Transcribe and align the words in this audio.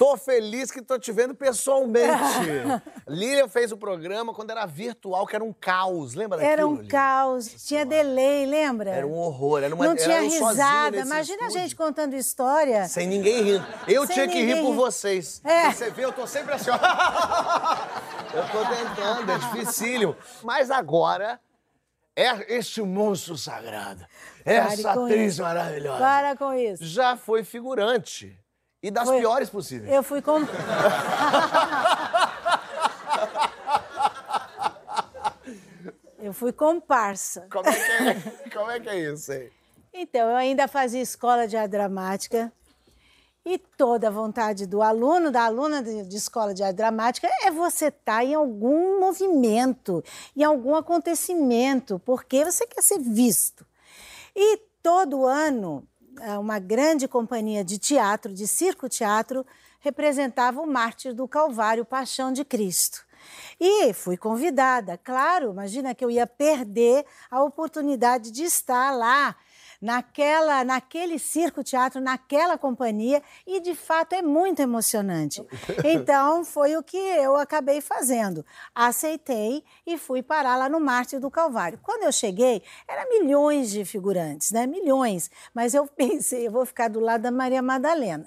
Tô 0.00 0.16
feliz 0.16 0.70
que 0.70 0.80
tô 0.80 0.98
te 0.98 1.12
vendo 1.12 1.34
pessoalmente. 1.34 2.22
Lilian 3.06 3.48
fez 3.48 3.70
o 3.70 3.76
programa 3.76 4.32
quando 4.32 4.50
era 4.50 4.64
virtual, 4.64 5.26
que 5.26 5.36
era 5.36 5.44
um 5.44 5.52
caos. 5.52 6.14
Lembra 6.14 6.38
daquilo, 6.38 6.52
Era 6.54 6.66
um 6.66 6.72
Lilian? 6.76 6.88
caos, 6.88 7.66
tinha 7.66 7.84
delay, 7.84 8.46
lembra? 8.46 8.88
Era 8.92 9.06
um 9.06 9.12
horror. 9.12 9.62
Era 9.62 9.74
uma, 9.74 9.84
Não 9.84 9.92
era 9.92 10.02
tinha 10.02 10.20
risada. 10.22 10.96
Imagina 10.96 11.42
a 11.42 11.46
estúdio. 11.48 11.60
gente 11.60 11.76
contando 11.76 12.14
história. 12.14 12.88
Sem 12.88 13.06
ninguém 13.06 13.42
rindo. 13.42 13.66
Eu 13.86 14.06
Sem 14.06 14.14
tinha 14.14 14.28
que 14.28 14.42
rir 14.42 14.62
por 14.62 14.70
rir. 14.70 14.76
vocês. 14.76 15.42
É. 15.44 15.70
Você 15.70 15.90
vê, 15.90 16.02
eu 16.06 16.12
tô 16.14 16.26
sempre 16.26 16.54
assim, 16.54 16.70
ó. 16.70 16.78
Eu 18.32 18.44
tô 18.48 18.64
tentando, 18.74 19.32
é 19.32 19.36
dificílimo. 19.38 20.16
Mas 20.42 20.70
agora, 20.70 21.38
é 22.16 22.54
este 22.56 22.80
monstro 22.80 23.36
sagrado, 23.36 24.06
essa 24.46 24.82
Pare 24.94 25.04
atriz 25.10 25.32
isso. 25.34 25.42
maravilhosa, 25.42 25.98
Para 25.98 26.36
com 26.36 26.54
isso. 26.54 26.86
já 26.86 27.16
foi 27.18 27.44
figurante. 27.44 28.39
E 28.82 28.90
das 28.90 29.08
Foi. 29.08 29.18
piores 29.18 29.50
possíveis. 29.50 29.92
Eu 29.92 30.02
fui 30.02 30.22
com. 30.22 30.40
Eu 36.22 36.34
fui 36.34 36.52
comparsa. 36.52 37.46
Como, 37.50 37.68
é 37.68 37.72
que 37.72 37.80
é, 37.80 38.50
como 38.50 38.70
é 38.70 38.78
que 38.78 38.88
é 38.88 39.10
isso 39.10 39.32
aí? 39.32 39.50
Então, 39.92 40.28
eu 40.28 40.36
ainda 40.36 40.68
fazia 40.68 41.00
escola 41.00 41.48
de 41.48 41.56
arte 41.56 41.72
dramática 41.72 42.52
e 43.44 43.58
toda 43.58 44.08
a 44.08 44.10
vontade 44.10 44.66
do 44.66 44.82
aluno, 44.82 45.30
da 45.30 45.44
aluna 45.44 45.82
de, 45.82 46.04
de 46.04 46.16
escola 46.16 46.52
de 46.52 46.62
arte 46.62 46.76
dramática 46.76 47.28
é 47.42 47.50
você 47.50 47.86
estar 47.86 48.22
em 48.22 48.34
algum 48.34 49.00
movimento, 49.00 50.04
em 50.36 50.44
algum 50.44 50.74
acontecimento, 50.74 51.98
porque 52.04 52.44
você 52.44 52.66
quer 52.66 52.82
ser 52.82 52.98
visto. 52.98 53.66
E 54.36 54.58
todo 54.82 55.24
ano, 55.26 55.88
uma 56.38 56.58
grande 56.58 57.08
companhia 57.08 57.64
de 57.64 57.78
teatro, 57.78 58.32
de 58.32 58.46
circo-teatro, 58.46 59.44
representava 59.80 60.60
o 60.60 60.66
Mártir 60.66 61.14
do 61.14 61.26
Calvário, 61.26 61.84
Paixão 61.84 62.32
de 62.32 62.44
Cristo. 62.44 63.04
E 63.58 63.92
fui 63.92 64.16
convidada, 64.16 64.98
claro, 64.98 65.50
imagina 65.50 65.94
que 65.94 66.04
eu 66.04 66.10
ia 66.10 66.26
perder 66.26 67.04
a 67.30 67.42
oportunidade 67.42 68.30
de 68.30 68.44
estar 68.44 68.92
lá, 68.92 69.36
naquela, 69.80 70.62
naquele 70.64 71.18
circo-teatro, 71.18 72.00
naquela 72.00 72.58
companhia, 72.58 73.22
e 73.46 73.60
de 73.60 73.74
fato 73.74 74.12
é 74.14 74.22
muito 74.22 74.60
emocionante. 74.60 75.44
Então 75.84 76.44
foi 76.44 76.76
o 76.76 76.82
que 76.82 76.96
eu 76.96 77.36
acabei 77.36 77.80
fazendo. 77.80 78.44
Aceitei 78.74 79.64
e 79.86 79.96
fui 79.98 80.22
parar 80.22 80.56
lá 80.56 80.68
no 80.68 80.78
Mártir 80.80 81.18
do 81.20 81.30
Calvário. 81.30 81.78
Quando 81.82 82.02
eu 82.04 82.12
cheguei, 82.12 82.62
eram 82.88 83.08
milhões 83.08 83.70
de 83.70 83.84
figurantes, 83.84 84.50
né? 84.50 84.66
Milhões. 84.66 85.30
Mas 85.54 85.74
eu 85.74 85.86
pensei, 85.96 86.46
eu 86.46 86.50
vou 86.52 86.66
ficar 86.66 86.88
do 86.88 87.00
lado 87.00 87.22
da 87.22 87.30
Maria 87.30 87.62
Madalena. 87.62 88.26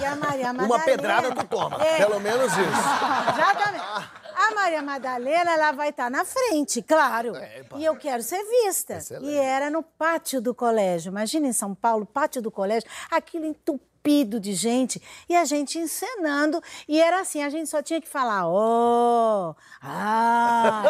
E 0.00 0.04
a 0.04 0.16
Maria 0.16 0.52
Madalena. 0.52 0.64
Uma 0.74 0.78
pedrada 0.84 1.34
tu 1.34 1.46
toma, 1.46 1.82
É. 1.84 1.98
pelo 1.98 2.18
menos 2.20 2.52
isso. 2.52 2.58
Exatamente. 3.34 4.17
A 4.38 4.54
Maria 4.54 4.80
Madalena, 4.82 5.52
ela 5.52 5.72
vai 5.72 5.88
estar 5.88 6.08
na 6.08 6.24
frente, 6.24 6.80
claro. 6.80 7.34
É, 7.34 7.64
e 7.76 7.84
eu 7.84 7.96
quero 7.96 8.22
ser 8.22 8.40
vista. 8.44 8.98
Excelente. 8.98 9.32
E 9.32 9.36
era 9.36 9.68
no 9.68 9.82
pátio 9.82 10.40
do 10.40 10.54
colégio. 10.54 11.10
Imagina 11.10 11.48
em 11.48 11.52
São 11.52 11.74
Paulo, 11.74 12.06
pátio 12.06 12.40
do 12.40 12.48
colégio, 12.48 12.88
aquilo 13.10 13.46
entupido 13.46 14.38
de 14.38 14.54
gente. 14.54 15.02
E 15.28 15.34
a 15.34 15.44
gente 15.44 15.76
encenando. 15.76 16.62
E 16.86 17.00
era 17.00 17.20
assim, 17.20 17.42
a 17.42 17.50
gente 17.50 17.68
só 17.68 17.82
tinha 17.82 18.00
que 18.00 18.08
falar, 18.08 18.48
oh, 18.48 19.56
ah, 19.82 20.84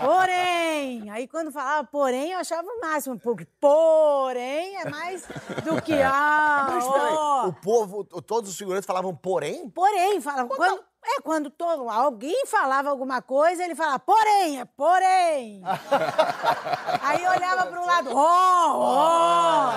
porém. 0.06 1.10
Aí 1.10 1.26
quando 1.26 1.50
falava 1.50 1.84
porém, 1.88 2.30
eu 2.30 2.38
achava 2.38 2.68
o 2.68 2.80
máximo. 2.80 3.18
Porque 3.18 3.44
porém 3.60 4.76
é 4.76 4.88
mais 4.88 5.26
do 5.64 5.82
que 5.82 5.94
ah, 5.94 6.68
Mas 6.70 6.84
oh. 6.86 7.48
o 7.48 7.52
povo, 7.54 8.04
todos 8.04 8.50
os 8.50 8.56
figurantes 8.56 8.86
falavam 8.86 9.16
porém? 9.16 9.68
Porém, 9.70 10.20
fala, 10.20 10.46
quando, 10.46 10.80
é 11.10 11.20
quando 11.22 11.48
todo, 11.50 11.88
alguém 11.88 12.44
falava 12.46 12.90
alguma 12.90 13.22
coisa, 13.22 13.64
ele 13.64 13.74
falava, 13.74 13.98
porém, 13.98 14.60
é 14.60 14.64
porém. 14.64 15.62
aí 17.02 17.26
olhava 17.26 17.66
para 17.66 17.80
um 17.80 17.86
lado, 17.86 18.10
ó, 18.14 18.72
ó, 18.76 19.72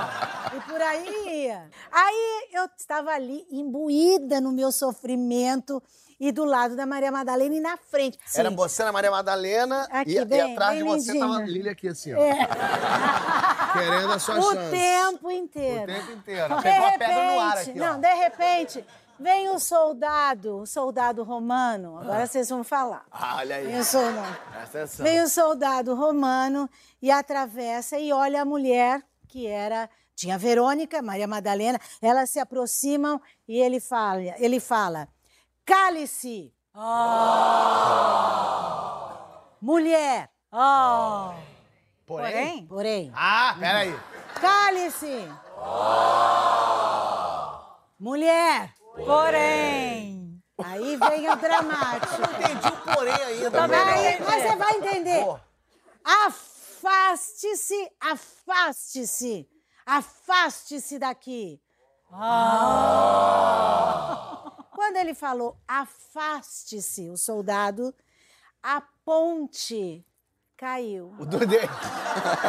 e 0.55 0.59
por 0.61 0.81
aí 0.81 1.45
ia. 1.45 1.69
Aí 1.91 2.47
eu 2.53 2.65
estava 2.77 3.11
ali 3.11 3.45
imbuída 3.51 4.41
no 4.41 4.51
meu 4.51 4.71
sofrimento 4.71 5.81
e 6.19 6.31
do 6.31 6.45
lado 6.45 6.75
da 6.75 6.85
Maria 6.85 7.11
Madalena 7.11 7.55
e 7.55 7.59
na 7.59 7.77
frente. 7.77 8.19
Era 8.35 8.49
Sim. 8.49 8.55
você 8.55 8.83
na 8.83 8.91
Maria 8.91 9.09
Madalena 9.09 9.87
Aqui, 9.91 10.11
e, 10.11 10.17
e 10.19 10.25
bem- 10.25 10.53
atrás 10.53 10.75
bem 10.75 10.83
de 10.83 10.83
você 10.89 11.11
lindinha. 11.13 11.27
tava 11.27 11.39
a 11.39 11.45
Lília 11.47 11.71
aqui 11.71 11.87
assim, 11.87 12.13
ó. 12.13 12.17
É, 12.19 12.37
Querendo 13.73 14.11
a 14.11 14.19
sua 14.19 14.37
o 14.37 14.43
chance. 14.53 14.69
tempo 14.69 15.31
inteiro. 15.31 15.83
O 15.83 15.85
tempo 15.95 16.11
inteiro. 16.11 16.55
De 16.57 16.61
Pegou 16.61 16.85
a 16.85 16.89
repente, 16.89 16.99
pedra 17.09 17.31
no 17.33 17.39
ar 17.39 17.57
aqui, 17.57 17.73
não, 17.73 17.95
ó. 17.95 17.97
de 17.97 18.13
repente, 18.13 18.85
vem 19.21 19.49
o 19.49 19.59
soldado, 19.59 20.57
o 20.57 20.65
soldado 20.65 21.23
romano, 21.23 21.97
agora 21.97 22.25
vocês 22.25 22.49
vão 22.49 22.63
falar. 22.63 23.05
Ah, 23.11 23.37
olha 23.37 23.57
aí. 23.57 23.67
Vem 23.67 23.79
o 23.79 23.85
soldado. 23.85 24.37
Presta 24.51 24.77
atenção. 24.79 25.05
Vem 25.05 25.21
o 25.21 25.29
soldado 25.29 25.95
romano 25.95 26.69
e 27.01 27.11
atravessa 27.11 27.97
e 27.99 28.11
olha 28.11 28.41
a 28.41 28.45
mulher 28.45 29.01
que 29.27 29.47
era 29.47 29.89
tinha 30.15 30.37
Verônica, 30.37 31.01
Maria 31.01 31.27
Madalena, 31.27 31.79
elas 32.01 32.29
se 32.29 32.39
aproximam 32.39 33.19
e 33.47 33.57
ele 33.57 33.79
fala, 33.79 34.21
ele 34.37 34.59
fala: 34.59 35.07
"Cale-se". 35.65 36.53
Mulher. 39.61 40.29
Porém? 42.05 42.65
Porém. 42.67 43.11
Ah, 43.15 43.55
peraí. 43.57 43.97
Cale-se. 44.35 45.27
Mulher. 47.99 48.80
Porém. 49.05 50.41
Aí 50.63 50.95
vem 50.95 51.29
o 51.29 51.35
dramático. 51.35 52.21
Entendi 52.21 52.67
o 52.67 52.77
porém 52.93 53.13
ainda. 53.13 53.67
Mas 53.67 54.43
você 54.43 54.55
vai 54.55 54.77
entender. 54.77 55.25
Pô. 55.25 55.39
Afaste-se, 56.03 57.91
afaste-se, 57.99 59.47
afaste-se 59.85 60.97
daqui. 60.99 61.61
Ah. 62.11 63.21
Quando 64.71 64.97
ele 64.97 65.13
falou 65.13 65.57
afaste-se, 65.67 67.09
o 67.09 67.17
soldado, 67.17 67.93
a 68.61 68.81
ponte 69.05 70.05
caiu. 70.57 71.15
O 71.19 71.25
do 71.25 71.45
dele. 71.45 71.69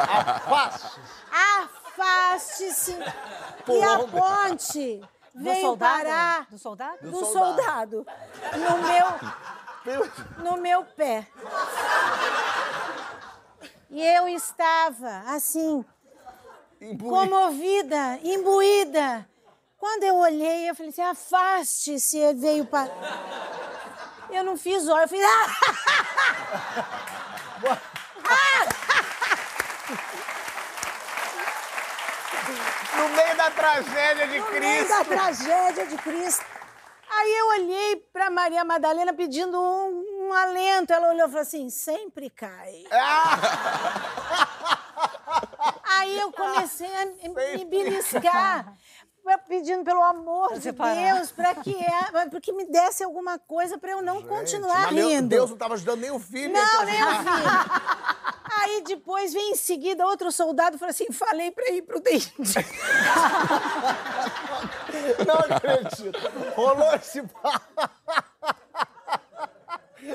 Afaste. 0.08 1.00
Afaste-se. 1.30 2.96
Por 3.64 3.76
E 3.76 3.82
a 3.82 3.98
ponte 4.08 5.00
Do 5.34 5.42
veio 5.44 5.60
soldado? 5.62 6.02
parar 6.04 6.46
Do 6.50 6.58
soldado? 6.58 6.98
do, 7.02 7.10
Do 7.10 7.24
soldado. 7.26 8.06
no 8.58 8.78
meu 8.78 9.06
no 10.44 10.56
meu 10.58 10.84
pé. 10.84 11.26
E 13.90 14.02
eu 14.06 14.28
estava 14.28 15.22
assim, 15.34 15.84
Imbuído. 16.80 17.04
comovida, 17.30 18.18
imbuída. 18.22 19.28
Quando 19.78 20.04
eu 20.04 20.16
olhei, 20.16 20.68
eu 20.70 20.74
falei 20.74 20.90
assim: 20.90 21.02
afaste-se, 21.02 22.16
ele 22.18 22.38
veio 22.40 22.64
para. 22.64 22.88
Eu 24.30 24.44
não 24.44 24.56
fiz 24.56 24.86
olho, 24.88 25.02
eu 25.02 25.08
fiz. 25.08 25.20
No 32.96 33.08
meio 33.08 33.31
da 33.42 33.50
tragédia 33.50 34.26
de 34.28 34.38
no 34.38 34.50
meio 34.50 34.60
Cristo. 34.84 34.88
da 34.88 35.04
tragédia 35.04 35.86
de 35.86 35.96
Cristo. 35.96 36.44
Aí 37.10 37.32
eu 37.38 37.46
olhei 37.48 37.96
para 38.12 38.30
Maria 38.30 38.64
Madalena 38.64 39.12
pedindo 39.12 39.60
um, 39.60 40.28
um 40.28 40.32
alento. 40.32 40.92
Ela 40.92 41.08
olhou 41.10 41.26
e 41.26 41.30
falou 41.30 41.42
assim: 41.42 41.68
sempre 41.70 42.30
cai. 42.30 42.84
Aí 45.98 46.18
eu 46.18 46.32
comecei 46.32 46.90
a 46.96 47.06
me- 47.06 47.56
me 47.58 47.64
beliscar, 47.64 48.74
pedindo 49.48 49.84
pelo 49.84 50.02
amor 50.02 50.58
de. 50.58 50.72
Deus, 50.72 51.30
para 51.32 51.54
que, 51.56 51.74
é, 51.76 52.10
pra 52.28 52.40
que 52.40 52.52
me 52.52 52.64
desse 52.64 53.04
alguma 53.04 53.38
coisa 53.38 53.78
para 53.78 53.90
eu 53.92 54.02
não 54.02 54.22
continuar 54.22 54.86
Mas 54.86 54.94
Deus- 54.94 55.12
rindo. 55.12 55.28
Deus 55.28 55.50
não 55.50 55.56
estava 55.56 55.74
ajudando 55.74 56.00
nem 56.00 56.10
o 56.10 56.18
filho. 56.18 56.52
Não, 56.52 56.80
te 56.80 56.86
nem 56.86 57.04
o 57.04 57.08
filho. 57.08 58.31
Aí 58.62 58.82
depois 58.82 59.32
vem 59.32 59.52
em 59.52 59.56
seguida 59.56 60.06
outro 60.06 60.30
soldado 60.30 60.76
e 60.76 60.78
falou 60.78 60.90
assim: 60.90 61.10
falei 61.10 61.50
para 61.50 61.70
ir 61.70 61.82
pro 61.82 62.00
dente. 62.00 62.32
Não 65.26 65.56
acredito. 65.56 66.18
Rolou 66.54 66.94
esse. 66.94 67.20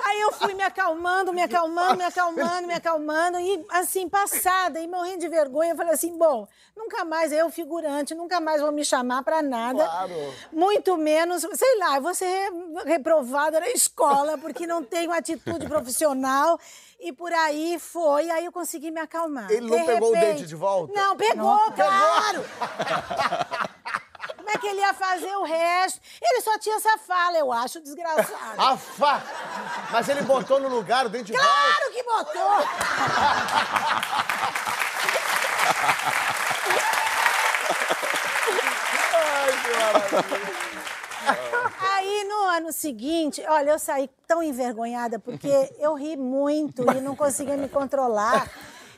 Aí 0.03 0.17
Aí 0.17 0.21
eu 0.21 0.31
fui 0.31 0.53
me 0.55 0.63
acalmando, 0.63 1.31
me 1.31 1.43
acalmando, 1.43 1.97
me 1.97 2.03
acalmando, 2.03 2.67
me 2.67 2.73
acalmando, 2.73 3.39
e 3.39 3.63
assim, 3.69 4.09
passada, 4.09 4.79
e 4.79 4.87
morrendo 4.87 5.19
de 5.19 5.27
vergonha, 5.27 5.71
eu 5.71 5.75
falei 5.75 5.93
assim: 5.93 6.17
bom, 6.17 6.47
nunca 6.75 7.05
mais 7.05 7.31
eu, 7.31 7.51
figurante, 7.51 8.15
nunca 8.15 8.39
mais 8.39 8.59
vou 8.59 8.71
me 8.71 8.83
chamar 8.83 9.23
pra 9.23 9.43
nada. 9.43 9.85
Claro. 9.85 10.33
Muito 10.51 10.97
menos, 10.97 11.45
sei 11.53 11.77
lá, 11.77 11.97
eu 11.97 12.01
vou 12.01 12.15
ser 12.15 12.51
reprovada 12.85 13.59
na 13.59 13.69
escola, 13.69 14.39
porque 14.39 14.65
não 14.65 14.83
tenho 14.83 15.11
atitude 15.11 15.67
profissional. 15.67 16.59
E 16.99 17.13
por 17.13 17.31
aí 17.31 17.77
foi, 17.79 18.29
aí 18.31 18.45
eu 18.45 18.51
consegui 18.51 18.89
me 18.91 18.99
acalmar. 18.99 19.49
Ele 19.51 19.69
não 19.69 19.77
De 19.79 19.85
pegou 19.85 20.09
o 20.09 20.13
repente- 20.13 20.35
dente 20.37 20.47
de 20.47 20.55
volta? 20.55 20.93
Não, 20.99 21.15
pegou, 21.15 21.71
claro! 21.71 22.43
Como 24.35 24.49
é 24.49 24.57
que 24.57 24.67
ele 24.67 24.79
ia 24.79 24.93
fazer 24.93 25.35
o 25.35 25.43
resto? 25.43 25.99
Ele 26.21 26.41
só 26.41 26.57
tinha 26.57 26.75
essa 26.77 26.97
fala, 26.97 27.37
eu 27.37 27.51
acho, 27.51 27.79
desgraçado. 27.81 28.59
A 28.59 28.75
fa... 28.77 29.21
Mas 29.91 30.09
ele 30.09 30.21
botou 30.23 30.59
no 30.59 30.69
lugar 30.69 31.05
o 31.05 31.09
dente 31.09 31.31
de 31.31 31.37
volta? 31.37 31.47
Claro 31.53 31.91
que 31.91 32.03
botou! 32.03 33.67
Aí 41.79 42.23
no 42.25 42.45
ano 42.49 42.71
seguinte, 42.71 43.43
olha, 43.47 43.71
eu 43.71 43.79
saí 43.79 44.09
tão 44.27 44.41
envergonhada 44.41 45.19
porque 45.19 45.49
eu 45.79 45.93
ri 45.93 46.15
muito 46.17 46.83
e 46.91 47.01
não 47.01 47.15
conseguia 47.15 47.57
me 47.57 47.67
controlar. 47.69 48.49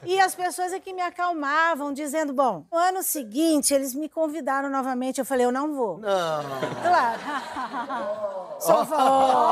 E 0.05 0.17
as 0.19 0.33
pessoas 0.33 0.71
é 0.71 0.79
que 0.79 0.93
me 0.93 1.01
acalmavam, 1.01 1.91
dizendo: 1.91 2.31
bom, 2.31 2.65
no 2.71 2.77
ano 2.77 3.03
seguinte 3.03 3.73
eles 3.73 3.93
me 3.93 4.07
convidaram 4.07 4.69
novamente. 4.69 5.19
Eu 5.19 5.25
falei: 5.25 5.45
eu 5.45 5.51
não 5.51 5.73
vou. 5.73 5.97
Não. 5.97 6.43
Claro. 6.81 7.19
Só 8.59 8.85
falou. 8.85 9.45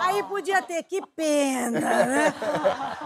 Aí 0.00 0.22
podia 0.24 0.62
ter, 0.62 0.82
que 0.82 1.00
pena, 1.14 1.80
né? 1.80 2.34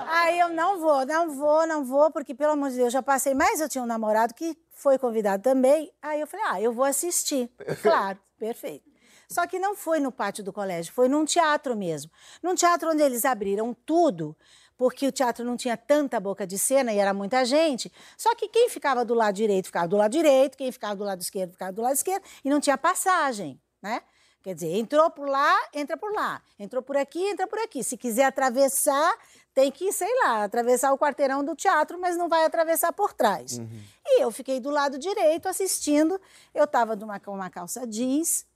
Aí 0.08 0.38
eu 0.38 0.48
não 0.48 0.78
vou, 0.80 1.06
não 1.06 1.30
vou, 1.30 1.66
não 1.66 1.84
vou, 1.84 2.10
porque, 2.10 2.34
pelo 2.34 2.52
amor 2.52 2.70
de 2.70 2.76
Deus, 2.76 2.92
já 2.92 3.02
passei. 3.02 3.34
Mas 3.34 3.60
eu 3.60 3.68
tinha 3.68 3.82
um 3.82 3.86
namorado 3.86 4.34
que 4.34 4.56
foi 4.72 4.98
convidado 4.98 5.42
também. 5.42 5.92
Aí 6.02 6.20
eu 6.20 6.26
falei, 6.26 6.46
ah, 6.48 6.60
eu 6.60 6.72
vou 6.72 6.84
assistir. 6.84 7.50
Claro, 7.82 8.18
perfeito. 8.40 8.90
Só 9.28 9.46
que 9.46 9.60
não 9.60 9.76
foi 9.76 10.00
no 10.00 10.10
pátio 10.10 10.42
do 10.42 10.52
colégio, 10.52 10.92
foi 10.92 11.08
num 11.08 11.24
teatro 11.24 11.76
mesmo. 11.76 12.10
Num 12.42 12.54
teatro 12.54 12.90
onde 12.90 13.02
eles 13.02 13.24
abriram 13.24 13.72
tudo, 13.86 14.36
porque 14.76 15.06
o 15.06 15.12
teatro 15.12 15.44
não 15.44 15.56
tinha 15.56 15.76
tanta 15.76 16.18
boca 16.18 16.46
de 16.46 16.58
cena 16.58 16.92
e 16.92 16.98
era 16.98 17.14
muita 17.14 17.44
gente. 17.44 17.92
Só 18.16 18.34
que 18.34 18.48
quem 18.48 18.68
ficava 18.68 19.04
do 19.04 19.14
lado 19.14 19.34
direito 19.34 19.66
ficava 19.66 19.86
do 19.86 19.96
lado 19.96 20.10
direito, 20.10 20.56
quem 20.56 20.72
ficava 20.72 20.96
do 20.96 21.04
lado 21.04 21.20
esquerdo 21.20 21.52
ficava 21.52 21.70
do 21.70 21.82
lado 21.82 21.94
esquerdo 21.94 22.24
e 22.42 22.50
não 22.50 22.58
tinha 22.58 22.76
passagem, 22.76 23.60
né? 23.80 24.02
Quer 24.42 24.54
dizer, 24.54 24.74
entrou 24.74 25.10
por 25.10 25.28
lá, 25.28 25.54
entra 25.74 25.98
por 25.98 26.12
lá. 26.14 26.42
Entrou 26.58 26.82
por 26.82 26.96
aqui, 26.96 27.22
entra 27.22 27.46
por 27.46 27.58
aqui. 27.58 27.84
Se 27.84 27.94
quiser 27.94 28.24
atravessar, 28.24 29.14
tem 29.60 29.70
que, 29.70 29.92
sei 29.92 30.08
lá, 30.24 30.44
atravessar 30.44 30.90
o 30.90 30.98
quarteirão 30.98 31.44
do 31.44 31.54
teatro, 31.54 32.00
mas 32.00 32.16
não 32.16 32.30
vai 32.30 32.46
atravessar 32.46 32.94
por 32.94 33.12
trás. 33.12 33.60
E 34.06 34.22
eu 34.22 34.30
fiquei 34.30 34.58
do 34.58 34.70
lado 34.70 34.98
direito 34.98 35.48
assistindo. 35.48 36.18
Eu 36.54 36.64
estava 36.64 36.96
com 37.22 37.34
uma 37.34 37.50
calça 37.50 37.86
jeans, 37.86 38.46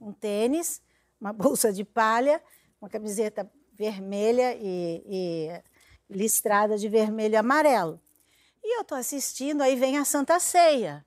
um 0.00 0.12
tênis, 0.12 0.80
uma 1.20 1.32
bolsa 1.34 1.72
de 1.72 1.84
palha, 1.84 2.40
uma 2.80 2.88
camiseta 2.88 3.50
vermelha 3.72 4.54
e, 4.54 5.02
e 5.04 5.62
listrada 6.08 6.78
de 6.78 6.88
vermelho 6.88 7.34
e 7.34 7.36
amarelo. 7.36 8.00
E 8.62 8.76
eu 8.76 8.82
estou 8.82 8.96
assistindo, 8.96 9.62
aí 9.62 9.74
vem 9.74 9.98
a 9.98 10.04
Santa 10.04 10.38
Ceia. 10.38 11.04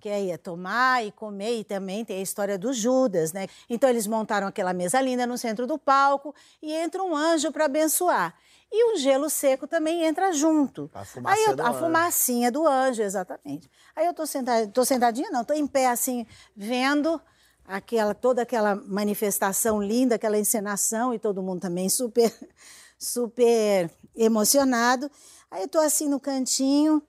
Que 0.00 0.10
aí 0.10 0.30
é 0.30 0.36
tomar 0.36 1.02
e 1.02 1.10
comer, 1.10 1.60
e 1.60 1.64
também 1.64 2.04
tem 2.04 2.18
a 2.18 2.22
história 2.22 2.58
do 2.58 2.74
Judas, 2.74 3.32
né? 3.32 3.46
Então 3.70 3.88
eles 3.88 4.06
montaram 4.06 4.46
aquela 4.46 4.74
mesa 4.74 5.00
linda 5.00 5.26
no 5.26 5.38
centro 5.38 5.66
do 5.66 5.78
palco 5.78 6.34
e 6.60 6.74
entra 6.74 7.02
um 7.02 7.16
anjo 7.16 7.50
para 7.50 7.64
abençoar. 7.64 8.34
E 8.74 8.94
o 8.94 8.96
gelo 8.96 9.28
seco 9.28 9.66
também 9.66 10.02
entra 10.02 10.32
junto. 10.32 10.90
A 10.94 11.04
aí 11.30 11.44
eu, 11.44 11.54
do 11.54 11.62
a 11.62 11.68
anjo. 11.68 11.78
fumacinha 11.78 12.50
do 12.50 12.66
anjo, 12.66 13.02
exatamente. 13.02 13.70
Aí 13.94 14.06
eu 14.06 14.14
tô 14.14 14.24
sentada, 14.26 14.66
tô 14.68 14.82
sentadinha, 14.82 15.30
não, 15.30 15.44
tô 15.44 15.52
em 15.52 15.66
pé 15.66 15.88
assim, 15.88 16.26
vendo 16.56 17.20
aquela 17.66 18.14
toda 18.14 18.40
aquela 18.40 18.74
manifestação 18.74 19.82
linda, 19.82 20.14
aquela 20.14 20.38
encenação 20.38 21.12
e 21.12 21.18
todo 21.18 21.42
mundo 21.42 21.60
também 21.60 21.90
super 21.90 22.32
super 22.98 23.90
emocionado. 24.16 25.10
Aí 25.50 25.62
eu 25.64 25.68
tô 25.68 25.78
assim 25.78 26.08
no 26.08 26.18
cantinho, 26.18 27.02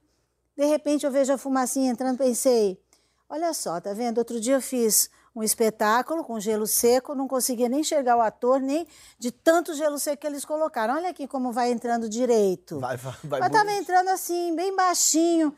de 0.54 0.66
repente 0.66 1.06
eu 1.06 1.10
vejo 1.10 1.32
a 1.32 1.38
fumacinha 1.38 1.90
entrando, 1.90 2.18
pensei, 2.18 2.78
olha 3.26 3.54
só, 3.54 3.80
tá 3.80 3.94
vendo? 3.94 4.18
Outro 4.18 4.38
dia 4.38 4.56
eu 4.56 4.60
fiz 4.60 5.08
um 5.34 5.42
espetáculo 5.42 6.22
com 6.22 6.38
gelo 6.38 6.66
seco, 6.66 7.14
não 7.14 7.26
conseguia 7.26 7.68
nem 7.68 7.80
enxergar 7.80 8.16
o 8.16 8.20
ator, 8.20 8.60
nem 8.60 8.86
de 9.18 9.32
tanto 9.32 9.74
gelo 9.74 9.98
seco 9.98 10.20
que 10.20 10.26
eles 10.26 10.44
colocaram. 10.44 10.94
Olha 10.94 11.10
aqui 11.10 11.26
como 11.26 11.52
vai 11.52 11.72
entrando 11.72 12.08
direito. 12.08 12.78
Vai, 12.78 12.96
vai, 12.96 13.14
vai 13.24 13.40
Mas 13.40 13.50
tava 13.50 13.64
bonito. 13.64 13.82
entrando 13.82 14.08
assim, 14.10 14.54
bem 14.54 14.74
baixinho. 14.76 15.56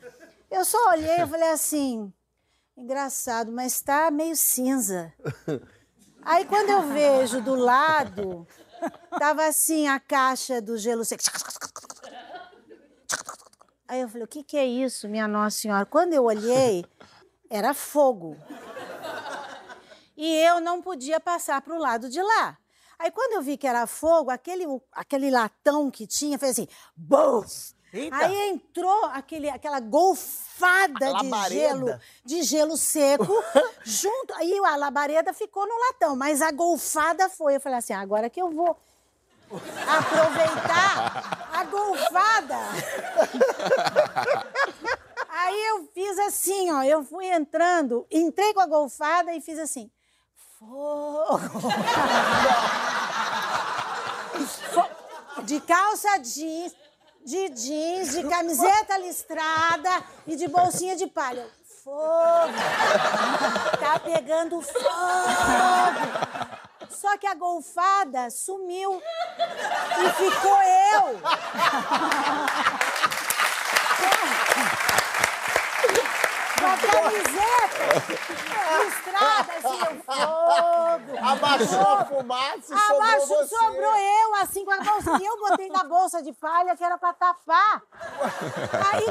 Eu 0.50 0.64
só 0.64 0.78
olhei 0.90 1.20
e 1.20 1.26
falei 1.26 1.50
assim, 1.50 2.10
engraçado, 2.76 3.52
mas 3.52 3.80
tá 3.80 4.10
meio 4.10 4.34
cinza. 4.36 5.12
Aí 6.22 6.44
quando 6.46 6.70
eu 6.70 6.82
vejo 6.88 7.42
do 7.42 7.54
lado, 7.54 8.46
tava 9.18 9.44
assim 9.46 9.88
a 9.88 10.00
caixa 10.00 10.60
do 10.62 10.78
gelo 10.78 11.04
seco. 11.04 11.22
Aí 13.88 14.00
eu 14.00 14.08
falei, 14.08 14.24
o 14.24 14.28
que, 14.28 14.42
que 14.42 14.56
é 14.56 14.66
isso, 14.66 15.08
minha 15.08 15.28
Nossa 15.28 15.58
Senhora? 15.58 15.86
Quando 15.86 16.12
eu 16.12 16.24
olhei, 16.24 16.84
era 17.48 17.72
fogo. 17.72 18.36
E 20.16 20.36
eu 20.38 20.60
não 20.60 20.80
podia 20.80 21.20
passar 21.20 21.60
para 21.60 21.74
o 21.74 21.78
lado 21.78 22.08
de 22.08 22.22
lá. 22.22 22.56
Aí 22.98 23.10
quando 23.10 23.34
eu 23.34 23.42
vi 23.42 23.56
que 23.56 23.66
era 23.66 23.86
fogo, 23.86 24.30
aquele, 24.30 24.64
aquele 24.92 25.30
latão 25.30 25.90
que 25.90 26.06
tinha, 26.06 26.38
fez 26.38 26.52
assim! 26.52 26.68
Eita! 27.92 28.16
Aí 28.16 28.50
entrou 28.50 29.04
aquele, 29.06 29.48
aquela 29.48 29.80
golfada 29.80 31.14
de 31.14 31.48
gelo, 31.48 32.00
de 32.24 32.42
gelo 32.42 32.76
seco, 32.76 33.32
junto. 33.84 34.34
Aí 34.34 34.58
a 34.64 34.76
labareda 34.76 35.32
ficou 35.32 35.66
no 35.66 35.78
latão, 35.86 36.16
mas 36.16 36.42
a 36.42 36.50
golfada 36.50 37.28
foi. 37.28 37.56
Eu 37.56 37.60
falei 37.60 37.78
assim, 37.78 37.92
agora 37.92 38.28
que 38.28 38.40
eu 38.40 38.50
vou 38.50 38.76
aproveitar 39.86 41.48
a 41.52 41.64
golfada. 41.64 42.56
Aí 45.28 45.66
eu 45.66 45.88
fiz 45.92 46.18
assim, 46.20 46.72
ó, 46.72 46.82
eu 46.82 47.04
fui 47.04 47.26
entrando, 47.26 48.06
entrei 48.10 48.54
com 48.54 48.60
a 48.60 48.66
golfada 48.66 49.34
e 49.34 49.40
fiz 49.40 49.58
assim, 49.58 49.90
fogo. 50.58 51.60
Fo- 54.72 54.88
De 55.42 55.60
calça 55.60 56.18
jeans, 56.18 56.72
de 57.24 57.48
jeans, 57.50 58.10
de 58.12 58.24
camiseta 58.28 58.98
listrada 58.98 59.90
e 60.26 60.36
de 60.36 60.48
bolsinha 60.48 60.96
de 60.96 61.06
palha. 61.06 61.46
Fogo! 61.84 62.52
Tá 63.80 63.98
pegando 64.00 64.60
fogo! 64.60 64.80
Só 66.90 67.16
que 67.18 67.26
a 67.26 67.34
golfada 67.34 68.30
sumiu 68.30 69.00
e 70.00 70.10
ficou 70.10 70.62
eu. 70.62 71.20
A 76.66 76.76
camiseta 76.76 78.26
listrada, 78.84 79.52
assim, 79.52 79.80
eu 79.80 80.02
fogo. 80.02 81.26
Abaixou 81.26 81.80
a 81.96 82.04
fumaça 82.04 82.74
e 82.74 82.94
Abaixo 82.94 83.20
sobrou 83.26 83.46
você. 83.46 83.56
sobrou 83.56 83.96
eu, 83.96 84.34
assim, 84.36 84.64
com 84.64 84.72
a 84.72 84.80
bolsa. 84.80 85.18
E 85.20 85.24
eu 85.24 85.38
botei 85.38 85.68
na 85.70 85.84
bolsa 85.84 86.22
de 86.22 86.32
palha 86.32 86.76
que 86.76 86.84
era 86.84 86.98
pra 86.98 87.12
tapar. 87.12 87.82
Aí, 88.92 89.06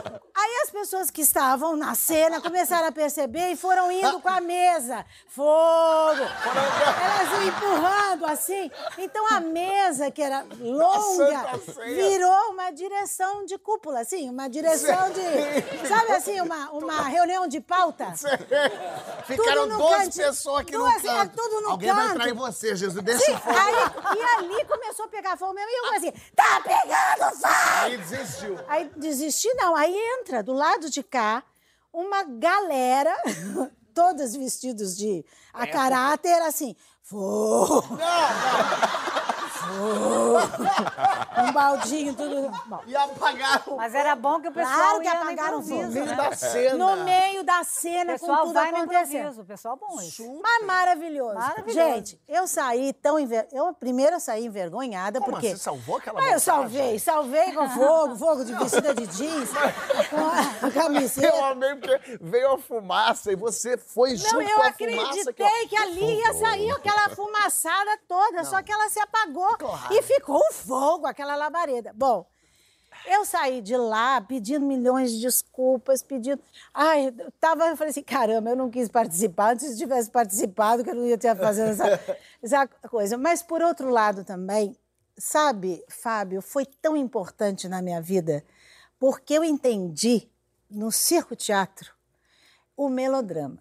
aí 0.46 0.62
as 0.64 0.70
pessoas 0.72 1.10
que 1.10 1.22
estavam 1.22 1.75
na 1.75 1.96
cena 1.96 2.40
começaram 2.40 2.88
a 2.88 2.92
perceber 2.92 3.52
e 3.52 3.56
foram 3.56 3.92
indo 3.92 4.20
com 4.20 4.30
a 4.30 4.40
mesa. 4.40 5.06
Fogo! 5.28 6.22
Elas 6.22 7.32
iam 7.34 7.44
empurrando, 7.48 8.25
assim. 8.28 8.72
Então 8.98 9.25
a 9.34 9.40
mesa, 9.40 10.12
que 10.12 10.22
era 10.22 10.46
longa, 10.60 11.60
virou 11.86 12.52
uma 12.52 12.72
direção 12.72 13.46
de 13.46 13.58
cúpula, 13.58 14.02
assim, 14.02 14.30
uma 14.30 14.48
direção 14.48 15.10
de. 15.12 15.88
Sabe 15.88 16.12
assim, 16.12 16.40
uma, 16.42 16.70
uma 16.72 17.02
reunião 17.04 17.48
de 17.48 17.60
pauta? 17.60 18.14
Ficaram 19.25 19.64
Tudo 19.64 19.74
no 19.74 19.78
12 19.78 19.96
cantinho. 19.98 20.28
pessoas 20.28 20.62
aqui 20.62 20.72
Duas, 20.72 21.04
no 21.04 21.10
é, 21.10 21.14
canto. 21.14 21.36
tudo 21.36 21.62
no 21.62 21.70
Alguém 21.72 21.92
vai 21.94 22.08
canto. 22.08 22.16
trair 22.20 22.34
você, 22.34 22.75
Jesus. 22.75 23.04
Deixa 23.04 23.25
Sim, 23.25 23.38
fogo. 23.38 23.58
aí, 23.58 24.18
e 24.18 24.24
ali 24.56 24.66
começou 24.66 25.06
a 25.06 25.08
pegar 25.08 25.38
fogo 25.38 25.54
mesmo. 25.54 25.70
E 25.72 25.75
eu 25.75 25.84
falei 25.86 25.98
assim, 26.00 26.14
tá 26.36 26.62
pegando 26.64 27.32
fogo! 27.36 27.54
Aí 27.82 27.98
desistiu. 27.98 28.60
Aí 28.68 28.92
desisti, 28.96 29.54
não. 29.56 29.75
Aí 29.75 29.96
entra 30.20 30.35
do 30.42 30.54
lado 30.54 30.89
de 30.89 31.04
cá 31.04 31.44
uma 31.94 32.24
galera, 32.24 33.15
todas 33.94 34.36
vestidos 34.36 34.98
de 34.98 35.25
a 35.54 35.65
caráter, 35.65 36.42
assim, 36.42 36.75
fogo, 37.01 37.82
Não, 37.92 37.98
não. 37.98 39.05
um 41.38 41.52
baldinho, 41.52 42.14
tudo. 42.16 42.52
Bom, 42.66 42.80
E 42.88 42.96
apagaram 42.96 43.76
Mas 43.78 43.94
era 43.96 44.16
bom 44.16 44.40
que 44.40 44.48
o 44.48 44.52
pessoal 44.52 44.76
Claro 44.76 45.00
que 45.02 45.06
ia 45.08 45.14
apagaram 45.14 45.60
o 45.60 45.64
fogo. 45.64 45.82
no 45.84 45.90
meio 45.92 46.06
né? 46.06 46.16
da 46.16 46.36
cena. 46.36 46.76
no 46.98 47.04
meio 47.04 47.44
da 47.44 47.62
O 47.62 47.66
cena, 47.66 48.14
com 48.14 48.20
pessoal 48.20 48.42
tudo 48.44 48.54
vai 48.54 48.72
no 48.72 48.78
acontecendo. 48.78 49.16
improviso, 49.18 49.42
o 49.42 49.46
pessoal 49.46 49.78
bom 49.78 50.02
isso. 50.02 50.40
Mas 50.42 50.66
maravilhoso. 50.66 51.34
Maravilhoso. 51.36 51.74
Gente, 51.74 52.22
eu 52.28 52.48
saí 52.48 52.94
tão 52.94 53.20
enver... 53.20 53.48
eu 53.52 53.74
primeiro 53.74 54.16
eu 54.16 54.20
saí 54.20 54.46
envergonhada 54.46 55.20
Como 55.20 55.32
porque 55.32 55.48
assim? 55.48 55.58
Salvou 55.58 55.98
aquela 55.98 56.20
Ah, 56.20 56.24
eu 56.24 56.26
montagem? 56.26 56.40
salvei, 56.46 57.00
salvei 57.00 57.52
com 57.54 57.70
fogo, 57.70 58.16
fogo 58.16 58.46
de 58.46 58.54
vestida 58.56 58.94
de 58.94 59.08
jeans, 59.08 59.50
com 60.10 60.68
a 60.68 60.72
camiseta. 60.72 61.28
Eu 61.36 61.46
amei 61.46 61.76
porque 61.76 62.18
veio 62.22 62.54
a 62.54 62.58
fumaça 62.58 63.32
e 63.32 63.36
você 63.36 63.78
foi 63.78 64.16
junto 64.16 64.34
Não, 64.36 64.42
eu 64.42 64.56
com 64.58 64.62
a 64.64 64.72
fumaça. 64.74 65.10
acreditei 65.30 65.46
ó. 65.66 65.68
que 65.70 65.76
ali 65.78 66.16
ia 66.20 66.34
sair 66.34 66.72
aquela 66.72 67.10
fumaçada 67.10 68.00
toda, 68.08 68.44
só 68.46 68.62
que 68.62 68.72
ela 68.72 68.90
se 68.90 69.00
apagou 69.00 69.55
e 69.92 70.02
ficou 70.02 70.38
um 70.38 70.54
fogo, 70.54 71.06
aquela 71.06 71.36
labareda. 71.36 71.92
Bom, 71.94 72.26
eu 73.06 73.26
saí 73.26 73.62
de 73.62 73.76
lá 73.76 74.22
pedindo 74.22 74.66
milhões 74.66 75.12
de 75.12 75.22
desculpas, 75.22 76.02
pedindo. 76.02 76.42
Ai, 76.74 77.14
eu 77.18 77.32
tava, 77.40 77.68
eu 77.68 77.78
falei 77.78 77.92
assim: 77.92 78.04
caramba, 78.04 78.52
eu 78.52 78.56
não 78.56 78.70
quis 78.70 78.90
participar. 78.90 79.54
Antes 79.54 79.70
se 79.70 79.78
tivesse 79.78 80.10
participado, 80.10 80.84
que 80.84 80.90
eu 80.90 80.96
não 80.96 81.06
ia 81.06 81.16
estar 81.16 81.36
fazendo 81.36 81.72
essa, 81.72 82.18
essa 82.42 82.68
coisa. 82.68 83.18
Mas, 83.18 83.44
por 83.44 83.62
outro 83.62 83.90
lado, 83.90 84.24
também, 84.24 84.76
sabe, 85.18 85.84
Fábio, 85.88 86.42
foi 86.42 86.66
tão 86.66 86.96
importante 86.96 87.68
na 87.68 87.82
minha 87.82 88.02
vida, 88.02 88.44
porque 89.00 89.34
eu 89.34 89.44
entendi 89.44 90.28
no 90.70 90.92
circo-teatro 90.92 91.94
o 92.76 92.90
melodrama. 92.90 93.60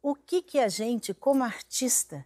O 0.00 0.14
que, 0.14 0.40
que 0.40 0.58
a 0.58 0.68
gente, 0.68 1.12
como 1.12 1.42
artista, 1.42 2.24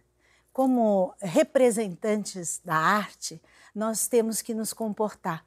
como 0.53 1.15
representantes 1.19 2.61
da 2.63 2.75
arte, 2.75 3.41
nós 3.73 4.07
temos 4.07 4.41
que 4.41 4.53
nos 4.53 4.71
comportar. 4.71 5.43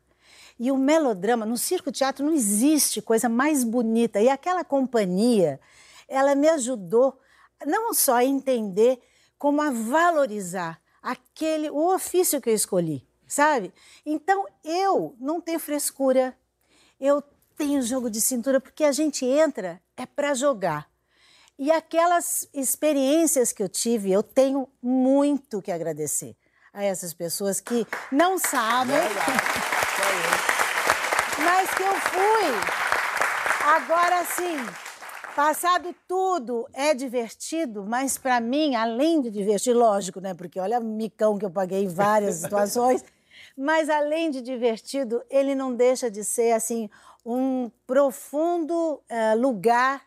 E 0.59 0.73
o 0.73 0.77
melodrama, 0.77 1.47
no 1.47 1.57
circo-teatro 1.57 2.27
não 2.27 2.33
existe 2.33 3.01
coisa 3.01 3.29
mais 3.29 3.63
bonita. 3.63 4.21
E 4.21 4.29
aquela 4.29 4.65
companhia, 4.65 5.61
ela 6.09 6.35
me 6.35 6.49
ajudou 6.49 7.19
não 7.65 7.95
só 7.95 8.17
a 8.17 8.25
entender, 8.25 9.01
como 9.39 9.63
a 9.63 9.71
valorizar 9.71 10.81
aquele 11.03 11.71
o 11.71 11.95
ofício 11.95 12.41
que 12.41 12.51
eu 12.51 12.55
escolhi, 12.55 13.07
sabe? 13.29 13.73
Então 14.05 14.47
eu 14.65 15.15
não 15.21 15.41
tenho 15.41 15.61
frescura, 15.61 16.37
eu 16.99 17.23
tenho 17.57 17.81
jogo 17.83 18.11
de 18.11 18.21
cintura 18.21 18.61
porque 18.61 18.83
a 18.83 18.93
gente 18.93 19.25
entra 19.25 19.81
é 19.97 20.05
para 20.05 20.35
jogar. 20.35 20.91
E 21.59 21.73
aquelas 21.73 22.47
experiências 22.53 23.51
que 23.51 23.63
eu 23.63 23.69
tive, 23.69 24.13
eu 24.13 24.23
tenho 24.23 24.69
muito 24.83 25.63
que 25.63 25.73
agradecer 25.73 26.37
a 26.71 26.85
essas 26.85 27.15
pessoas 27.15 27.61
que 27.61 27.87
não 28.13 28.37
sabem, 28.37 28.95
mas 31.43 31.71
que 31.71 31.83
eu 31.83 31.95
fui. 31.95 32.53
Agora 33.65 34.23
sim, 34.27 34.59
passado 35.35 35.95
tudo 36.07 36.69
é 36.75 36.93
divertido, 36.93 37.87
mas 37.87 38.19
para 38.19 38.39
mim, 38.39 38.75
além 38.75 39.23
de 39.23 39.31
divertir, 39.31 39.75
lógico, 39.75 40.21
né? 40.21 40.35
Porque 40.35 40.61
olha 40.61 40.79
o 40.79 40.85
micão 40.85 41.39
que 41.39 41.47
eu 41.47 41.51
paguei 41.51 41.85
em 41.85 41.89
várias 41.89 42.35
situações. 42.45 43.03
Mas 43.57 43.89
além 43.89 44.31
de 44.31 44.43
divertido, 44.43 45.23
ele 45.31 45.55
não 45.55 45.75
deixa 45.75 46.11
de 46.11 46.23
ser 46.23 46.53
assim 46.53 46.91
um 47.25 47.71
profundo 47.87 49.03
eh, 49.09 49.35
lugar 49.35 50.06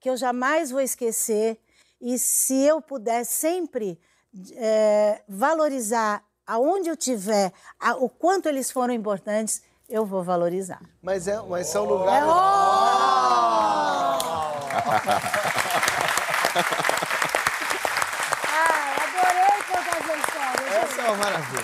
que 0.00 0.08
eu 0.10 0.16
jamais 0.16 0.70
vou 0.70 0.80
esquecer. 0.80 1.58
E 2.00 2.16
se 2.18 2.54
eu 2.64 2.80
puder 2.80 3.24
sempre 3.24 3.98
eh, 4.56 5.20
valorizar 5.28 6.22
aonde 6.46 6.88
eu 6.88 6.96
tiver, 6.96 7.52
a- 7.80 7.96
o 7.96 8.08
quanto 8.08 8.48
eles 8.48 8.70
foram 8.70 8.94
importantes, 8.94 9.60
eu 9.88 10.06
vou 10.06 10.22
valorizar. 10.22 10.80
Mas, 11.02 11.26
é, 11.26 11.40
mas 11.42 11.66
são 11.66 11.84
lugares. 11.84 12.28
Ai, 18.50 18.96
adorei 19.04 19.62
contar 19.68 19.98
essa 19.98 20.16
história. 20.16 20.66
Essa 20.82 20.97
é 20.97 20.97
uma 21.08 21.16
maravilha. 21.16 21.62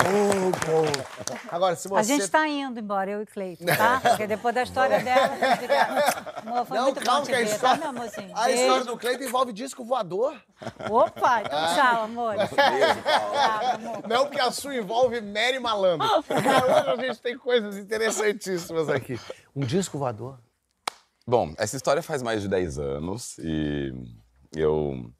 Oh, 0.00 0.50
bom. 0.66 1.38
Agora, 1.50 1.76
se 1.76 1.88
você. 1.88 2.00
A 2.00 2.02
gente 2.02 2.22
está 2.24 2.46
indo 2.48 2.78
embora, 2.80 3.10
eu 3.10 3.22
e 3.22 3.26
Cleiton, 3.26 3.64
tá? 3.66 4.00
Porque 4.04 4.26
depois 4.26 4.54
da 4.54 4.62
história 4.62 5.00
dela, 5.00 5.32
a 5.32 5.36
gente 5.38 5.58
fica... 5.60 6.40
Amor, 6.44 6.66
foi 6.66 6.76
Não, 6.78 6.84
muito 6.84 7.00
calma, 7.04 7.20
bom 7.20 7.24
te 7.26 7.30
que 7.30 7.34
a 7.34 7.38
ver, 7.38 7.44
história, 7.46 7.78
tá, 7.78 7.92
meu 7.92 8.00
amorzinho? 8.02 8.30
a 8.36 8.44
Beijo. 8.44 8.62
história 8.62 8.84
do 8.84 8.96
Cleiton 8.98 9.24
envolve 9.24 9.52
disco 9.52 9.84
voador. 9.84 10.36
Opa, 10.90 11.42
então 11.42 11.58
Ah. 11.58 11.74
tchau, 11.74 12.02
amor. 12.04 12.34
Tchau, 12.36 13.74
amor. 13.74 14.08
Não, 14.08 14.26
porque 14.26 14.40
a 14.40 14.50
sua 14.50 14.74
envolve 14.76 15.20
Mary 15.20 15.58
Malandro. 15.58 16.06
Hoje 16.06 16.90
a 16.90 16.96
gente 17.06 17.20
tem 17.20 17.36
coisas 17.38 17.76
interessantíssimas 17.76 18.88
aqui. 18.88 19.18
Um 19.54 19.64
disco 19.64 19.98
voador. 19.98 20.38
Bom, 21.26 21.54
essa 21.56 21.76
história 21.76 22.02
faz 22.02 22.22
mais 22.22 22.42
de 22.42 22.48
10 22.48 22.78
anos 22.78 23.38
e 23.38 23.92
eu 24.54 25.10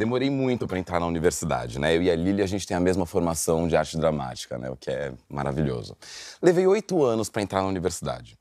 demorei 0.00 0.30
muito 0.30 0.66
para 0.66 0.78
entrar 0.78 0.98
na 0.98 1.06
universidade, 1.06 1.78
né? 1.78 1.94
Eu 1.96 2.02
e 2.02 2.10
a 2.10 2.16
Lili, 2.16 2.42
a 2.42 2.46
gente 2.46 2.66
tem 2.66 2.76
a 2.76 2.80
mesma 2.80 3.04
formação 3.06 3.68
de 3.68 3.76
arte 3.76 3.96
dramática, 3.96 4.58
né? 4.58 4.70
O 4.70 4.76
que 4.76 4.90
é 4.90 5.12
maravilhoso. 5.28 5.96
Levei 6.42 6.66
oito 6.66 7.04
anos 7.04 7.28
para 7.28 7.42
entrar 7.42 7.60
na 7.60 7.68
universidade. 7.68 8.36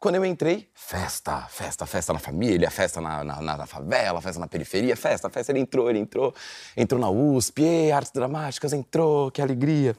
Quando 0.00 0.16
eu 0.16 0.24
entrei, 0.24 0.68
festa, 0.74 1.42
festa, 1.48 1.86
festa 1.86 2.12
na 2.12 2.18
família, 2.18 2.70
festa 2.70 3.00
na, 3.00 3.24
na, 3.24 3.40
na- 3.40 3.66
favela, 3.66 4.20
festa 4.20 4.38
na 4.40 4.46
periferia, 4.46 4.96
festa, 4.96 5.30
festa. 5.30 5.50
Ele 5.50 5.60
entrou, 5.60 5.88
ele 5.88 5.98
entrou, 5.98 6.34
entrou 6.76 7.00
na 7.00 7.10
USP, 7.10 7.62
e, 7.62 7.90
artes 7.92 8.12
dramáticas, 8.12 8.72
entrou, 8.72 9.30
que 9.30 9.40
alegria. 9.40 9.96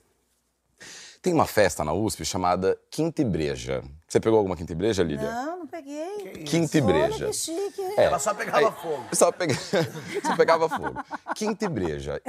Tem 1.22 1.34
uma 1.34 1.46
festa 1.46 1.84
na 1.84 1.92
USP 1.94 2.24
chamada 2.24 2.78
Quinta 2.92 3.22
e 3.22 3.26
Breja. 3.26 3.84
Você 4.10 4.20
pegou 4.20 4.38
alguma 4.40 4.58
Quinta 4.58 4.72
e 4.72 4.76
Breja, 4.76 5.04
Lília? 5.04 5.32
Não, 5.32 5.60
não 5.60 5.68
peguei. 5.68 6.44
Quinta 6.44 6.80
e 6.80 6.82
breja. 6.82 7.26
Olha 7.26 7.28
que 7.28 7.34
chique. 7.34 7.80
É. 7.96 8.06
Ela 8.06 8.18
só 8.18 8.34
pegava 8.34 8.72
fogo. 8.72 9.04
Só, 9.14 9.32
pega... 9.32 9.54
só 10.26 10.36
pegava 10.36 10.68
fogo. 10.68 10.96
Quinta 11.36 11.66
e 11.66 11.70
breja. 11.70 12.20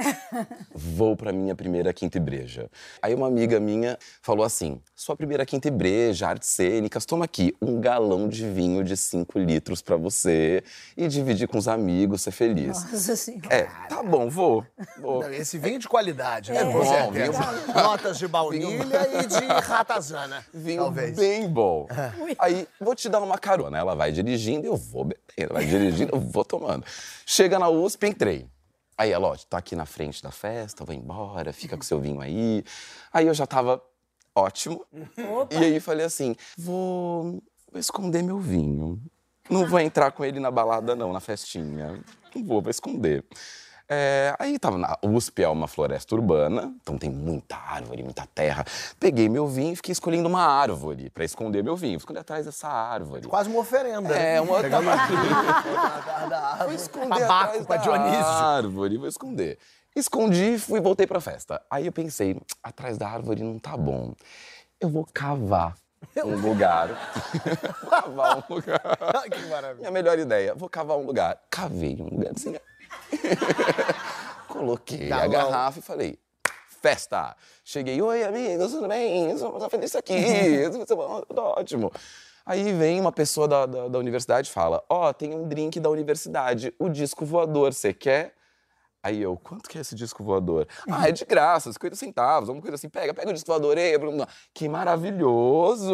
Vou 0.75 1.15
pra 1.17 1.33
minha 1.33 1.55
primeira 1.55 1.91
quinta 1.91 2.17
e 2.19 2.21
breja. 2.21 2.69
Aí 3.01 3.15
uma 3.15 3.25
amiga 3.25 3.59
minha 3.59 3.97
falou 4.21 4.45
assim: 4.45 4.79
sua 4.95 5.15
primeira 5.15 5.43
quinta 5.43 5.69
e 5.69 5.71
breja, 5.71 6.27
artes 6.27 6.49
cênicas, 6.49 7.03
toma 7.03 7.25
aqui 7.25 7.51
um 7.59 7.81
galão 7.81 8.27
de 8.29 8.47
vinho 8.47 8.83
de 8.83 8.95
5 8.95 9.39
litros 9.39 9.81
pra 9.81 9.95
você 9.95 10.63
e 10.95 11.07
dividir 11.07 11.47
com 11.47 11.57
os 11.57 11.67
amigos, 11.67 12.21
ser 12.21 12.31
feliz. 12.31 12.83
Nossa 12.91 13.15
senhora. 13.15 13.47
É, 13.49 13.63
tá 13.89 14.03
bom, 14.03 14.29
vou. 14.29 14.63
vou. 14.99 15.23
Não, 15.23 15.33
Esse 15.33 15.57
vinho 15.57 15.79
de 15.79 15.89
qualidade, 15.89 16.51
né? 16.51 16.59
É 16.61 16.65
Com 16.65 16.73
bom, 16.73 17.11
vinho- 17.11 17.33
Notas 17.73 18.19
de 18.19 18.27
baunilha 18.27 19.07
e 19.19 19.25
de 19.25 19.45
ratazana. 19.63 20.45
Vinho 20.53 20.83
talvez. 20.83 21.15
bem 21.17 21.49
bom. 21.49 21.70
Aí, 22.39 22.67
vou 22.79 22.95
te 22.95 23.09
dar 23.09 23.21
uma 23.21 23.37
carona. 23.37 23.77
Ela 23.77 23.95
vai 23.95 24.11
dirigindo, 24.11 24.65
eu 24.65 24.75
vou 24.75 25.03
bebendo. 25.03 25.21
Ela 25.37 25.53
vai 25.53 25.65
dirigindo, 25.65 26.15
eu 26.15 26.19
vou 26.19 26.43
tomando. 26.43 26.85
Chega 27.25 27.57
na 27.57 27.69
USP, 27.69 28.07
entrei. 28.07 28.47
Aí 28.97 29.11
ela, 29.11 29.29
ó, 29.29 29.35
tá 29.35 29.57
aqui 29.57 29.75
na 29.75 29.85
frente 29.85 30.21
da 30.21 30.31
festa, 30.31 30.85
vai 30.85 30.95
embora, 30.95 31.51
fica 31.51 31.75
com 31.75 31.83
seu 31.83 31.99
vinho 31.99 32.21
aí. 32.21 32.63
Aí 33.11 33.25
eu 33.25 33.33
já 33.33 33.47
tava 33.47 33.81
ótimo. 34.35 34.85
E 35.49 35.57
aí 35.57 35.79
falei 35.79 36.05
assim, 36.05 36.35
vou, 36.57 37.41
vou 37.71 37.79
esconder 37.79 38.21
meu 38.21 38.39
vinho. 38.39 39.01
Não 39.49 39.65
vou 39.65 39.79
entrar 39.79 40.11
com 40.11 40.23
ele 40.23 40.39
na 40.39 40.51
balada, 40.51 40.95
não, 40.95 41.11
na 41.11 41.19
festinha. 41.19 41.99
Não 42.33 42.43
vou, 42.45 42.61
vou 42.61 42.69
esconder. 42.69 43.25
É, 43.93 44.33
aí 44.39 44.57
tava 44.57 44.77
na 44.77 44.97
USP, 45.03 45.43
é 45.43 45.49
uma 45.49 45.67
floresta 45.67 46.15
urbana, 46.15 46.73
então 46.81 46.97
tem 46.97 47.09
muita 47.09 47.57
árvore, 47.57 48.01
muita 48.03 48.25
terra. 48.33 48.63
Peguei 48.97 49.27
meu 49.27 49.45
vinho 49.49 49.73
e 49.73 49.75
fiquei 49.75 49.91
escolhendo 49.91 50.29
uma 50.29 50.41
árvore 50.45 51.09
pra 51.09 51.25
esconder 51.25 51.61
meu 51.61 51.75
vinho. 51.75 51.97
Esconder 51.97 52.21
atrás 52.21 52.45
dessa 52.45 52.69
árvore. 52.69 53.27
Quase 53.27 53.49
uma 53.49 53.59
oferenda. 53.59 54.07
né? 54.07 54.35
É, 54.37 54.41
uma 54.41 54.61
Pegando 54.61 54.87
outra- 54.87 55.01
árvore. 55.01 56.63
Vou 56.65 56.71
esconder 56.75 57.19
Tabaco 57.19 57.43
atrás 57.49 57.65
pra 57.65 57.75
da 57.75 57.81
Dionísio. 57.83 58.25
árvore, 58.25 58.97
vou 58.97 59.07
esconder. 59.09 59.57
Escondi, 59.93 60.57
fui 60.57 60.79
e 60.79 60.81
voltei 60.81 61.05
pra 61.05 61.19
festa. 61.19 61.61
Aí 61.69 61.85
eu 61.85 61.91
pensei, 61.91 62.39
atrás 62.63 62.97
da 62.97 63.09
árvore 63.09 63.43
não 63.43 63.59
tá 63.59 63.75
bom. 63.75 64.13
Eu 64.79 64.87
vou 64.89 65.05
cavar 65.13 65.75
um 66.23 66.35
lugar. 66.39 66.87
Vou 67.81 67.89
cavar 67.91 68.37
um 68.49 68.53
lugar. 68.55 68.81
que 69.29 69.45
maravilha. 69.47 69.79
Minha 69.81 69.91
melhor 69.91 70.17
ideia, 70.17 70.55
vou 70.55 70.69
cavar 70.69 70.97
um 70.97 71.05
lugar. 71.05 71.37
Cavei 71.49 71.97
um 71.99 72.05
lugar 72.15 72.31
assim. 72.33 72.55
Coloquei 74.47 75.11
a 75.11 75.27
Galão. 75.27 75.51
garrafa 75.51 75.79
e 75.79 75.81
falei, 75.81 76.19
festa. 76.81 77.35
Cheguei, 77.63 78.01
oi 78.01 78.23
amigos, 78.23 78.71
tudo 78.71 78.87
bem? 78.87 79.31
Estou 79.31 79.69
feliz 79.69 79.95
aqui, 79.95 80.13
tudo 80.87 81.41
ótimo. 81.41 81.91
Aí 82.45 82.73
vem 82.73 82.99
uma 82.99 83.11
pessoa 83.11 83.47
da, 83.47 83.65
da, 83.65 83.87
da 83.87 83.99
universidade 83.99 84.49
e 84.49 84.51
fala, 84.51 84.83
ó, 84.89 85.13
tem 85.13 85.33
um 85.33 85.47
drink 85.47 85.79
da 85.79 85.89
universidade, 85.89 86.73
o 86.79 86.89
disco 86.89 87.23
voador, 87.23 87.73
você 87.73 87.93
quer? 87.93 88.33
Aí 89.03 89.19
eu, 89.19 89.35
quanto 89.35 89.67
que 89.67 89.79
é 89.79 89.81
esse 89.81 89.95
disco 89.95 90.23
voador? 90.23 90.67
Ah, 90.87 91.09
é 91.09 91.11
de 91.11 91.25
graça, 91.25 91.73
50 91.73 91.95
centavos, 91.95 92.49
alguma 92.49 92.61
coisa 92.61 92.75
assim. 92.75 92.87
Pega, 92.87 93.15
pega 93.15 93.31
o 93.31 93.33
disco 93.33 93.47
voador 93.47 93.75
aí. 93.77 93.97
Bruno. 93.97 94.27
Que 94.53 94.69
maravilhoso! 94.69 95.91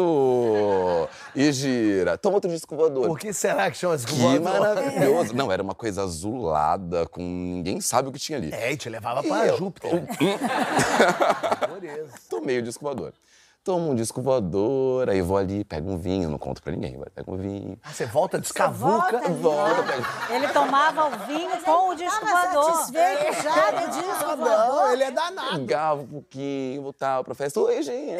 E 1.34 1.50
gira. 1.52 2.18
Toma 2.18 2.34
outro 2.36 2.50
disco 2.50 2.76
voador. 2.76 3.06
Por 3.06 3.18
que 3.18 3.32
será 3.32 3.70
que 3.70 3.78
chama 3.78 3.96
disco 3.96 4.12
Que 4.12 4.18
voador? 4.18 4.40
maravilhoso. 4.42 5.32
Não, 5.34 5.50
era 5.50 5.62
uma 5.62 5.74
coisa 5.74 6.02
azulada, 6.02 7.06
com 7.08 7.22
ninguém 7.22 7.80
sabe 7.80 8.10
o 8.10 8.12
que 8.12 8.18
tinha 8.18 8.36
ali. 8.38 8.52
É, 8.52 8.72
e 8.72 8.76
te 8.76 8.90
levava 8.90 9.24
E 9.24 9.28
pra 9.28 9.46
eu- 9.46 9.56
Júpiter. 9.56 9.90
Tomei 12.28 12.58
o 12.58 12.62
disco 12.62 12.84
voador. 12.84 13.14
Tomo 13.68 13.90
um 13.90 13.94
disco 13.94 14.22
voador, 14.22 15.10
aí 15.10 15.20
vou 15.20 15.36
ali, 15.36 15.62
pego 15.62 15.90
um 15.90 15.98
vinho, 15.98 16.30
não 16.30 16.38
conto 16.38 16.62
pra 16.62 16.72
ninguém, 16.72 16.96
vai, 16.96 17.10
pego 17.14 17.34
um 17.34 17.36
vinho. 17.36 17.78
Ah, 17.82 17.92
você 17.92 18.06
volta 18.06 18.40
descavuca. 18.40 19.18
volta, 19.18 19.28
Volta, 19.28 19.82
pego. 19.82 20.06
Ele 20.32 20.48
tomava 20.48 21.04
o 21.08 21.26
vinho 21.26 21.50
com 21.62 21.90
o 21.90 21.94
disco 21.94 22.24
voador. 22.24 22.64
satisfeito 22.76 23.42
já 23.42 23.72
no 23.72 23.90
disco 23.90 24.24
voador? 24.24 24.46
não, 24.48 24.92
ele 24.94 25.02
é 25.02 25.10
danado. 25.10 25.58
Pegava 25.58 26.00
um 26.00 26.06
pouquinho, 26.06 26.80
voltava 26.80 27.22
pra 27.22 27.34
festa. 27.34 27.60
Oi, 27.60 27.82
gente. 27.82 28.16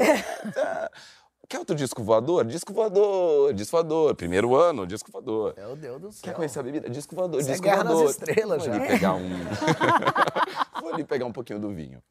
Quer 1.49 1.61
outro 1.61 1.75
disco 1.75 2.03
voador? 2.03 2.45
Disco 2.45 2.71
voador, 2.75 3.55
disco 3.55 3.75
voador. 3.75 4.15
Primeiro 4.17 4.55
ano, 4.55 4.87
disco 4.87 5.11
voador. 5.11 5.55
Meu 5.57 5.75
Deus 5.75 5.99
do 5.99 6.13
céu. 6.13 6.25
Quer 6.25 6.35
conhecer 6.35 6.59
a 6.59 6.63
bebida? 6.63 6.91
Disco 6.91 7.17
voador, 7.17 7.41
Isso 7.41 7.49
é 7.49 7.53
disco 7.53 7.65
Guerra 7.65 7.85
nas 7.85 7.93
voador. 7.95 8.11
Estrelas 8.11 8.67
Vou 8.67 8.75
já. 8.75 8.81
ali 8.83 8.87
pegar 8.87 9.15
um... 9.15 9.29
vou 10.83 10.93
ali 10.93 11.05
pegar 11.05 11.25
um 11.25 11.33
pouquinho 11.33 11.59
do 11.59 11.71
vinho. 11.71 12.03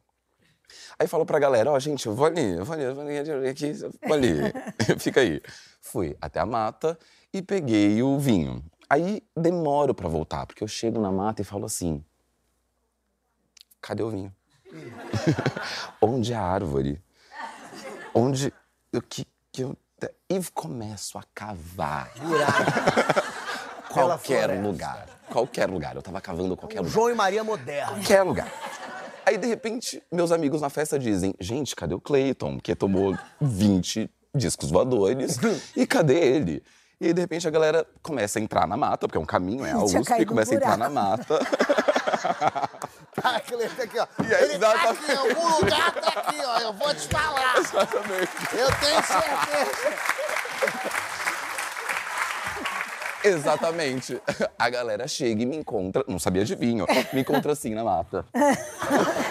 Aí 1.00 1.08
falo 1.08 1.26
pra 1.26 1.38
galera, 1.38 1.72
ó, 1.72 1.80
gente, 1.80 2.08
eu 2.08 2.16
vou 2.16 2.26
ali, 2.26 2.58
eu 2.58 2.66
vou 2.66 2.74
ali, 2.74 2.84
eu 2.84 2.96
vou 2.96 3.04
ali, 3.04 3.18
aqui, 3.50 3.68
eu 3.68 3.92
vou 4.04 4.14
ali. 4.14 4.38
Fica 4.98 5.22
aí. 5.22 5.42
Fui 5.80 6.18
até 6.20 6.40
a 6.40 6.46
mata 6.46 6.98
e 7.32 7.42
peguei 7.42 8.02
o 8.02 8.18
vinho. 8.18 8.64
Aí 8.90 9.22
demoro 9.36 9.94
pra 9.94 10.10
voltar, 10.10 10.48
porque 10.48 10.64
eu 10.64 10.68
chego 10.68 11.00
na 11.00 11.12
mata 11.12 11.42
e 11.42 11.46
falo 11.46 11.66
assim, 11.66 12.04
cadê 13.80 14.02
o 14.02 14.10
vinho? 14.10 14.34
Onde 16.02 16.34
é 16.34 16.36
a 16.36 16.42
árvore? 16.42 17.02
Onde... 18.14 18.52
O 18.92 19.02
que, 19.02 19.26
que 19.52 19.64
eu... 19.64 19.78
E 20.30 20.42
começo 20.54 21.18
a 21.18 21.24
cavar 21.34 22.12
qualquer 23.90 24.62
lugar. 24.62 25.08
Qualquer 25.30 25.70
lugar. 25.70 25.96
Eu 25.96 26.02
tava 26.02 26.22
cavando 26.22 26.56
qualquer 26.56 26.80
lugar. 26.80 26.92
João 26.92 27.10
e 27.10 27.16
Maria 27.16 27.44
moderno. 27.44 27.94
Qualquer 27.96 28.24
lugar. 28.24 28.52
Aí, 29.28 29.38
de 29.38 29.46
repente, 29.46 30.02
meus 30.10 30.32
amigos 30.32 30.62
na 30.62 30.70
festa 30.70 30.98
dizem: 30.98 31.36
gente, 31.38 31.76
cadê 31.76 31.94
o 31.94 32.00
Clayton? 32.00 32.58
Que 32.64 32.74
tomou 32.74 33.14
20 33.42 34.10
discos 34.34 34.72
voadores. 34.72 35.38
e 35.76 35.86
cadê 35.86 36.18
ele? 36.18 36.64
E 37.02 37.08
aí, 37.08 37.14
de 37.14 37.20
repente, 37.20 37.46
a 37.46 37.52
galera 37.52 37.86
começa 38.02 38.40
a 38.40 38.42
entrar 38.42 38.66
na 38.66 38.78
mata, 38.78 39.06
porque 39.06 39.18
é 39.18 39.22
um 39.22 39.26
caminho, 39.26 39.66
é 39.66 39.74
a 39.74 39.80
USP, 39.80 40.22
e 40.22 40.26
começa 40.26 40.54
a 40.54 40.56
entrar 40.56 40.78
na 40.78 40.90
mata. 40.90 41.40
Tá, 43.18 43.32
tá 43.32 43.38
aqui, 43.38 43.56
ó. 44.00 44.08
E 44.24 44.36
aí, 44.36 44.44
ele 44.44 44.60
tá 44.60 44.74
exatamente. 44.74 45.04
aqui, 45.04 45.12
em 45.12 45.16
algum 45.16 45.56
lugar 45.56 45.92
tá 45.92 46.20
aqui, 46.20 46.38
ó. 46.40 46.60
Eu 46.60 46.74
vou 46.74 46.94
te 46.94 47.08
falar. 47.08 47.58
Exatamente. 47.58 48.32
Eu 48.54 48.68
tenho 48.80 49.04
certeza. 49.04 50.28
Exatamente. 53.24 54.22
A 54.58 54.70
galera 54.70 55.08
chega 55.08 55.42
e 55.42 55.46
me 55.46 55.58
encontra, 55.58 56.04
não 56.08 56.20
sabia 56.20 56.46
de 56.46 56.56
vinho, 56.56 56.86
me 57.14 57.22
encontra 57.22 57.52
assim 57.52 57.74
na 57.74 57.84
mata. 57.84 58.26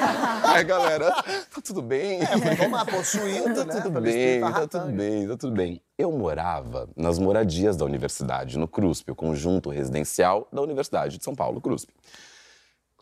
Aí 0.44 0.64
galera, 0.64 1.10
tá 1.12 1.60
tudo 1.62 1.82
bem? 1.82 2.20
Toma 2.56 2.84
possuído, 2.86 3.54
Tá 3.54 3.64
né? 3.64 3.80
tudo 3.80 4.00
bem, 4.00 4.40
tá 4.40 4.66
tudo 4.66 4.92
bem, 4.92 5.28
tá 5.28 5.36
tudo 5.36 5.52
bem. 5.52 5.82
Eu 5.98 6.12
morava 6.12 6.88
nas 6.96 7.18
moradias 7.18 7.76
da 7.76 7.84
universidade, 7.84 8.58
no 8.58 8.68
CRUSP, 8.68 9.10
o 9.10 9.14
conjunto 9.14 9.70
residencial 9.70 10.48
da 10.52 10.60
Universidade 10.62 11.18
de 11.18 11.24
São 11.24 11.34
Paulo, 11.34 11.60
CRUSP. 11.60 11.92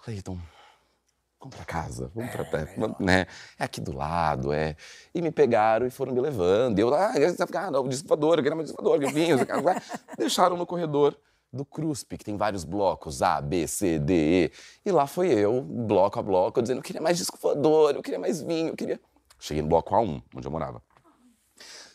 Cleiton, 0.02 0.38
vamos 1.40 1.56
pra 1.56 1.64
casa, 1.64 2.10
vamos 2.14 2.30
pra 2.30 2.44
vamos, 2.44 2.98
né? 2.98 3.26
É 3.58 3.64
aqui 3.64 3.80
do 3.80 3.96
lado, 3.96 4.52
é. 4.52 4.76
E 5.14 5.20
me 5.20 5.30
pegaram 5.30 5.86
e 5.86 5.90
foram 5.90 6.12
me 6.12 6.20
levando. 6.20 6.78
E 6.78 6.82
eu, 6.82 6.94
ah, 6.94 7.12
ah 7.54 7.70
não, 7.70 7.88
disco 7.88 8.08
voador, 8.08 8.38
eu 8.38 8.62
disco 8.62 8.82
voador, 8.82 9.02
eu 9.02 9.10
vinho, 9.10 9.36
deixaram 10.18 10.56
no 10.56 10.66
corredor 10.66 11.16
do 11.54 11.64
CRUSP, 11.64 12.18
que 12.18 12.24
tem 12.24 12.36
vários 12.36 12.64
blocos, 12.64 13.22
A, 13.22 13.40
B, 13.40 13.66
C, 13.66 13.98
D, 13.98 14.14
E. 14.14 14.52
E 14.84 14.90
lá 14.90 15.06
foi 15.06 15.28
eu, 15.28 15.62
bloco 15.62 16.18
a 16.18 16.22
bloco, 16.22 16.60
dizendo, 16.60 16.78
eu 16.78 16.82
queria 16.82 17.00
mais 17.00 17.16
disco 17.16 17.38
voador, 17.40 17.94
eu 17.94 18.02
queria 18.02 18.18
mais 18.18 18.42
vinho, 18.42 18.68
eu 18.68 18.76
queria... 18.76 19.00
Cheguei 19.38 19.62
no 19.62 19.68
bloco 19.68 19.94
A1, 19.94 20.22
onde 20.34 20.46
eu 20.46 20.50
morava. 20.50 20.82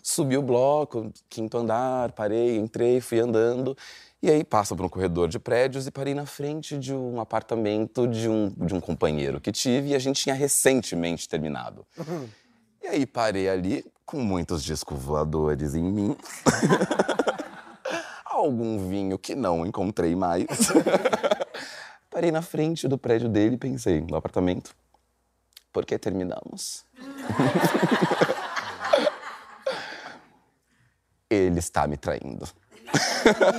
Subi 0.02 0.38
o 0.38 0.42
bloco, 0.42 1.12
quinto 1.30 1.58
andar, 1.58 2.12
parei, 2.14 2.58
entrei, 2.58 3.02
fui 3.02 3.20
andando. 3.20 3.78
E 4.22 4.30
aí 4.30 4.44
passa 4.44 4.76
por 4.76 4.86
um 4.86 4.90
corredor 4.90 5.28
de 5.30 5.40
prédios 5.40 5.88
e 5.88 5.92
parei 5.92 6.14
na 6.14 6.26
frente 6.26 6.78
de 6.78 6.94
um 6.94 7.22
apartamento 7.22 8.08
de 8.08 8.28
um, 8.28 8.50
de 8.50 8.74
um 8.74 8.82
companheiro 8.82 9.40
que 9.40 9.52
tive 9.52 9.90
e 9.90 9.96
a 9.96 10.00
gente 10.00 10.22
tinha 10.22 10.36
recentemente 10.36 11.28
terminado. 11.28 11.86
E 12.82 12.88
aí 12.88 13.06
parei 13.06 13.50
ali 13.50 13.86
com 14.06 14.20
muitos 14.20 14.64
discos 14.64 15.00
voadores 15.00 15.76
em 15.76 15.84
mim. 15.84 16.18
Algum 18.40 18.88
vinho 18.88 19.20
que 19.20 19.36
não 19.36 19.66
encontrei 19.66 20.16
mais. 20.16 20.46
parei 22.10 22.32
na 22.32 22.42
frente 22.42 22.88
do 22.88 22.98
prédio 22.98 23.28
dele 23.28 23.56
e 23.56 23.58
pensei, 23.58 24.00
no 24.00 24.16
apartamento, 24.16 24.74
por 25.74 25.86
que 25.86 26.00
terminamos? 26.00 26.86
Ele 31.30 31.60
está 31.60 31.86
me 31.86 31.98
traindo. 31.98 32.48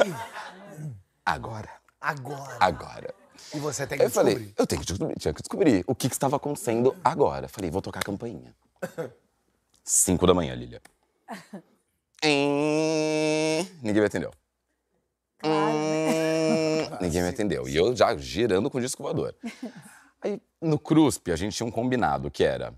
Agora. 1.26 1.68
Agora. 2.00 2.56
Agora. 2.58 3.14
E 3.54 3.58
você 3.58 3.86
tem 3.86 3.98
que 3.98 4.04
eu 4.04 4.10
falei, 4.10 4.34
descobrir. 4.34 4.54
eu 4.58 4.66
tenho 4.66 4.80
que 4.80 4.86
descobrir, 4.86 5.18
tinha 5.18 5.34
que 5.34 5.42
descobrir 5.42 5.84
o 5.86 5.94
que, 5.94 6.08
que 6.08 6.14
estava 6.14 6.36
acontecendo 6.36 6.96
agora. 7.04 7.48
Falei, 7.48 7.70
vou 7.70 7.82
tocar 7.82 8.00
a 8.00 8.02
campainha. 8.02 8.56
Cinco 9.84 10.26
da 10.26 10.32
manhã, 10.32 10.54
Lilia. 10.54 10.80
Ninguém 13.82 14.00
me 14.00 14.06
atendeu. 14.06 14.32
Hum, 15.44 16.96
Ninguém 17.00 17.22
me 17.22 17.28
atendeu. 17.28 17.68
E 17.68 17.76
eu 17.76 17.94
já 17.96 18.16
girando 18.16 18.70
com 18.70 18.78
o 18.78 18.80
disco 18.80 19.02
voador. 19.02 19.34
Aí, 20.22 20.40
no 20.60 20.78
CRUSP, 20.78 21.32
a 21.32 21.36
gente 21.36 21.56
tinha 21.56 21.66
um 21.66 21.70
combinado 21.70 22.30
que 22.30 22.44
era... 22.44 22.74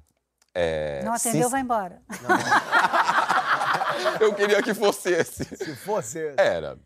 é, 0.54 1.02
Não 1.04 1.18
se- 1.18 1.28
atendeu, 1.28 1.50
vai 1.50 1.60
embora. 1.60 2.00
Eu 4.20 4.34
queria 4.34 4.62
que 4.62 4.74
fosse 4.74 5.10
esse. 5.10 5.44
Se 5.44 5.74
fosse. 5.76 6.34
Era. 6.36 6.78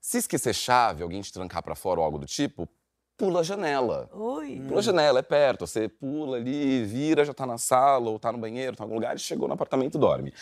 Se 0.00 0.18
esquecer 0.18 0.54
chave, 0.54 1.02
alguém 1.02 1.20
te 1.20 1.32
trancar 1.32 1.62
pra 1.62 1.74
fora 1.74 2.00
ou 2.00 2.04
algo 2.06 2.18
do 2.18 2.26
tipo, 2.26 2.68
pula 3.16 3.40
a 3.40 3.42
janela. 3.42 4.08
Ui. 4.14 4.60
Pula 4.66 4.78
a 4.78 4.82
janela, 4.82 5.18
é 5.18 5.22
perto. 5.22 5.66
Você 5.66 5.88
pula 5.88 6.36
ali, 6.38 6.84
vira, 6.84 7.24
já 7.24 7.34
tá 7.34 7.44
na 7.46 7.58
sala, 7.58 8.08
ou 8.10 8.18
tá 8.18 8.32
no 8.32 8.38
banheiro, 8.38 8.76
tá 8.76 8.84
em 8.84 8.86
algum 8.86 8.94
lugar, 8.94 9.16
e 9.16 9.18
chegou 9.18 9.46
no 9.48 9.54
apartamento 9.54 9.98
dorme. 9.98 10.32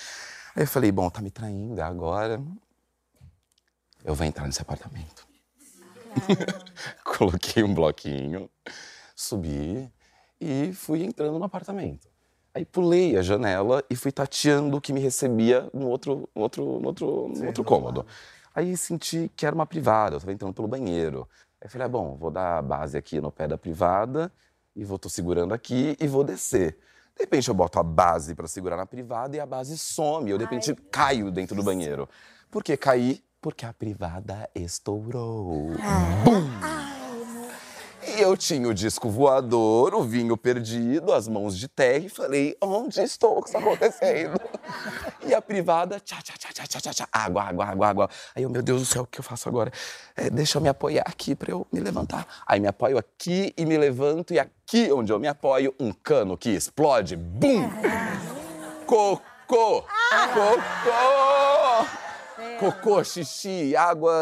Aí 0.54 0.62
eu 0.62 0.66
falei, 0.68 0.92
bom, 0.92 1.10
tá 1.10 1.20
me 1.20 1.30
traindo, 1.30 1.80
é 1.80 1.84
agora. 1.84 2.40
Eu 4.06 4.14
vou 4.14 4.24
entrar 4.24 4.46
nesse 4.46 4.62
apartamento. 4.62 5.26
Coloquei 7.04 7.64
um 7.64 7.74
bloquinho, 7.74 8.48
subi 9.16 9.92
e 10.40 10.72
fui 10.72 11.02
entrando 11.02 11.36
no 11.36 11.44
apartamento. 11.44 12.08
Aí 12.54 12.64
pulei 12.64 13.16
a 13.16 13.22
janela 13.22 13.82
e 13.90 13.96
fui 13.96 14.12
tateando 14.12 14.76
o 14.76 14.80
que 14.80 14.92
me 14.92 15.00
recebia 15.00 15.68
no 15.74 15.88
outro, 15.88 16.28
no 16.36 16.42
outro, 16.42 16.78
no 16.78 16.86
outro, 16.86 17.28
no 17.34 17.46
outro 17.46 17.64
cômodo. 17.64 18.06
Aí 18.54 18.76
senti 18.76 19.28
que 19.34 19.44
era 19.44 19.54
uma 19.54 19.66
privada, 19.66 20.14
eu 20.14 20.18
estava 20.18 20.32
entrando 20.32 20.54
pelo 20.54 20.68
banheiro. 20.68 21.28
Aí 21.60 21.68
falei, 21.68 21.86
ah, 21.86 21.88
bom, 21.88 22.16
vou 22.16 22.30
dar 22.30 22.58
a 22.58 22.62
base 22.62 22.96
aqui 22.96 23.20
no 23.20 23.32
pé 23.32 23.48
da 23.48 23.58
privada 23.58 24.32
e 24.76 24.84
vou 24.84 25.00
tô 25.00 25.08
segurando 25.08 25.52
aqui 25.52 25.96
e 26.00 26.06
vou 26.06 26.22
descer. 26.22 26.78
De 27.16 27.24
repente 27.24 27.48
eu 27.48 27.54
boto 27.54 27.80
a 27.80 27.82
base 27.82 28.36
para 28.36 28.46
segurar 28.46 28.76
na 28.76 28.86
privada 28.86 29.36
e 29.36 29.40
a 29.40 29.46
base 29.46 29.76
some. 29.76 30.30
Eu 30.30 30.38
de 30.38 30.44
repente 30.44 30.72
caio 30.92 31.32
dentro 31.32 31.56
do 31.56 31.64
banheiro. 31.64 32.08
Por 32.52 32.62
que 32.62 32.76
caí? 32.76 33.26
Porque 33.46 33.64
a 33.64 33.72
privada 33.72 34.50
estourou. 34.56 35.70
E 38.04 38.20
eu 38.20 38.36
tinha 38.36 38.66
o 38.66 38.74
disco 38.74 39.08
voador, 39.08 39.94
o 39.94 40.02
vinho 40.02 40.36
perdido, 40.36 41.12
as 41.12 41.28
mãos 41.28 41.56
de 41.56 41.68
terra 41.68 42.06
e 42.06 42.08
falei, 42.08 42.56
onde 42.60 43.00
estou? 43.00 43.38
O 43.38 43.42
que 43.42 43.50
está 43.50 43.60
acontecendo? 43.60 44.34
e 45.24 45.32
a 45.32 45.40
privada, 45.40 46.00
tchá, 46.00 46.16
tchá, 46.20 46.34
tchá, 46.36 46.64
tchá, 46.66 46.80
tchá, 46.80 46.92
tchá, 46.92 47.08
água, 47.12 47.44
água, 47.44 47.66
água, 47.66 47.86
água. 47.88 48.10
Aí 48.34 48.42
eu, 48.42 48.50
meu 48.50 48.62
Deus 48.64 48.80
do 48.80 48.86
céu, 48.86 49.02
o 49.02 49.06
que 49.06 49.20
eu 49.20 49.24
faço 49.24 49.48
agora? 49.48 49.70
É, 50.16 50.28
deixa 50.28 50.58
eu 50.58 50.62
me 50.62 50.68
apoiar 50.68 51.04
aqui 51.06 51.36
para 51.36 51.52
eu 51.52 51.64
me 51.70 51.78
levantar. 51.78 52.26
Aí 52.48 52.58
me 52.58 52.66
apoio 52.66 52.98
aqui 52.98 53.54
e 53.56 53.64
me 53.64 53.78
levanto 53.78 54.34
e 54.34 54.40
aqui 54.40 54.90
onde 54.90 55.12
eu 55.12 55.20
me 55.20 55.28
apoio, 55.28 55.72
um 55.78 55.92
cano 55.92 56.36
que 56.36 56.50
explode, 56.50 57.14
bum! 57.14 57.70
Cocô! 58.86 59.84
Cocô! 59.86 60.66
Cocô, 62.58 63.02
xixi, 63.04 63.74
água, 63.76 64.12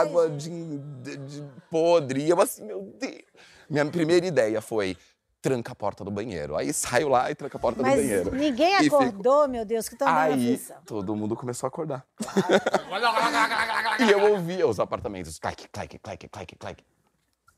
água 0.00 0.30
de, 0.30 0.78
de- 0.78 1.16
de 1.16 1.44
podre. 1.70 2.22
E 2.24 2.30
eu 2.30 2.40
assim, 2.40 2.64
meu 2.64 2.82
Deus. 2.98 3.22
Minha 3.68 3.86
primeira 3.86 4.26
ideia 4.26 4.60
foi 4.60 4.96
tranca 5.42 5.72
a 5.72 5.74
porta 5.74 6.04
do 6.04 6.10
banheiro. 6.10 6.56
Aí 6.56 6.72
saio 6.72 7.08
lá 7.08 7.30
e 7.30 7.34
tranca 7.34 7.56
a 7.56 7.60
porta 7.60 7.80
Mas 7.82 7.94
do 7.94 7.96
banheiro. 8.02 8.34
ninguém 8.34 8.74
E 8.76 8.84
fico- 8.84 8.96
acordou, 8.96 9.48
meu 9.48 9.64
Deus, 9.64 9.88
que 9.88 9.96
dando 9.96 10.08
Aí 10.10 10.32
aflição. 10.32 10.76
todo 10.84 11.16
mundo 11.16 11.34
começou 11.36 11.66
a 11.66 11.68
acordar. 11.68 12.04
e 14.06 14.10
eu 14.10 14.32
ouvia 14.32 14.66
os 14.66 14.78
apartamentos, 14.78 15.38
clac, 15.38 15.68
clac, 15.68 15.98
clac, 15.98 16.28
clac, 16.28 16.56
clac. 16.56 16.84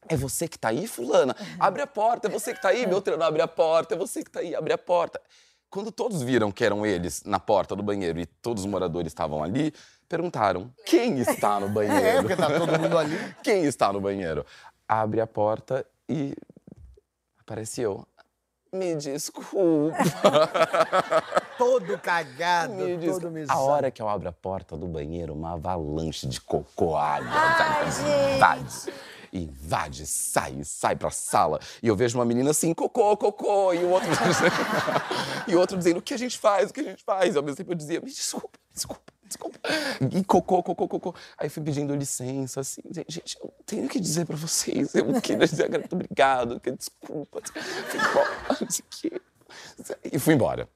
É 0.08 0.16
você 0.16 0.48
que 0.48 0.58
tá 0.58 0.68
aí, 0.68 0.86
fulana? 0.86 1.34
Abre 1.58 1.82
a 1.82 1.86
porta, 1.86 2.26
é 2.26 2.30
você 2.30 2.52
que 2.52 2.60
tá 2.60 2.68
aí, 2.70 2.86
Beltrano, 2.86 3.22
abre 3.22 3.40
a 3.42 3.48
porta, 3.48 3.94
é 3.94 3.98
você 3.98 4.22
que 4.24 4.30
tá 4.30 4.40
aí, 4.40 4.54
abre 4.54 4.72
a 4.72 4.78
porta. 4.78 5.20
Quando 5.70 5.90
todos 5.90 6.22
viram 6.22 6.50
que 6.52 6.64
eram 6.64 6.84
eles 6.84 7.22
na 7.24 7.38
porta 7.40 7.74
do 7.74 7.82
banheiro 7.82 8.18
e 8.20 8.26
todos 8.26 8.64
os 8.64 8.70
moradores 8.70 9.08
estavam 9.10 9.42
ali, 9.42 9.72
perguntaram: 10.12 10.70
quem 10.84 11.18
está 11.20 11.58
no 11.58 11.68
banheiro? 11.72 12.06
É, 12.06 12.20
porque 12.20 12.36
tá 12.36 12.46
todo 12.50 12.78
mundo 12.78 12.98
ali. 12.98 13.16
Quem 13.42 13.64
está 13.64 13.90
no 13.90 14.00
banheiro? 14.00 14.44
Abre 14.86 15.22
a 15.22 15.26
porta 15.26 15.86
e 16.06 16.34
aparece 17.40 17.80
eu. 17.80 18.06
Me 18.70 18.94
desculpa. 18.94 19.96
Todo 21.58 21.98
cagado, 21.98 22.72
Me 22.72 22.96
todo 23.06 23.28
A 23.28 23.30
misado. 23.30 23.60
hora 23.60 23.90
que 23.90 24.00
eu 24.00 24.08
abro 24.08 24.28
a 24.28 24.32
porta 24.32 24.76
do 24.76 24.86
banheiro, 24.88 25.34
uma 25.34 25.52
avalanche 25.52 26.26
de 26.26 26.40
cocô, 26.40 26.96
água, 26.96 27.28
invade. 28.34 28.92
Invade, 29.32 30.06
sai, 30.06 30.58
sai 30.64 30.96
pra 30.96 31.10
sala. 31.10 31.60
E 31.82 31.88
eu 31.88 31.94
vejo 31.94 32.18
uma 32.18 32.24
menina 32.24 32.50
assim, 32.50 32.72
cocô, 32.74 33.14
cocô. 33.16 33.72
E 33.74 33.78
o 33.84 33.90
outro 33.90 34.08
dizendo, 34.10 34.52
e 35.48 35.54
o 35.54 35.58
outro 35.60 35.76
dizendo 35.76 35.98
o 35.98 36.02
que 36.02 36.14
a 36.14 36.18
gente 36.18 36.38
faz, 36.38 36.70
o 36.70 36.72
que 36.72 36.80
a 36.80 36.84
gente 36.84 37.04
faz. 37.04 37.34
E 37.34 37.38
ao 37.38 37.44
mesmo 37.44 37.56
tempo 37.58 37.72
eu 37.72 37.76
dizia, 37.76 38.00
me 38.00 38.06
desculpa, 38.10 38.58
desculpa, 38.72 39.12
desculpa. 39.32 39.58
E 40.10 40.24
cocô, 40.24 40.62
cocô, 40.62 40.88
cocô. 40.88 41.14
Aí 41.38 41.48
fui 41.48 41.62
pedindo 41.62 41.94
licença, 41.94 42.60
assim, 42.60 42.82
gente, 43.08 43.36
eu 43.40 43.52
tenho 43.66 43.88
que 43.88 43.98
dizer 44.00 44.24
pra 44.26 44.36
vocês, 44.36 44.94
eu 44.94 45.20
queria 45.20 45.46
dizer 45.46 45.70
muito 45.70 45.94
obrigado, 45.94 46.60
que 46.60 46.70
desculpa. 46.72 47.40
E 50.04 50.18
fui 50.18 50.34
embora. 50.34 50.68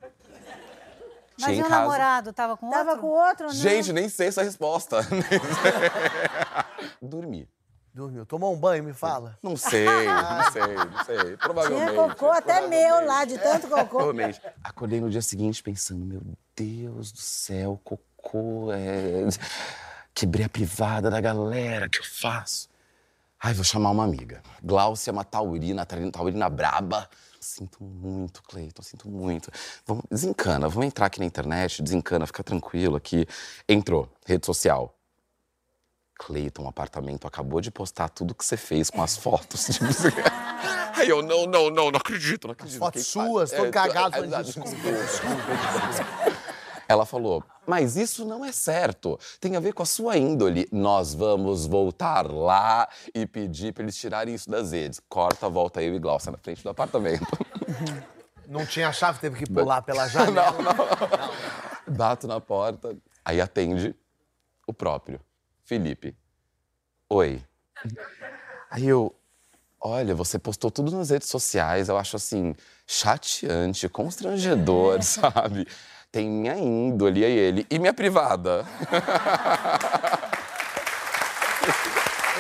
Mas 1.39 1.49
Cheguei 1.51 1.61
e 1.61 1.65
o 1.65 1.69
namorado 1.69 2.33
tava 2.33 2.57
com 2.57 2.71
Tava 2.71 2.93
outro? 2.93 3.01
com 3.03 3.09
outro, 3.09 3.47
né? 3.49 3.53
Gente, 3.53 3.93
nem 3.93 4.09
sei 4.09 4.29
essa 4.29 4.43
resposta. 4.43 5.01
Dormi. 7.01 7.47
Dormiu. 7.93 8.27
Tomou 8.27 8.53
um 8.55 8.59
banho, 8.59 8.85
me 8.85 8.93
fala. 8.93 9.39
Não 9.43 9.57
sei, 9.57 9.87
não 9.87 10.45
sei, 10.53 10.75
não 10.75 11.05
sei. 11.05 11.17
Tinha 11.19 11.39
Provavelmente. 11.39 11.95
cocô 11.95 12.31
até 12.31 12.67
meu 12.69 13.07
lá, 13.07 13.25
de 13.25 13.39
tanto 13.39 13.69
cocô. 13.69 13.87
Provavelmente. 13.87 14.41
Acordei 14.63 15.01
no 15.01 15.09
dia 15.09 15.23
seguinte 15.23 15.63
pensando, 15.63 16.05
meu 16.05 16.21
Deus 16.55 17.11
do 17.11 17.21
céu, 17.21 17.81
cocô, 17.83 18.03
é... 18.73 19.27
Quebrei 20.15 20.47
a 20.47 20.49
privada 20.49 21.11
da 21.11 21.21
galera, 21.21 21.87
o 21.87 21.91
que 21.91 21.99
eu 21.99 22.05
faço? 22.05 22.69
Ai, 23.43 23.53
vou 23.53 23.65
chamar 23.65 23.91
uma 23.91 24.05
amiga. 24.05 24.43
Glaucia 24.63 25.11
é 25.11 25.13
uma 25.13 25.25
taurina, 25.25 25.85
taurina, 25.85 26.11
taurina 26.11 26.49
braba. 26.49 27.09
Sinto 27.39 27.85
muito, 27.85 28.43
Cleiton, 28.43 28.83
sinto 28.83 29.09
muito. 29.09 29.51
Vamos, 29.87 30.05
desencana, 30.11 30.69
vamos 30.69 30.87
entrar 30.87 31.07
aqui 31.07 31.21
na 31.21 31.27
internet, 31.27 31.83
desencana, 31.83 32.27
fica 32.27 32.43
tranquilo 32.43 32.97
aqui. 32.97 33.27
Entrou, 33.69 34.11
rede 34.25 34.47
social. 34.47 34.93
Cleiton, 36.19 36.63
um 36.63 36.69
apartamento, 36.69 37.27
acabou 37.27 37.61
de 37.61 37.71
postar 37.71 38.09
tudo 38.09 38.35
que 38.35 38.45
você 38.45 38.57
fez 38.57 38.89
com 38.89 39.03
as 39.03 39.17
fotos. 39.19 39.69
Assim. 39.69 40.09
Aí 40.97 41.11
eu, 41.11 41.23
não, 41.23 41.45
não, 41.47 41.69
não, 41.69 41.91
não 41.91 41.99
acredito, 41.99 42.49
não 42.49 42.53
acredito. 42.53 42.79
Fotos 42.79 43.13
Quem 43.13 43.23
faz? 43.23 43.29
suas, 43.29 43.51
todo 43.51 43.67
É, 43.67 43.71
cagado. 43.71 44.17
é, 44.17 44.41
é, 44.41 44.43
desculpa, 44.43 44.71
Ela 46.89 47.05
falou, 47.05 47.43
mas 47.67 47.97
isso 47.97 48.25
não 48.25 48.45
é 48.45 48.53
certo. 48.53 49.19
Tem 49.41 49.57
a 49.57 49.61
ver 49.61 49.73
com 49.73 49.83
a 49.83 49.87
sua 49.87 50.17
índole. 50.17 50.69
Nós 50.71 51.15
vamos 51.15 51.67
voltar 51.67 52.31
lá 52.31 52.89
e 53.15 53.27
pedir 53.27 53.73
pra 53.73 53.83
eles 53.83 53.97
tirarem 53.97 54.35
isso 54.35 54.49
das 54.49 54.73
redes. 54.73 55.01
Corta, 55.09 55.49
volta 55.49 55.83
eu 55.83 55.95
e 55.95 55.99
Glaucia 55.99 56.31
na 56.31 56.39
frente 56.39 56.63
do 56.63 56.71
apartamento. 56.71 57.27
Não 58.49 58.65
tinha 58.65 58.93
chave, 58.93 59.19
teve 59.19 59.45
que 59.45 59.53
pular 59.53 59.83
pela 59.83 60.07
janela. 60.09 60.55
Bato 61.89 62.29
na 62.29 62.41
porta, 62.41 62.97
aí 63.25 63.41
atende 63.41 63.95
o 64.67 64.73
próprio, 64.73 65.21
Felipe. 65.65 66.17
Oi. 67.09 67.43
Aí 68.71 68.87
eu, 68.87 69.15
olha, 69.81 70.15
você 70.15 70.39
postou 70.39 70.71
tudo 70.71 70.97
nas 70.97 71.11
redes 71.11 71.29
sociais, 71.29 71.89
eu 71.89 71.97
acho 71.97 72.17
assim, 72.17 72.55
chateante, 72.87 73.89
constrangedor, 73.89 75.03
sabe? 75.03 75.67
Tem 76.17 76.31
minha 76.31 76.57
índole, 76.57 77.23
aí 77.23 77.31
ele, 77.31 77.67
e 77.69 77.79
minha 77.79 77.93
privada. 77.93 78.65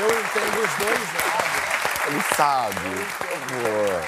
Eu 0.01 0.09
entendo 0.09 0.65
os 0.65 0.75
dois 0.79 1.13
lados. 1.13 2.07
Ele 2.07 2.23
sabe, 2.35 2.89
por 3.19 3.27
favor. 3.29 4.05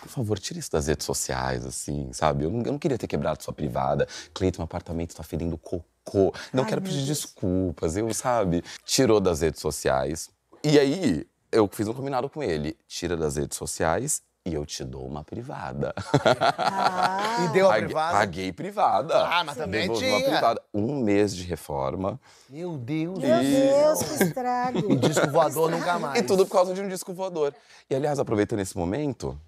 Por 0.00 0.08
favor, 0.08 0.38
tira 0.38 0.58
isso 0.58 0.72
das 0.72 0.86
redes 0.86 1.04
sociais, 1.04 1.66
assim, 1.66 2.10
sabe? 2.14 2.44
Eu 2.44 2.50
não, 2.50 2.62
eu 2.62 2.72
não 2.72 2.78
queria 2.78 2.96
ter 2.96 3.06
quebrado 3.06 3.42
sua 3.42 3.52
privada. 3.52 4.08
Cleiton, 4.32 4.62
meu 4.62 4.64
apartamento 4.64 5.14
tá 5.14 5.22
fedendo 5.22 5.58
cocô. 5.58 6.32
Não 6.50 6.62
Ai, 6.62 6.68
quero 6.70 6.80
pedir 6.80 7.04
desculpas, 7.04 7.94
eu, 7.94 8.14
sabe? 8.14 8.64
Tirou 8.86 9.20
das 9.20 9.42
redes 9.42 9.60
sociais. 9.60 10.30
E 10.62 10.78
aí, 10.78 11.26
eu 11.52 11.68
fiz 11.70 11.86
um 11.86 11.92
combinado 11.92 12.30
com 12.30 12.42
ele. 12.42 12.74
Tira 12.88 13.18
das 13.18 13.36
redes 13.36 13.58
sociais 13.58 14.22
e 14.46 14.52
eu 14.54 14.66
te 14.66 14.84
dou 14.84 15.06
uma 15.06 15.24
privada. 15.24 15.94
E 17.44 17.48
deu 17.48 17.66
a 17.66 17.70
Paguei- 17.70 17.84
privada. 17.86 18.12
Paguei 18.18 18.52
privada. 18.52 19.26
Ah, 19.26 19.42
mas 19.44 19.56
também 19.56 19.92
tinha. 19.92 20.16
uma 20.16 20.22
privada. 20.24 20.62
Um 20.72 21.00
mês 21.02 21.34
de 21.34 21.42
reforma. 21.44 22.20
Meu 22.48 22.76
Deus. 22.78 23.18
Meu 23.18 23.40
Deus, 23.40 24.02
que 24.02 24.22
estrago. 24.24 24.78
O 24.92 24.96
disco 24.96 25.28
voador 25.30 25.70
nunca 25.70 25.98
mais. 25.98 26.20
E 26.20 26.22
tudo 26.22 26.46
por 26.46 26.52
causa 26.52 26.72
de 26.74 26.80
um 26.80 26.88
disco 26.88 27.12
voador. 27.12 27.52
E, 27.90 27.94
aliás, 27.94 28.18
aproveitando 28.20 28.60
esse 28.60 28.76
momento, 28.76 29.38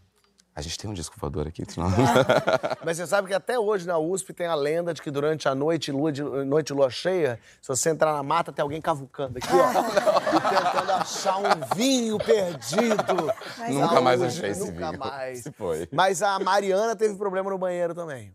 a 0.57 0.63
gente 0.63 0.79
tem 0.79 0.89
um 0.91 0.95
disco 0.95 1.15
voador 1.21 1.47
aqui. 1.47 1.63
senão- 1.69 1.89
Mas 2.83 2.97
você 2.97 3.07
sabe 3.07 3.29
que 3.29 3.35
até 3.35 3.59
hoje 3.59 3.87
na 3.87 3.99
USP 3.99 4.33
tem 4.33 4.47
a 4.47 4.55
lenda 4.55 4.95
de 4.95 5.03
que 5.03 5.11
durante 5.11 5.47
a 5.47 5.55
noite, 5.55 5.93
lua 5.93 6.11
de, 6.11 6.23
noite 6.23 6.73
lua 6.73 6.89
cheia, 6.89 7.39
se 7.61 7.69
você 7.69 7.91
entrar 7.91 8.15
na 8.15 8.23
mata, 8.23 8.51
tem 8.53 8.63
alguém 8.63 8.81
cavucando 8.81 9.37
aqui, 9.39 9.49
ó. 9.53 9.71
e 10.35 10.41
tentando 10.41 10.93
achar 10.93 11.37
um 11.37 11.77
vinho 11.77 12.17
perdido. 12.19 13.33
Nunca 13.69 13.95
Na 13.97 14.01
mais 14.01 14.21
USP, 14.23 14.39
achei 14.39 14.51
esse 14.51 14.61
nunca 14.73 14.89
vinho. 14.91 14.99
mais. 14.99 15.43
Se 15.43 15.53
foi. 15.53 15.87
Mas 15.93 16.23
a 16.23 16.39
Mariana 16.39 16.97
teve 16.97 17.15
problema 17.17 17.51
no 17.51 17.59
banheiro 17.59 17.95
também. 17.95 18.33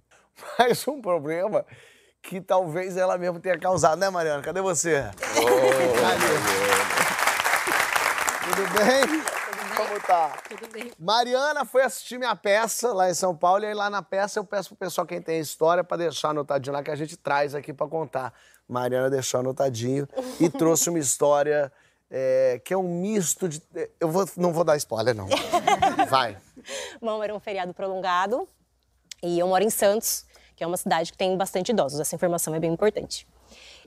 Mas 0.60 0.88
um 0.88 1.02
problema 1.02 1.66
que 2.22 2.40
talvez 2.40 2.98
ela 2.98 3.18
mesma 3.18 3.40
tenha 3.40 3.58
causado, 3.58 3.98
né, 3.98 4.10
Mariana? 4.12 4.44
Cadê 4.44 4.62
você? 4.62 5.06
Tudo 8.44 8.64
bem? 8.78 9.41
Como 9.92 10.00
tá? 10.08 10.38
Tudo 10.48 10.68
bem. 10.72 10.92
Mariana 10.98 11.66
foi 11.66 11.84
assistir 11.84 12.18
minha 12.18 12.36
peça 12.36 12.94
lá 12.94 13.10
em 13.10 13.14
São 13.14 13.36
Paulo, 13.36 13.64
e 13.64 13.68
aí 13.68 13.74
lá 13.74 13.90
na 13.90 14.02
peça 14.02 14.40
eu 14.40 14.44
peço 14.46 14.70
pro 14.70 14.78
pessoal 14.78 15.06
quem 15.06 15.22
tem 15.22 15.40
história 15.40 15.84
pra 15.84 15.98
deixar 15.98 16.30
anotadinho 16.30 16.74
lá 16.74 16.82
que 16.82 16.92
a 16.92 16.96
gente 16.96 17.18
traz 17.18 17.54
aqui 17.54 17.74
pra 17.74 17.88
contar. 17.88 18.34
Mariana 18.70 19.10
deixou 19.10 19.42
anotadinho 19.42 20.08
e 20.40 20.48
trouxe 20.50 20.90
uma 20.90 21.00
história 21.00 21.72
é, 22.10 22.62
que 22.64 22.74
é 22.74 22.78
um 22.78 23.02
misto 23.02 23.50
de. 23.50 23.62
Eu 24.00 24.10
vou, 24.10 24.26
não 24.38 24.54
vou 24.54 24.64
dar 24.64 24.78
spoiler, 24.78 25.14
não. 25.14 25.28
Vai. 26.10 26.38
Bom, 27.02 27.22
era 27.22 27.36
um 27.36 27.40
feriado 27.40 27.74
prolongado 27.74 28.48
e 29.22 29.38
eu 29.38 29.48
moro 29.48 29.64
em 29.64 29.70
Santos, 29.70 30.26
que 30.56 30.64
é 30.64 30.68
uma 30.68 30.78
cidade 30.78 31.12
que 31.12 31.18
tem 31.18 31.36
bastante 31.36 31.72
idosos. 31.74 32.00
Essa 32.00 32.16
informação 32.16 32.56
é 32.56 32.60
bem 32.60 32.72
importante. 32.72 33.28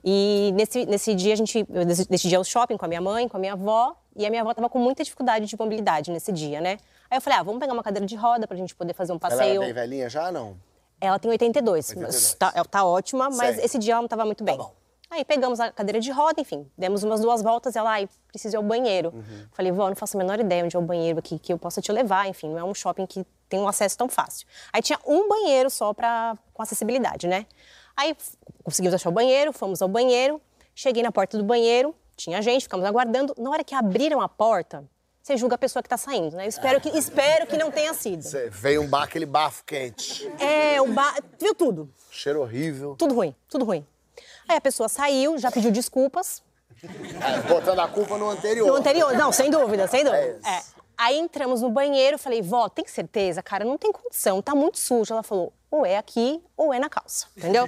E 0.03 0.51
nesse, 0.53 0.85
nesse 0.85 1.15
dia 1.15 1.33
a 1.33 1.35
gente, 1.35 1.65
eu 1.67 1.83
dec- 1.83 2.07
decidi 2.07 2.35
ir 2.35 2.37
ao 2.37 2.43
shopping 2.43 2.77
com 2.77 2.85
a 2.85 2.87
minha 2.87 3.01
mãe, 3.01 3.27
com 3.27 3.37
a 3.37 3.39
minha 3.39 3.53
avó, 3.53 3.95
e 4.15 4.25
a 4.25 4.29
minha 4.29 4.41
avó 4.41 4.51
estava 4.51 4.69
com 4.69 4.79
muita 4.79 5.03
dificuldade 5.03 5.45
de 5.45 5.57
mobilidade 5.59 6.11
nesse 6.11 6.31
dia, 6.31 6.61
né? 6.61 6.77
Aí 7.09 7.17
eu 7.17 7.21
falei, 7.21 7.39
ah, 7.39 7.43
vamos 7.43 7.59
pegar 7.59 7.73
uma 7.73 7.83
cadeira 7.83 8.05
de 8.05 8.15
roda 8.15 8.47
pra 8.47 8.55
gente 8.55 8.73
poder 8.75 8.93
fazer 8.93 9.11
um 9.11 9.15
Ela 9.15 9.19
passeio. 9.19 9.55
era 9.57 9.65
bem 9.65 9.73
velhinha 9.73 10.09
já, 10.09 10.31
não? 10.31 10.55
Ela 10.99 11.19
tem 11.19 11.29
82, 11.29 11.89
82. 11.89 12.13
mas 12.15 12.33
tá, 12.35 12.51
ela 12.55 12.65
tá 12.65 12.85
ótima, 12.85 13.29
mas 13.29 13.57
esse 13.59 13.77
dia 13.77 13.93
ela 13.93 14.01
não 14.01 14.05
estava 14.05 14.25
muito 14.25 14.43
bem. 14.43 14.57
bom. 14.57 14.73
Aí 15.09 15.23
pegamos 15.23 15.59
a 15.59 15.71
cadeira 15.71 15.99
de 15.99 16.09
roda, 16.09 16.41
enfim, 16.41 16.69
demos 16.77 17.03
umas 17.03 17.21
duas 17.21 17.41
voltas, 17.41 17.75
ela, 17.75 17.91
ai, 17.91 18.09
preciso 18.27 18.55
ir 18.55 18.57
ao 18.57 18.63
banheiro. 18.63 19.13
Uhum. 19.13 19.45
Falei, 19.51 19.71
vó, 19.71 19.87
não 19.87 19.95
faço 19.95 20.17
a 20.17 20.19
menor 20.19 20.39
ideia 20.39 20.65
onde 20.65 20.75
é 20.75 20.79
o 20.79 20.81
banheiro 20.81 21.19
aqui, 21.19 21.37
que 21.37 21.53
eu 21.53 21.59
possa 21.59 21.79
te 21.79 21.91
levar, 21.91 22.27
enfim, 22.27 22.49
não 22.49 22.57
é 22.59 22.63
um 22.63 22.73
shopping 22.73 23.05
que 23.05 23.25
tem 23.47 23.59
um 23.59 23.67
acesso 23.67 23.97
tão 23.97 24.09
fácil. 24.09 24.47
Aí 24.73 24.81
tinha 24.81 24.99
um 25.05 25.29
banheiro 25.29 25.69
só 25.69 25.93
pra, 25.93 26.35
com 26.53 26.61
acessibilidade, 26.61 27.27
né? 27.27 27.45
Aí 27.95 28.17
conseguimos 28.63 28.95
achar 28.95 29.09
o 29.09 29.11
banheiro, 29.11 29.53
fomos 29.53 29.81
ao 29.81 29.87
banheiro, 29.87 30.41
cheguei 30.73 31.03
na 31.03 31.11
porta 31.11 31.37
do 31.37 31.43
banheiro, 31.43 31.95
tinha 32.15 32.41
gente, 32.41 32.63
ficamos 32.63 32.85
aguardando. 32.85 33.33
Na 33.37 33.49
hora 33.49 33.63
que 33.63 33.73
abriram 33.75 34.21
a 34.21 34.29
porta, 34.29 34.83
você 35.21 35.35
julga 35.37 35.55
a 35.55 35.57
pessoa 35.57 35.81
que 35.83 35.89
tá 35.89 35.97
saindo, 35.97 36.35
né? 36.35 36.45
Eu 36.45 36.49
espero 36.49 36.79
que, 36.79 36.89
espero 36.89 37.47
que 37.47 37.57
não 37.57 37.71
tenha 37.71 37.93
sido. 37.93 38.21
Cê- 38.23 38.49
Veio 38.49 38.81
um 38.81 38.87
bar, 38.87 39.03
aquele 39.03 39.25
bafo 39.25 39.63
quente. 39.63 40.27
É, 40.39 40.81
o 40.81 40.87
ba... 40.93 41.13
viu 41.39 41.53
tudo. 41.55 41.89
Cheiro 42.11 42.41
horrível. 42.41 42.95
Tudo 42.97 43.13
ruim, 43.15 43.35
tudo 43.49 43.65
ruim. 43.65 43.85
Aí 44.47 44.57
a 44.57 44.61
pessoa 44.61 44.87
saiu, 44.87 45.37
já 45.37 45.51
pediu 45.51 45.71
desculpas. 45.71 46.43
É, 46.83 47.41
botando 47.47 47.79
a 47.79 47.87
culpa 47.87 48.17
no 48.17 48.29
anterior. 48.29 48.67
No 48.67 48.75
anterior, 48.75 49.13
não, 49.13 49.31
sem 49.31 49.49
dúvida, 49.49 49.87
sem 49.87 50.03
dúvida. 50.03 50.39
É. 50.45 50.57
É. 50.57 50.61
Aí 50.97 51.17
entramos 51.17 51.61
no 51.61 51.69
banheiro, 51.69 52.17
falei, 52.17 52.41
vó, 52.41 52.69
tem 52.69 52.85
certeza? 52.87 53.41
Cara, 53.43 53.65
não 53.65 53.77
tem 53.77 53.91
condição, 53.91 54.41
tá 54.41 54.53
muito 54.55 54.77
sujo. 54.79 55.11
Ela 55.13 55.23
falou, 55.23 55.51
ou 55.71 55.85
é 55.85 55.97
aqui 55.97 56.41
ou 56.55 56.73
é 56.73 56.79
na 56.79 56.87
calça, 56.89 57.25
entendeu? 57.35 57.67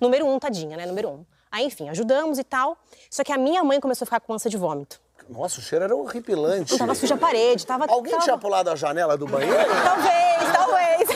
Número 0.00 0.24
um, 0.26 0.38
tadinha, 0.38 0.76
né? 0.76 0.86
Número 0.86 1.08
um. 1.10 1.26
Aí, 1.50 1.66
enfim, 1.66 1.88
ajudamos 1.88 2.38
e 2.38 2.44
tal. 2.44 2.76
Só 3.10 3.24
que 3.24 3.32
a 3.32 3.38
minha 3.38 3.62
mãe 3.64 3.80
começou 3.80 4.04
a 4.04 4.06
ficar 4.06 4.20
com 4.20 4.32
ânsia 4.32 4.50
de 4.50 4.56
vômito. 4.56 5.00
Nossa, 5.28 5.60
o 5.60 5.62
cheiro 5.62 5.84
era 5.84 5.94
horripilante. 5.94 6.76
Tava 6.78 6.94
suja 6.94 7.14
a 7.14 7.18
parede, 7.18 7.66
tava... 7.66 7.86
Alguém 7.88 8.12
tava... 8.12 8.24
tinha 8.24 8.38
pulado 8.38 8.70
a 8.70 8.76
janela 8.76 9.16
do 9.16 9.26
banheiro? 9.26 9.56
Talvez, 9.84 10.52
talvez. 10.54 11.08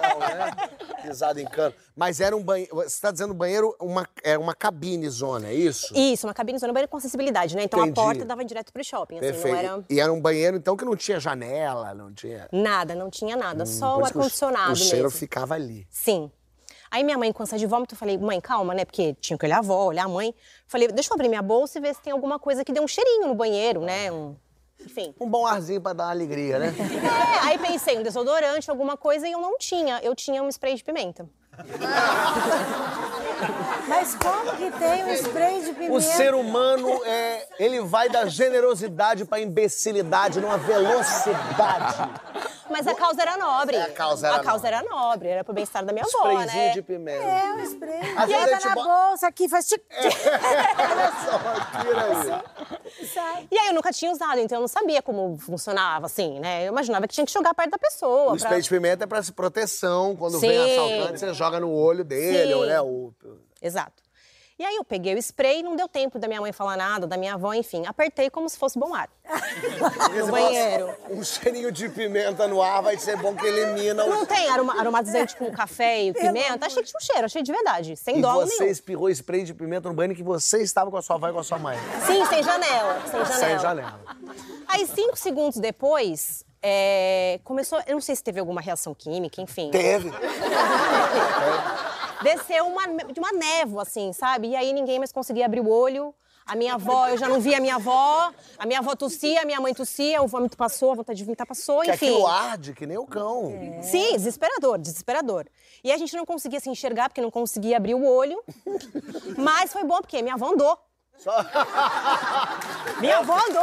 Não, 0.00 0.18
né? 0.20 0.50
pisado 1.08 1.40
em 1.40 1.44
cano. 1.46 1.74
Mas 1.96 2.20
era 2.20 2.36
um 2.36 2.42
banheiro. 2.42 2.74
Você 2.76 2.86
está 2.86 3.10
dizendo 3.10 3.34
banheiro, 3.34 3.74
uma, 3.80 4.06
era 4.22 4.38
uma 4.38 4.54
cabine 4.54 5.08
zona, 5.08 5.48
é 5.48 5.54
isso? 5.54 5.92
Isso, 5.96 6.26
uma 6.26 6.34
cabine 6.34 6.58
zona 6.58 6.72
banheiro 6.72 6.88
com 6.90 6.96
acessibilidade, 6.96 7.56
né? 7.56 7.64
Então 7.64 7.80
Entendi. 7.80 8.00
a 8.00 8.02
porta 8.02 8.24
dava 8.24 8.44
direto 8.44 8.72
pro 8.72 8.84
shopping, 8.84 9.18
assim, 9.18 9.32
Perfeito. 9.32 9.54
não 9.54 9.58
era 9.58 9.84
E 9.90 10.00
era 10.00 10.12
um 10.12 10.20
banheiro, 10.20 10.56
então, 10.56 10.76
que 10.76 10.84
não 10.84 10.96
tinha 10.96 11.18
janela, 11.18 11.94
não 11.94 12.12
tinha. 12.12 12.48
nada, 12.52 12.94
não 12.94 13.10
tinha 13.10 13.36
nada, 13.36 13.66
só 13.66 13.94
Por 13.94 14.02
o 14.02 14.04
ar-condicionado 14.06 14.72
O 14.72 14.76
cheiro 14.76 15.04
mesmo. 15.04 15.18
ficava 15.18 15.54
ali. 15.54 15.86
Sim. 15.90 16.30
Aí 16.90 17.04
minha 17.04 17.18
mãe, 17.18 17.32
com 17.32 17.42
essa 17.42 17.58
de 17.58 17.66
vômito, 17.66 17.94
eu 17.94 17.98
falei, 17.98 18.16
mãe, 18.16 18.40
calma, 18.40 18.74
né? 18.74 18.84
Porque 18.84 19.14
tinha 19.20 19.38
que 19.38 19.44
olhar 19.44 19.56
a 19.56 19.58
avó, 19.58 19.86
olhar 19.86 20.04
a 20.04 20.08
mãe. 20.08 20.34
Falei, 20.66 20.88
deixa 20.88 21.10
eu 21.10 21.14
abrir 21.14 21.28
minha 21.28 21.42
bolsa 21.42 21.78
e 21.78 21.80
ver 21.80 21.94
se 21.94 22.00
tem 22.02 22.12
alguma 22.12 22.38
coisa 22.38 22.64
que 22.64 22.72
dê 22.72 22.80
um 22.80 22.88
cheirinho 22.88 23.28
no 23.28 23.34
banheiro, 23.34 23.80
né? 23.80 24.10
Um... 24.10 24.36
Enfim. 24.80 25.14
Um 25.20 25.28
bom 25.28 25.46
arzinho 25.46 25.80
pra 25.80 25.92
dar 25.92 26.04
uma 26.04 26.10
alegria, 26.10 26.58
né? 26.58 26.72
É, 26.78 27.46
aí 27.48 27.58
pensei, 27.58 27.98
um 27.98 28.02
desodorante, 28.02 28.70
alguma 28.70 28.96
coisa, 28.96 29.26
e 29.26 29.32
eu 29.32 29.40
não 29.40 29.58
tinha. 29.58 30.00
Eu 30.02 30.14
tinha 30.14 30.42
um 30.42 30.48
spray 30.48 30.76
de 30.76 30.84
pimenta. 30.84 31.28
Mas 33.88 34.14
como 34.14 34.56
que 34.56 34.70
tem 34.70 35.04
um 35.04 35.12
spray 35.14 35.60
de 35.62 35.72
pimenta? 35.72 35.92
O 35.92 36.00
ser 36.00 36.32
humano, 36.34 37.04
é, 37.04 37.48
ele 37.58 37.80
vai 37.80 38.08
da 38.08 38.26
generosidade 38.26 39.24
pra 39.24 39.40
imbecilidade 39.40 40.40
numa 40.40 40.56
velocidade. 40.56 41.96
Mas 42.70 42.86
a 42.86 42.94
causa 42.94 43.22
era 43.22 43.36
nobre. 43.36 43.76
É, 43.76 43.82
a 43.82 43.92
causa 43.92 44.26
era 44.28 44.36
A 44.36 44.40
causa 44.40 44.66
era 44.68 44.82
nobre, 44.82 45.28
era 45.28 45.44
pro 45.44 45.52
bem-estar 45.54 45.84
da 45.84 45.92
minha 45.92 46.04
avó, 46.04 46.30
Sprayzinho 46.30 46.62
né? 46.64 46.72
de 46.72 46.82
pimenta. 46.82 47.24
É, 47.24 47.52
um 47.54 47.60
spray. 47.64 48.00
Às 48.16 48.24
E 48.30 48.32
vezes 48.32 48.42
a 48.42 48.46
tá 48.46 48.54
gente 48.54 48.68
na 48.68 48.74
bo- 48.74 48.84
bolsa 48.84 49.26
aqui, 49.26 49.48
faz 49.48 49.66
tic, 49.66 49.82
tic, 49.88 50.18
Olha 50.78 51.12
só, 51.24 51.82
tira 51.82 52.04
aí. 52.04 53.06
sabe? 53.06 53.48
E 53.50 53.58
aí 53.58 53.68
eu 53.68 53.74
nunca 53.74 53.92
tinha 53.92 54.10
usado, 54.12 54.38
então 54.40 54.56
eu 54.58 54.60
não 54.60 54.68
sabia 54.68 55.00
como 55.02 55.36
funcionava, 55.38 56.06
assim, 56.06 56.38
né? 56.40 56.64
Eu 56.64 56.68
imaginava 56.72 57.06
que 57.08 57.14
tinha 57.14 57.26
que 57.26 57.32
jogar 57.32 57.54
perto 57.54 57.70
da 57.70 57.78
pessoa. 57.78 58.24
O 58.24 58.26
pra- 58.28 58.36
spray 58.36 58.60
de 58.62 58.68
pimenta 58.68 59.04
é 59.04 59.06
pra 59.06 59.22
se 59.22 59.32
proteção. 59.32 60.14
Quando 60.16 60.38
vem 60.40 60.50
Sim. 60.50 60.72
assaltante, 60.72 61.20
você 61.20 61.34
joga 61.34 61.60
no 61.60 61.72
olho 61.72 62.04
dele, 62.04 62.48
Sim. 62.48 62.54
ou, 62.54 62.66
né? 62.66 62.80
O... 62.80 63.12
Exato. 63.60 64.02
E 64.58 64.64
aí 64.64 64.74
eu 64.74 64.84
peguei 64.84 65.14
o 65.14 65.18
spray, 65.18 65.62
não 65.62 65.76
deu 65.76 65.86
tempo 65.86 66.18
da 66.18 66.26
minha 66.26 66.40
mãe 66.40 66.52
falar 66.52 66.76
nada, 66.76 67.06
da 67.06 67.16
minha 67.16 67.34
avó, 67.34 67.54
enfim. 67.54 67.86
Apertei 67.86 68.28
como 68.28 68.48
se 68.48 68.58
fosse 68.58 68.76
bom 68.76 68.92
ar. 68.92 69.08
no 70.18 70.26
banheiro. 70.32 70.92
Um 71.10 71.22
cheirinho 71.22 71.70
de 71.70 71.88
pimenta 71.88 72.48
no 72.48 72.60
ar 72.60 72.82
vai 72.82 72.98
ser 72.98 73.16
bom 73.18 73.36
que 73.36 73.46
elimina 73.46 74.04
o... 74.04 74.08
Não 74.08 74.26
tem 74.26 74.48
aroma, 74.48 74.76
aromatizante 74.80 75.36
com 75.36 75.48
café 75.52 76.02
e 76.02 76.12
pimenta? 76.12 76.66
Achei 76.66 76.82
que 76.82 76.88
tinha 76.88 76.98
um 76.98 77.04
cheiro, 77.04 77.24
achei 77.26 77.40
de 77.42 77.52
verdade. 77.52 77.96
Sem 77.96 78.18
E 78.18 78.20
dó 78.20 78.32
você 78.34 78.58
nenhum. 78.58 78.72
espirrou 78.72 79.08
spray 79.10 79.44
de 79.44 79.54
pimenta 79.54 79.88
no 79.88 79.94
banheiro 79.94 80.16
que 80.16 80.24
você 80.24 80.60
estava 80.60 80.90
com 80.90 80.96
a 80.96 81.02
sua 81.02 81.14
avó 81.14 81.28
e 81.28 81.32
com 81.32 81.38
a 81.38 81.44
sua 81.44 81.58
mãe. 81.58 81.78
Sim, 82.04 82.24
sem 82.26 82.42
janela. 82.42 83.00
Sem 83.02 83.24
janela. 83.24 83.26
Sem 83.36 83.58
janela. 83.60 84.00
Aí, 84.66 84.86
cinco 84.88 85.16
segundos 85.16 85.58
depois, 85.58 86.44
é, 86.60 87.38
começou. 87.44 87.80
Eu 87.86 87.94
não 87.94 88.00
sei 88.00 88.16
se 88.16 88.24
teve 88.24 88.40
alguma 88.40 88.60
reação 88.60 88.92
química, 88.92 89.40
enfim. 89.40 89.70
Teve. 89.70 90.10
Desceu 92.22 92.66
uma, 92.66 92.82
uma 93.16 93.32
névoa, 93.32 93.82
assim, 93.82 94.12
sabe? 94.12 94.48
E 94.48 94.56
aí 94.56 94.72
ninguém 94.72 94.98
mais 94.98 95.12
conseguia 95.12 95.46
abrir 95.46 95.60
o 95.60 95.68
olho. 95.70 96.14
A 96.46 96.54
minha 96.56 96.74
avó, 96.74 97.06
eu 97.08 97.18
já 97.18 97.28
não 97.28 97.40
via 97.40 97.58
a 97.58 97.60
minha 97.60 97.74
avó. 97.74 98.32
A 98.58 98.64
minha 98.64 98.78
avó 98.78 98.94
tossia, 98.96 99.42
a 99.42 99.44
minha 99.44 99.60
mãe 99.60 99.74
tossia, 99.74 100.22
o 100.22 100.26
vômito 100.26 100.56
passou, 100.56 100.92
a 100.92 100.94
vontade 100.94 101.18
de 101.18 101.24
vomitar 101.24 101.46
passou, 101.46 101.82
Que 101.82 101.90
enfim. 101.92 102.08
aquilo 102.08 102.26
arde 102.26 102.72
que 102.72 102.86
nem 102.86 102.96
o 102.96 103.04
cão. 103.06 103.52
Sim, 103.82 104.12
desesperador, 104.12 104.78
desesperador. 104.78 105.46
E 105.84 105.92
a 105.92 105.96
gente 105.98 106.16
não 106.16 106.24
conseguia 106.24 106.58
se 106.58 106.70
enxergar, 106.70 107.10
porque 107.10 107.20
não 107.20 107.30
conseguia 107.30 107.76
abrir 107.76 107.94
o 107.94 108.02
olho. 108.06 108.42
Mas 109.36 109.72
foi 109.74 109.84
bom, 109.84 109.98
porque 109.98 110.22
minha 110.22 110.34
avó 110.36 110.52
andou. 110.52 110.78
Minha 113.00 113.18
avó 113.18 113.34
andou. 113.48 113.62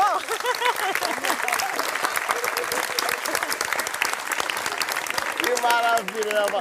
Que 5.38 5.62
maravilha. 5.62 6.46
né, 6.46 6.60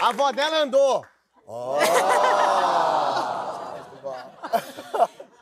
A 0.00 0.08
avó 0.08 0.32
dela 0.32 0.58
andou. 0.62 1.04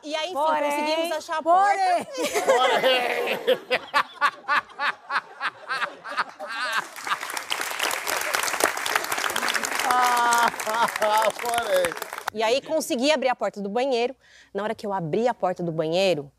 E 0.03 0.15
aí, 0.15 0.25
enfim, 0.25 0.33
Porém, 0.33 0.71
conseguimos 0.71 1.11
achar 1.17 1.37
a 1.37 1.43
porém. 1.43 2.05
porta. 2.05 2.11
Porém. 2.45 3.39
E 12.33 12.41
aí 12.41 12.61
consegui 12.61 13.11
abrir 13.11 13.29
a 13.29 13.35
porta 13.35 13.61
do 13.61 13.69
banheiro. 13.69 14.15
Na 14.53 14.63
hora 14.63 14.73
que 14.73 14.85
eu 14.85 14.93
abri 14.93 15.27
a 15.27 15.33
porta 15.33 15.61
do 15.61 15.71
banheiro, 15.71 16.31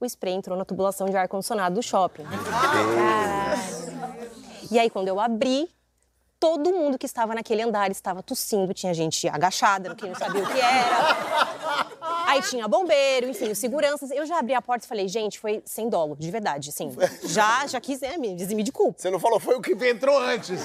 o 0.00 0.04
spray 0.06 0.32
entrou 0.34 0.56
na 0.56 0.64
tubulação 0.64 1.06
de 1.08 1.16
ar-condicionado 1.16 1.74
do 1.74 1.82
shopping. 1.82 2.24
E 4.70 4.78
aí, 4.78 4.88
quando 4.88 5.08
eu 5.08 5.20
abri, 5.20 5.68
todo 6.44 6.74
mundo 6.74 6.98
que 6.98 7.06
estava 7.06 7.34
naquele 7.34 7.62
andar 7.62 7.90
estava 7.90 8.22
tossindo. 8.22 8.74
Tinha 8.74 8.92
gente 8.92 9.26
agachada, 9.26 9.96
não 10.06 10.14
sabia 10.14 10.42
o 10.42 10.46
que 10.46 10.60
era. 10.60 11.83
Aí 12.26 12.42
tinha 12.42 12.66
bombeiro, 12.68 13.28
enfim, 13.28 13.50
os 13.50 13.58
seguranças. 13.58 14.10
Eu 14.10 14.26
já 14.26 14.38
abri 14.38 14.54
a 14.54 14.62
porta 14.62 14.84
e 14.84 14.88
falei, 14.88 15.08
gente, 15.08 15.38
foi 15.38 15.62
sem 15.64 15.88
dolo, 15.88 16.16
de 16.18 16.30
verdade, 16.30 16.70
assim. 16.70 16.90
Já, 17.24 17.66
já 17.66 17.80
quis 17.80 18.00
né, 18.00 18.16
me 18.16 18.34
eximir 18.40 18.64
de 18.64 18.72
culpa. 18.72 18.98
Você 19.00 19.10
não 19.10 19.18
falou, 19.20 19.38
foi 19.40 19.54
o 19.56 19.60
que 19.60 19.72
entrou 19.88 20.18
antes. 20.18 20.60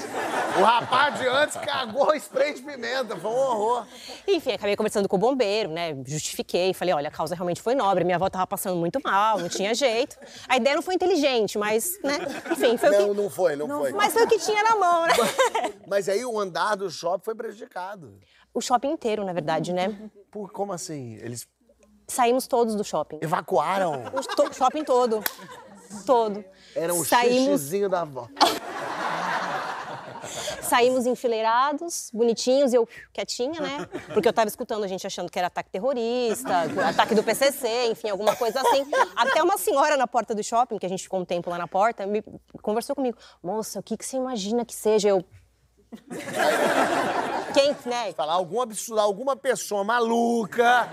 O 0.58 0.62
rapaz 0.62 1.18
de 1.18 1.26
antes 1.26 1.56
cagou 1.56 2.14
spray 2.14 2.54
de 2.54 2.62
pimenta. 2.62 3.16
Foi 3.16 3.30
um 3.30 3.34
horror. 3.34 3.86
Enfim, 4.26 4.52
acabei 4.52 4.76
conversando 4.76 5.08
com 5.08 5.16
o 5.16 5.18
bombeiro, 5.18 5.70
né? 5.70 5.96
Justifiquei, 6.06 6.72
falei, 6.74 6.94
olha, 6.94 7.08
a 7.08 7.12
causa 7.12 7.34
realmente 7.34 7.60
foi 7.62 7.74
nobre, 7.74 8.04
minha 8.04 8.16
avó 8.16 8.28
tava 8.28 8.46
passando 8.46 8.76
muito 8.76 9.00
mal, 9.02 9.38
não 9.38 9.48
tinha 9.48 9.74
jeito. 9.74 10.16
A 10.48 10.56
ideia 10.56 10.74
não 10.76 10.82
foi 10.82 10.94
inteligente, 10.94 11.58
mas, 11.58 11.98
né? 12.02 12.18
Enfim, 12.50 12.76
foi 12.76 12.88
o 12.88 12.92
Não, 12.92 13.08
que. 13.14 13.22
não 13.22 13.30
foi, 13.30 13.56
não, 13.56 13.68
foi. 13.68 13.92
Mas 13.92 14.12
foi 14.12 14.24
o 14.24 14.28
que 14.28 14.38
tinha 14.38 14.62
na 14.62 14.76
mão, 14.76 15.06
né? 15.06 15.14
Mas 15.86 16.08
aí 16.08 16.24
o 16.24 16.38
andar 16.38 16.76
do 16.76 16.90
shopping 16.90 17.24
foi 17.24 17.34
prejudicado. 17.34 18.12
O 18.52 18.60
shopping 18.60 18.90
inteiro, 18.90 19.24
na 19.24 19.32
verdade, 19.32 19.72
né? 19.72 20.10
Por, 20.30 20.50
como 20.52 20.72
assim? 20.72 21.14
Eles 21.16 21.46
Saímos 22.08 22.46
todos 22.48 22.74
do 22.74 22.82
shopping. 22.82 23.18
evacuaram? 23.22 24.02
O 24.12 24.20
to- 24.34 24.52
shopping 24.52 24.82
todo. 24.84 25.22
Todo. 26.04 26.44
Era 26.74 26.92
um 26.92 27.04
saímos, 27.04 27.60
xixizinho 27.60 27.88
da 27.88 28.00
avó. 28.02 28.28
saímos 30.62 31.06
enfileirados, 31.06 32.10
bonitinhos, 32.12 32.72
e 32.72 32.76
eu 32.76 32.88
quietinha, 33.12 33.60
né? 33.60 33.88
Porque 34.12 34.28
eu 34.28 34.32
tava 34.32 34.48
escutando 34.48 34.84
a 34.84 34.88
gente 34.88 35.06
achando 35.06 35.30
que 35.30 35.38
era 35.38 35.48
ataque 35.48 35.70
terrorista, 35.70 36.62
ataque 36.88 37.14
do 37.14 37.22
PCC, 37.22 37.86
enfim, 37.90 38.08
alguma 38.10 38.34
coisa 38.36 38.60
assim. 38.60 38.84
Até 39.16 39.42
uma 39.42 39.56
senhora 39.58 39.96
na 39.96 40.06
porta 40.06 40.34
do 40.34 40.42
shopping, 40.42 40.78
que 40.78 40.86
a 40.86 40.88
gente 40.88 41.02
ficou 41.02 41.20
um 41.20 41.24
tempo 41.24 41.48
lá 41.50 41.58
na 41.58 41.66
porta, 41.68 42.06
me 42.06 42.22
conversou 42.62 42.94
comigo. 42.94 43.16
Moça, 43.42 43.80
o 43.80 43.82
que, 43.82 43.96
que 43.96 44.04
você 44.04 44.16
imagina 44.16 44.64
que 44.64 44.74
seja? 44.74 45.08
Eu. 45.08 45.24
Quem, 47.52 47.76
né? 47.86 48.12
Falar 48.12 48.34
algum 48.34 48.60
absurdo, 48.60 49.00
alguma 49.00 49.34
pessoa 49.34 49.82
maluca 49.82 50.88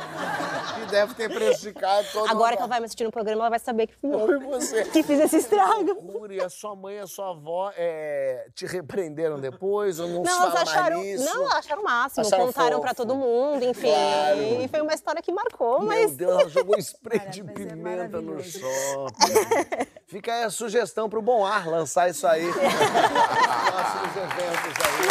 que 0.76 0.86
deve 0.92 1.14
ter 1.14 1.30
prejudicado 1.30 2.08
todo 2.12 2.30
Agora 2.30 2.56
que 2.56 2.62
ela 2.62 2.68
vai 2.68 2.80
me 2.80 2.86
assistir 2.86 3.04
no 3.04 3.12
programa, 3.12 3.44
ela 3.44 3.50
vai 3.50 3.60
saber 3.60 3.88
que 3.88 3.96
fui 3.96 4.12
Foi 4.12 4.36
eu 4.36 4.40
você. 4.42 4.84
que 4.86 5.04
fiz 5.04 5.20
esse 5.20 5.38
estrago. 5.38 5.96
Curi, 5.96 6.42
a 6.42 6.50
sua 6.50 6.76
mãe 6.76 6.96
e 6.96 7.00
a 7.00 7.08
sua 7.08 7.30
avó 7.30 7.72
é, 7.78 8.48
te 8.56 8.66
repreenderam 8.66 9.40
depois? 9.40 10.00
Ou 10.00 10.08
não, 10.08 10.26
se 10.26 10.32
Não, 10.32 10.44
elas 10.44 10.56
acharam. 10.64 10.98
mais 10.98 11.08
nisso? 11.10 11.26
Não, 11.26 11.52
acharam 11.52 11.82
o 11.82 11.86
máximo. 11.86 12.26
Acharam 12.26 12.46
contaram 12.48 12.70
fofo. 12.72 12.82
pra 12.82 12.94
todo 12.96 13.16
mundo, 13.16 13.64
enfim. 13.64 13.90
Claro. 13.92 14.40
E 14.64 14.68
foi 14.68 14.82
uma 14.82 14.94
história 14.94 15.22
que 15.22 15.32
marcou, 15.32 15.80
Meu 15.80 15.88
mas. 15.88 16.16
Deus, 16.16 16.32
ela 16.32 16.50
jogou 16.50 16.78
spray 16.80 17.20
de 17.30 17.44
mas 17.44 17.52
é 17.52 17.66
pimenta 17.66 18.22
no 18.22 18.32
maravilhoso. 18.34 18.60
shopping. 18.60 19.88
Fica 20.08 20.34
aí 20.34 20.44
a 20.44 20.50
sugestão 20.50 21.10
pro 21.10 21.22
Bom 21.22 21.46
Ar 21.46 21.68
lançar 21.68 22.10
isso 22.10 22.26
aí. 22.26 22.48
Próximos 22.50 24.16
eventos 24.16 24.74
aí. 24.86 25.04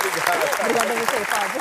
Obrigado. 0.00 0.42
Obrigada 0.60 0.92
a 0.92 0.96
você, 0.96 1.24
Fábio. 1.24 1.60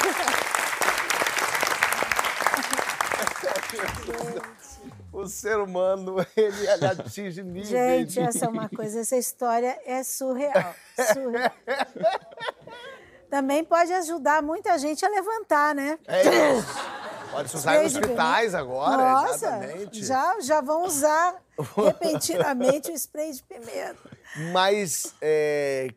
O 5.13 5.27
ser 5.27 5.59
humano, 5.59 6.25
ele, 6.35 6.67
ele 6.67 6.85
atinge 6.87 7.43
níveis. 7.43 7.67
Gente, 7.67 8.19
essa 8.19 8.45
é 8.45 8.49
uma 8.49 8.67
coisa, 8.67 9.01
essa 9.01 9.15
história 9.15 9.79
é 9.85 10.01
surreal. 10.01 10.73
surreal. 11.13 11.51
Também 13.29 13.63
pode 13.63 13.93
ajudar 13.93 14.41
muita 14.41 14.75
gente 14.79 15.05
a 15.05 15.09
levantar, 15.09 15.75
né? 15.75 15.99
É 16.07 16.23
isso. 16.57 16.92
Pode 17.33 17.49
se 17.49 17.55
usar 17.55 17.83
em 17.83 17.85
hospitais 17.85 18.53
agora, 18.55 18.97
Nossa, 18.97 19.47
exatamente. 19.47 20.05
Já, 20.05 20.39
já 20.39 20.61
vão 20.61 20.85
usar 20.85 21.35
repentinamente 21.75 22.91
o 22.91 22.93
spray 22.93 23.31
de 23.31 23.43
pimenta. 23.43 23.97
Mas 24.51 25.13
é, 25.21 25.89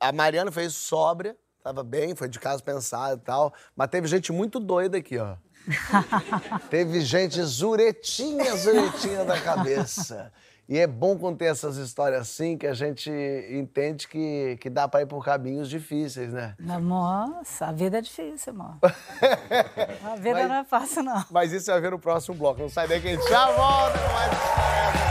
a 0.00 0.12
Mariana 0.12 0.50
fez 0.50 0.74
sóbria, 0.74 1.36
tava 1.62 1.82
bem, 1.82 2.14
foi 2.14 2.28
de 2.28 2.38
casa 2.38 2.62
pensado 2.62 3.20
e 3.20 3.24
tal. 3.24 3.52
Mas 3.76 3.88
teve 3.88 4.06
gente 4.06 4.32
muito 4.32 4.58
doida 4.60 4.98
aqui, 4.98 5.18
ó. 5.18 5.36
teve 6.70 7.00
gente 7.02 7.42
zuretinha, 7.42 8.56
zuretinha 8.56 9.24
da 9.24 9.40
cabeça. 9.40 10.32
E 10.68 10.78
é 10.78 10.86
bom 10.86 11.16
contar 11.16 11.46
essas 11.46 11.78
histórias 11.78 12.20
assim, 12.20 12.58
que 12.58 12.66
a 12.66 12.74
gente 12.74 13.10
entende 13.50 14.06
que, 14.06 14.58
que 14.60 14.68
dá 14.68 14.86
para 14.86 15.00
ir 15.00 15.06
por 15.06 15.24
caminhos 15.24 15.70
difíceis, 15.70 16.30
né? 16.30 16.54
Nossa, 16.58 17.68
a 17.68 17.72
vida 17.72 17.96
é 17.96 18.00
difícil, 18.02 18.52
amor. 18.52 18.76
a 18.82 20.16
vida 20.20 20.40
mas, 20.40 20.48
não 20.48 20.54
é 20.56 20.64
fácil, 20.64 21.02
não. 21.02 21.24
Mas 21.30 21.52
isso 21.52 21.70
vai 21.70 21.80
ver 21.80 21.90
no 21.90 21.98
próximo 21.98 22.36
bloco. 22.36 22.60
Não 22.60 22.68
sai 22.68 22.86
daí 22.86 23.00
que 23.00 23.08
a 23.08 23.10
gente 23.12 23.28
já 23.30 23.46
volta 23.46 23.98
com 23.98 24.12
mais 24.12 24.32
histórias. 24.32 25.08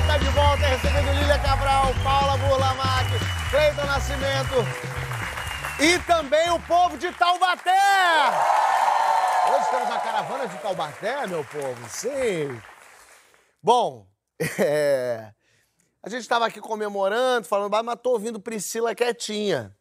Está 0.00 0.18
de 0.18 0.28
volta 0.30 0.66
recebendo 0.66 1.18
Lília 1.18 1.38
Cabral, 1.40 1.92
Paula 2.02 2.38
Burlamac, 2.38 3.06
Cleiton 3.50 3.84
Nascimento, 3.84 5.05
e 5.78 5.98
também 6.00 6.50
o 6.50 6.60
povo 6.60 6.96
de 6.96 7.12
Taubaté! 7.12 7.70
Hoje 9.50 9.70
temos 9.70 9.90
a 9.90 10.00
caravana 10.00 10.48
de 10.48 10.56
Taubaté, 10.58 11.26
meu 11.26 11.44
povo, 11.44 11.88
sim. 11.90 12.60
Bom, 13.62 14.06
é, 14.58 15.32
a 16.02 16.08
gente 16.08 16.22
estava 16.22 16.46
aqui 16.46 16.60
comemorando, 16.60 17.46
falando, 17.46 17.70
mas 17.84 18.00
tô 18.02 18.12
ouvindo 18.12 18.40
Priscila 18.40 18.94
quietinha. 18.94 19.76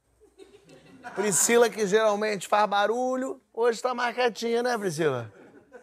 Priscila, 1.15 1.69
que 1.69 1.87
geralmente 1.87 2.45
faz 2.45 2.67
barulho, 2.67 3.41
hoje 3.53 3.81
tá 3.81 3.93
mais 3.93 4.13
quietinha, 4.13 4.61
né, 4.61 4.77
Priscila? 4.77 5.31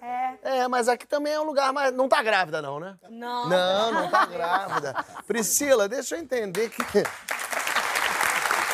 É. 0.02 0.58
É, 0.58 0.68
mas 0.68 0.88
aqui 0.88 1.06
também 1.06 1.32
é 1.32 1.40
um 1.40 1.44
lugar 1.44 1.72
mais. 1.72 1.92
Não 1.94 2.08
tá 2.08 2.22
grávida, 2.22 2.60
não, 2.60 2.80
né? 2.80 2.98
Não. 3.08 3.48
Não, 3.48 3.92
não 3.92 4.10
tá 4.10 4.26
grávida. 4.26 4.94
Priscila, 5.26 5.88
deixa 5.88 6.16
eu 6.16 6.20
entender 6.20 6.68
que. 6.70 6.82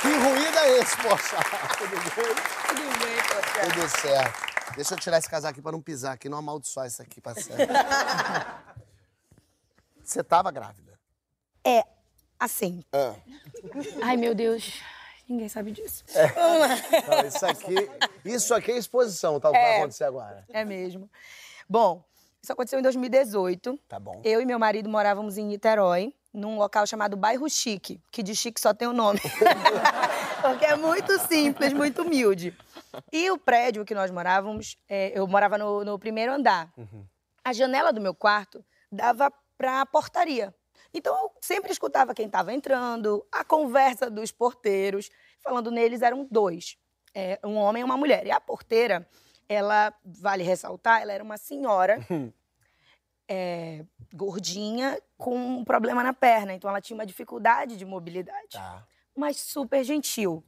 Que 0.00 0.08
ruído 0.08 0.58
é 0.58 0.78
esse, 0.78 0.96
poxa? 0.96 1.36
Tudo 1.78 1.96
bem? 1.96 2.34
Tudo 2.68 2.82
bem, 2.98 3.16
Poxa. 3.28 3.60
Tudo 3.72 3.88
certo. 3.88 4.48
Deixa 4.76 4.94
eu 4.94 4.98
tirar 4.98 5.18
esse 5.18 5.28
casaco 5.28 5.52
aqui 5.52 5.62
pra 5.62 5.72
não 5.72 5.82
pisar 5.82 6.12
aqui, 6.14 6.28
não 6.28 6.38
amaldiçoar 6.38 6.86
isso 6.86 7.02
aqui, 7.02 7.20
parceiro. 7.20 7.62
Você 10.02 10.22
tava 10.22 10.50
grávida? 10.50 10.98
É, 11.66 11.84
assim. 12.38 12.84
Ah. 12.92 13.14
Ai, 14.02 14.16
meu 14.16 14.34
Deus. 14.34 14.80
Ninguém 15.28 15.48
sabe 15.48 15.72
disso. 15.72 16.04
Não, 17.08 17.26
isso 17.26 17.44
aqui. 17.44 17.74
Isso 18.24 18.54
aqui 18.54 18.72
é 18.72 18.78
exposição, 18.78 19.38
tá? 19.38 19.50
O 19.50 19.52
que 19.52 19.58
vai 19.58 19.76
acontecer 19.78 20.04
agora. 20.04 20.44
É 20.48 20.64
mesmo. 20.64 21.10
Bom, 21.68 22.02
isso 22.42 22.52
aconteceu 22.52 22.78
em 22.78 22.82
2018. 22.82 23.78
Tá 23.86 24.00
bom. 24.00 24.22
Eu 24.24 24.40
e 24.40 24.46
meu 24.46 24.58
marido 24.58 24.88
morávamos 24.88 25.36
em 25.36 25.44
Niterói, 25.44 26.14
num 26.32 26.58
local 26.58 26.86
chamado 26.86 27.16
Bairro 27.16 27.48
Chique, 27.48 28.00
que 28.10 28.22
de 28.22 28.34
chique 28.34 28.60
só 28.60 28.74
tem 28.74 28.86
o 28.86 28.92
nome. 28.92 29.20
Porque 30.42 30.64
é 30.64 30.76
muito 30.76 31.18
simples, 31.26 31.72
muito 31.72 32.02
humilde. 32.02 32.56
E 33.12 33.30
o 33.30 33.38
prédio 33.38 33.84
que 33.84 33.94
nós 33.94 34.10
morávamos, 34.10 34.76
é, 34.88 35.12
eu 35.18 35.26
morava 35.26 35.58
no, 35.58 35.84
no 35.84 35.98
primeiro 35.98 36.32
andar. 36.32 36.72
A 37.44 37.52
janela 37.52 37.92
do 37.92 38.00
meu 38.00 38.14
quarto 38.14 38.64
dava 38.90 39.32
para 39.56 39.80
a 39.80 39.86
portaria. 39.86 40.54
Então 40.92 41.14
eu 41.14 41.32
sempre 41.40 41.72
escutava 41.72 42.14
quem 42.14 42.26
estava 42.26 42.52
entrando, 42.52 43.26
a 43.30 43.44
conversa 43.44 44.08
dos 44.08 44.32
porteiros. 44.32 45.10
Falando 45.40 45.70
neles 45.70 46.02
eram 46.02 46.26
dois, 46.30 46.76
é, 47.14 47.38
um 47.44 47.56
homem 47.56 47.80
e 47.80 47.84
uma 47.84 47.96
mulher. 47.96 48.26
E 48.26 48.30
a 48.30 48.40
porteira, 48.40 49.08
ela, 49.48 49.92
vale 50.04 50.42
ressaltar, 50.42 51.02
ela 51.02 51.12
era 51.12 51.24
uma 51.24 51.36
senhora 51.36 51.98
é, 53.28 53.84
gordinha 54.12 55.00
com 55.16 55.36
um 55.36 55.64
problema 55.64 56.02
na 56.02 56.12
perna. 56.12 56.54
Então 56.54 56.70
ela 56.70 56.80
tinha 56.80 56.96
uma 56.96 57.06
dificuldade 57.06 57.76
de 57.76 57.84
mobilidade. 57.84 58.52
Tá. 58.52 58.86
Mas 59.14 59.36
super 59.36 59.84
gentil. 59.84 60.42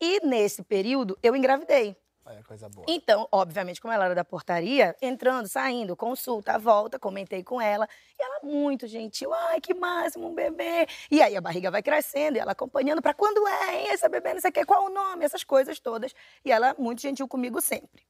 E 0.00 0.24
nesse 0.26 0.62
período 0.62 1.18
eu 1.22 1.34
engravidei. 1.34 1.96
Olha, 2.24 2.42
coisa 2.44 2.68
boa. 2.68 2.86
Então, 2.88 3.26
obviamente, 3.32 3.80
como 3.80 3.92
ela 3.92 4.04
era 4.04 4.14
da 4.14 4.24
portaria, 4.24 4.96
entrando, 5.02 5.48
saindo, 5.48 5.96
consulta, 5.96 6.56
volta, 6.56 6.98
comentei 6.98 7.42
com 7.42 7.60
ela. 7.60 7.88
E 8.16 8.22
ela 8.22 8.40
muito 8.44 8.86
gentil. 8.86 9.34
Ai, 9.34 9.60
que 9.60 9.74
máximo, 9.74 10.28
um 10.28 10.34
bebê. 10.34 10.86
E 11.10 11.20
aí 11.20 11.36
a 11.36 11.40
barriga 11.40 11.68
vai 11.68 11.82
crescendo, 11.82 12.36
e 12.36 12.40
ela 12.40 12.52
acompanhando 12.52 13.02
para 13.02 13.12
quando 13.12 13.46
é, 13.46 13.82
hein, 13.82 13.88
essa 13.88 14.08
bebê, 14.08 14.34
não 14.34 14.40
sei 14.40 14.50
o 14.50 14.52
quê, 14.52 14.64
qual 14.64 14.86
o 14.86 14.90
nome, 14.90 15.24
essas 15.24 15.42
coisas 15.42 15.80
todas. 15.80 16.14
E 16.44 16.52
ela 16.52 16.76
muito 16.78 17.02
gentil 17.02 17.26
comigo 17.26 17.60
sempre. 17.60 18.06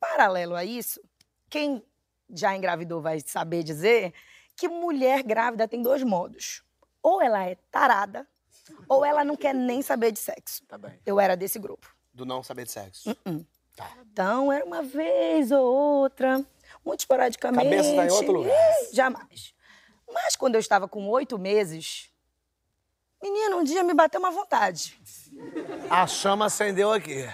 Paralelo 0.00 0.56
a 0.56 0.64
isso, 0.64 1.00
quem 1.48 1.84
já 2.30 2.56
engravidou 2.56 3.00
vai 3.00 3.20
saber 3.20 3.62
dizer 3.62 4.12
que 4.56 4.68
mulher 4.68 5.22
grávida 5.22 5.68
tem 5.68 5.82
dois 5.82 6.02
modos. 6.02 6.62
Ou 7.02 7.22
ela 7.22 7.44
é 7.44 7.56
tarada, 7.70 8.26
ou 8.88 9.04
ela 9.04 9.24
não 9.24 9.36
quer 9.36 9.54
nem 9.54 9.82
saber 9.82 10.10
de 10.10 10.18
sexo. 10.18 10.64
Tá 10.66 10.76
bem. 10.76 10.98
Eu 11.04 11.20
era 11.20 11.36
desse 11.36 11.58
grupo. 11.58 11.94
Do 12.12 12.24
não 12.24 12.42
saber 12.42 12.64
de 12.64 12.72
sexo. 12.72 13.16
Então, 14.10 14.50
era 14.50 14.64
uma 14.64 14.82
vez 14.82 15.52
ou 15.52 15.62
outra, 15.62 16.44
muito 16.84 17.00
esporadicamente. 17.00 17.64
Cabeça 17.64 17.94
tá 17.94 18.06
em 18.06 18.10
outro 18.10 18.32
lugar. 18.32 18.54
Jamais. 18.92 19.54
Mas 20.10 20.34
quando 20.34 20.54
eu 20.54 20.60
estava 20.60 20.88
com 20.88 21.06
oito 21.08 21.38
meses, 21.38 22.10
menino, 23.22 23.58
um 23.58 23.64
dia 23.64 23.84
me 23.84 23.92
bateu 23.92 24.18
uma 24.18 24.30
vontade. 24.30 24.98
A 25.90 26.06
chama 26.06 26.46
acendeu 26.46 26.92
aqui. 26.92 27.26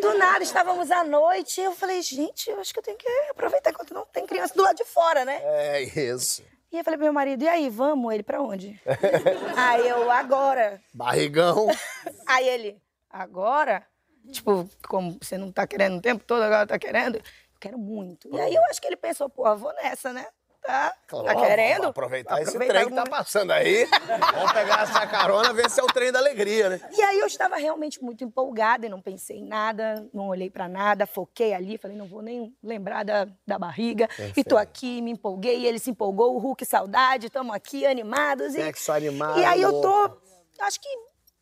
Do 0.00 0.18
nada, 0.18 0.42
estávamos 0.42 0.90
à 0.90 1.02
noite 1.04 1.60
e 1.60 1.64
eu 1.64 1.72
falei, 1.72 2.02
gente, 2.02 2.50
eu 2.50 2.60
acho 2.60 2.72
que 2.72 2.78
eu 2.78 2.82
tenho 2.82 2.96
que 2.96 3.08
aproveitar 3.30 3.70
enquanto 3.70 3.94
não 3.94 4.04
tem 4.06 4.26
criança 4.26 4.54
do 4.54 4.62
lado 4.62 4.76
de 4.76 4.84
fora, 4.84 5.24
né? 5.24 5.40
É 5.42 5.82
isso. 5.82 6.44
E 6.70 6.78
eu 6.78 6.84
falei 6.84 6.98
pro 6.98 7.04
meu 7.04 7.12
marido, 7.12 7.44
e 7.44 7.48
aí, 7.48 7.68
vamos? 7.68 8.12
Ele, 8.12 8.22
pra 8.22 8.42
onde? 8.42 8.80
aí 9.56 9.88
eu, 9.88 10.10
agora. 10.10 10.82
Barrigão. 10.92 11.68
Aí 12.26 12.48
ele, 12.48 12.82
agora? 13.08 13.86
Tipo, 14.32 14.68
como 14.88 15.18
você 15.20 15.38
não 15.38 15.52
tá 15.52 15.66
querendo 15.66 15.98
o 15.98 16.02
tempo 16.02 16.24
todo, 16.24 16.42
agora 16.42 16.66
tá 16.66 16.78
querendo? 16.78 17.16
Eu 17.16 17.22
quero 17.60 17.78
muito. 17.78 18.28
E 18.34 18.40
aí 18.40 18.54
eu 18.54 18.62
acho 18.64 18.80
que 18.80 18.86
ele 18.86 18.96
pensou, 18.96 19.28
pô, 19.28 19.54
vou 19.56 19.72
nessa, 19.74 20.12
né? 20.12 20.26
Tá, 20.66 20.96
tá 21.06 21.34
querendo? 21.36 21.76
Vamos 21.76 21.90
aproveitar 21.90 22.40
esse 22.40 22.56
Aproveitar 22.56 22.74
trem 22.74 22.88
que 22.88 22.94
tá 22.94 23.04
passando 23.04 23.50
aí. 23.52 23.86
Vamos 24.32 24.52
pegar 24.52 24.84
essa 24.84 25.06
carona, 25.06 25.52
ver 25.52 25.68
se 25.68 25.78
é 25.78 25.84
o 25.84 25.86
trem 25.86 26.10
da 26.10 26.18
alegria, 26.18 26.70
né? 26.70 26.80
E 26.90 27.02
aí 27.02 27.18
eu 27.20 27.26
estava 27.26 27.56
realmente 27.56 28.02
muito 28.02 28.24
empolgada 28.24 28.86
e 28.86 28.88
não 28.88 28.98
pensei 29.00 29.40
em 29.40 29.44
nada, 29.44 30.08
não 30.12 30.28
olhei 30.28 30.48
pra 30.48 30.66
nada, 30.66 31.06
foquei 31.06 31.52
ali, 31.52 31.76
falei, 31.76 31.98
não 31.98 32.06
vou 32.06 32.22
nem 32.22 32.56
lembrar 32.62 33.04
da, 33.04 33.28
da 33.46 33.58
barriga. 33.58 34.08
E 34.34 34.42
tô 34.42 34.56
aqui, 34.56 35.02
me 35.02 35.10
empolguei, 35.10 35.66
ele 35.66 35.78
se 35.78 35.90
empolgou, 35.90 36.34
o 36.34 36.38
Hulk 36.38 36.64
saudade, 36.64 37.26
estamos 37.26 37.54
aqui 37.54 37.86
animados. 37.86 38.54
E, 38.54 38.62
Sexo 38.62 38.90
animado. 38.90 39.38
e 39.38 39.44
aí 39.44 39.60
eu 39.60 39.82
tô, 39.82 40.18
acho 40.60 40.80
que 40.80 40.88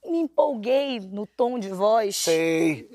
me 0.04 0.18
empolguei 0.18 0.98
no 0.98 1.28
tom 1.28 1.60
de 1.60 1.68
voz. 1.68 2.16
Sei. 2.16 2.88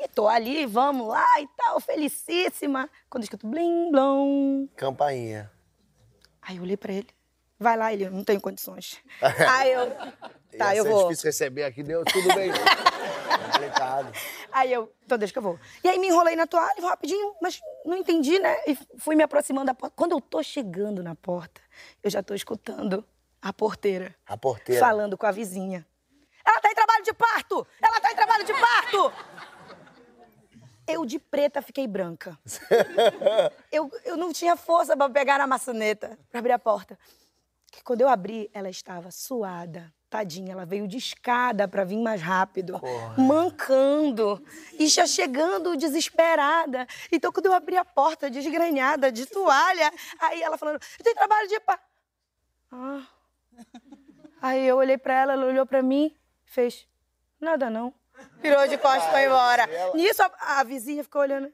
E 0.00 0.08
tô 0.08 0.26
ali, 0.26 0.66
vamos 0.66 1.06
lá 1.06 1.26
e 1.40 1.46
tal, 1.56 1.78
felicíssima. 1.78 2.90
Quando 3.08 3.22
eu 3.22 3.26
escuto 3.26 3.46
blim, 3.46 3.92
blom. 3.92 4.66
Campainha. 4.74 5.48
Aí 6.42 6.56
eu 6.56 6.62
olhei 6.62 6.76
pra 6.76 6.92
ele. 6.92 7.08
Vai 7.58 7.76
lá, 7.76 7.92
ele, 7.92 8.08
não 8.08 8.24
tenho 8.24 8.40
condições. 8.40 8.98
aí 9.20 9.72
eu, 9.72 9.90
tá, 10.56 10.74
Ia 10.74 10.78
eu 10.78 10.84
ser 10.84 10.90
vou. 10.90 11.02
difícil 11.08 11.26
receber 11.26 11.64
aqui, 11.64 11.82
deu 11.82 12.02
tudo 12.04 12.34
bem. 12.34 12.50
Complicado. 13.52 14.12
Aí 14.52 14.72
eu, 14.72 14.90
então 15.04 15.18
deixa 15.18 15.32
que 15.32 15.38
eu 15.38 15.42
vou. 15.42 15.58
E 15.84 15.88
aí 15.88 15.98
me 15.98 16.08
enrolei 16.08 16.34
na 16.36 16.46
toalha, 16.46 16.74
vou 16.80 16.88
rapidinho, 16.88 17.34
mas 17.40 17.60
não 17.84 17.96
entendi, 17.96 18.38
né? 18.38 18.56
E 18.66 18.76
fui 18.98 19.14
me 19.14 19.22
aproximando 19.22 19.66
da 19.66 19.74
porta. 19.74 19.94
Quando 19.96 20.12
eu 20.12 20.20
tô 20.20 20.42
chegando 20.42 21.02
na 21.02 21.14
porta, 21.14 21.60
eu 22.02 22.10
já 22.10 22.22
tô 22.22 22.34
escutando 22.34 23.04
a 23.42 23.52
porteira 23.52 24.14
A 24.26 24.36
porteira. 24.36 24.80
falando 24.80 25.16
com 25.18 25.26
a 25.26 25.30
vizinha. 25.30 25.86
Ela 26.44 26.60
tá 26.60 26.70
em 26.70 26.74
trabalho 26.74 27.04
de 27.04 27.12
parto! 27.12 27.66
Ela 27.82 28.00
tá 28.00 28.12
em 28.12 28.16
trabalho 28.16 28.44
de 28.44 28.52
parto! 28.54 29.12
Eu 30.92 31.04
de 31.04 31.18
preta 31.18 31.62
fiquei 31.62 31.86
branca. 31.86 32.38
Eu, 33.72 33.90
eu 34.04 34.16
não 34.16 34.32
tinha 34.32 34.56
força 34.56 34.96
pra 34.96 35.08
pegar 35.08 35.38
na 35.38 35.46
maçaneta, 35.46 36.18
pra 36.28 36.40
abrir 36.40 36.52
a 36.52 36.58
porta. 36.58 36.98
Que 37.70 37.84
quando 37.84 38.00
eu 38.00 38.08
abri, 38.08 38.50
ela 38.52 38.68
estava 38.68 39.12
suada. 39.12 39.92
Tadinha, 40.10 40.52
ela 40.52 40.66
veio 40.66 40.88
de 40.88 40.96
escada 40.96 41.68
pra 41.68 41.84
vir 41.84 41.98
mais 41.98 42.20
rápido, 42.20 42.80
mancando 43.16 44.44
e 44.76 44.88
já 44.88 45.06
chegando 45.06 45.76
desesperada. 45.76 46.84
Então, 47.12 47.30
quando 47.30 47.46
eu 47.46 47.52
abri 47.52 47.76
a 47.76 47.84
porta, 47.84 48.28
desgrenhada, 48.28 49.12
de 49.12 49.24
toalha, 49.24 49.92
aí 50.18 50.42
ela 50.42 50.58
falando: 50.58 50.80
tem 51.00 51.14
trabalho 51.14 51.48
de. 51.48 51.60
Pa... 51.60 51.78
Ah. 52.72 53.06
Aí 54.42 54.66
eu 54.66 54.78
olhei 54.78 54.98
pra 54.98 55.14
ela, 55.14 55.34
ela 55.34 55.46
olhou 55.46 55.64
pra 55.64 55.80
mim, 55.80 56.12
fez: 56.44 56.88
nada 57.40 57.70
não. 57.70 57.94
Virou 58.42 58.66
de 58.68 58.78
costas 58.78 59.08
e 59.08 59.10
foi 59.10 59.24
embora. 59.26 59.68
Nisso, 59.94 60.22
a, 60.22 60.60
a 60.60 60.64
vizinha 60.64 61.02
ficou 61.02 61.22
olhando. 61.22 61.52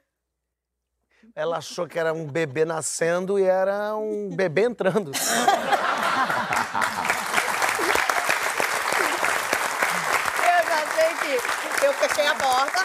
Ela 1.35 1.59
achou 1.59 1.87
que 1.87 1.99
era 1.99 2.13
um 2.13 2.27
bebê 2.27 2.65
nascendo 2.65 3.39
e 3.39 3.43
era 3.45 3.95
um 3.97 4.35
bebê 4.35 4.63
entrando. 4.63 5.11
Eu 10.43 10.67
já 10.67 10.87
sei 10.95 11.15
que 11.79 11.87
eu 11.87 11.93
fechei 11.95 12.27
a 12.27 12.35
porta. 12.35 12.81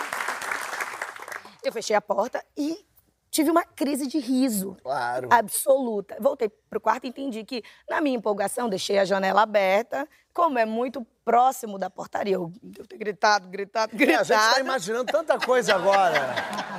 Eu 1.64 1.72
fechei 1.72 1.96
a 1.96 2.02
porta 2.02 2.44
e 2.58 2.86
tive 3.32 3.50
uma 3.50 3.64
crise 3.64 4.06
de 4.06 4.20
riso. 4.20 4.78
Claro. 4.84 5.30
Absoluta. 5.32 6.18
Voltei 6.20 6.50
pro 6.70 6.80
quarto 6.82 7.06
e 7.06 7.10
entendi 7.10 7.44
que, 7.44 7.64
na 7.90 8.02
minha 8.02 8.18
empolgação, 8.18 8.70
deixei 8.70 9.00
a 9.00 9.06
janela 9.06 9.42
aberta. 9.42 10.08
Como 10.34 10.58
é 10.60 10.66
muito 10.66 11.06
próximo 11.26 11.78
da 11.78 11.90
portaria, 11.90 12.36
eu 12.36 12.52
devo 12.64 12.88
ter 12.88 12.98
gritado, 12.98 13.48
gritado, 13.50 13.92
É, 13.92 13.96
a 13.96 13.98
gritado. 13.98 14.26
gente 14.26 14.54
tá 14.56 14.60
imaginando 14.60 15.06
tanta 15.12 15.38
coisa 15.40 15.76
agora. 15.76 16.20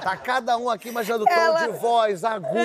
Tá 0.03 0.17
cada 0.17 0.57
um 0.57 0.69
aqui 0.71 0.89
imaginando 0.89 1.25
o 1.25 1.27
tom 1.27 1.33
Ela- 1.33 1.67
de 1.67 1.79
voz 1.79 2.25
agudo, 2.25 2.59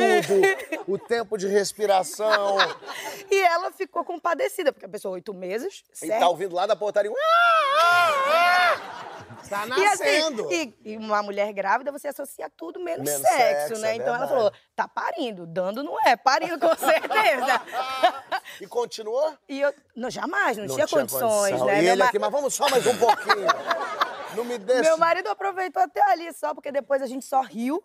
o 0.87 0.97
tempo 0.97 1.37
de 1.37 1.47
respiração. 1.47 2.57
E 3.29 3.35
ela 3.41 3.71
ficou 3.73 4.05
compadecida, 4.05 4.71
porque 4.71 4.85
a 4.85 4.89
pessoa, 4.89 5.15
oito 5.15 5.33
meses, 5.33 5.83
E 6.01 6.07
certo? 6.07 6.19
tá 6.21 6.29
ouvindo 6.29 6.55
lá 6.55 6.65
da 6.65 6.75
portaria. 6.77 7.11
um 7.11 7.13
"Ah, 7.13 7.77
ah, 7.81 8.75
ah". 8.93 8.96
Tá 9.49 9.65
E, 9.67 9.71
assim, 9.71 10.03
nascendo. 10.03 10.51
e, 10.51 10.77
e 10.83 10.97
uma 10.97 11.23
mulher 11.23 11.51
grávida, 11.53 11.91
você 11.91 12.07
associa 12.09 12.49
tudo 12.55 12.79
menos, 12.79 13.03
Menos 13.05 13.21
sexo, 13.27 13.67
sexo, 13.69 13.81
né? 13.81 13.91
é 13.91 13.95
então 13.95 14.13
ela 14.13 14.27
falou, 14.27 14.51
tá 14.75 14.87
parindo. 14.87 15.45
Dando 15.47 15.83
não 15.83 15.97
é, 16.05 16.15
parindo 16.15 16.59
com 16.59 16.75
certeza. 16.75 17.61
E 18.61 18.67
continuou? 18.67 19.33
E 19.47 19.61
eu, 19.61 19.73
não, 19.95 20.09
jamais, 20.09 20.57
não, 20.57 20.65
Não 20.65 20.75
tinha, 20.75 20.87
condições, 20.87 21.51
condição. 21.51 21.65
né? 21.67 21.79
E 21.79 21.81
Meu 21.83 21.91
ele 21.93 21.99
ma- 22.03 22.09
aqui, 22.09 22.19
mas 22.19 22.31
vamos 22.31 22.53
só 22.53 22.69
mais 22.69 22.85
um 22.85 22.97
pouquinho. 22.97 23.47
Não 24.35 24.43
me 24.43 24.57
deixa. 24.57 24.81
Meu 24.83 24.97
marido 24.97 25.29
aproveitou 25.29 25.81
até 25.81 26.01
ali 26.11 26.31
só, 26.33 26.53
porque 26.53 26.71
depois 26.71 27.01
a 27.01 27.05
gente 27.07 27.25
só 27.25 27.41
riu. 27.41 27.83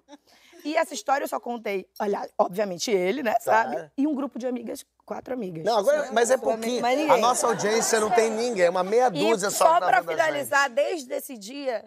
E 0.65 0.77
essa 0.77 0.95
história 0.95 1.25
eu 1.25 1.29
só 1.29 1.41
contei, 1.41 1.87
olha, 2.01 2.29
obviamente 2.39 2.91
ele, 2.91 3.23
né, 3.23 3.35
sabe? 3.41 3.91
E 3.97 4.07
um 4.07 4.15
grupo 4.15 4.39
de 4.39 4.47
amigas, 4.47 4.85
quatro 5.05 5.35
amigas. 5.35 5.65
Não, 5.65 5.79
agora, 5.79 6.11
mas 6.13 6.31
é 6.31 6.37
pouquinho. 6.37 6.85
A 7.13 7.17
nossa 7.17 7.47
audiência 7.47 7.99
não 8.01 8.11
tem 8.11 8.31
ninguém, 8.31 8.67
é 8.67 8.71
uma 8.71 8.85
meia 8.85 9.11
dúzia 9.11 9.49
e 9.49 9.51
só. 9.51 9.67
só 9.67 9.79
pra 9.81 10.03
finalizar, 10.03 10.71
desde 10.71 11.13
esse 11.15 11.37
dia, 11.37 11.85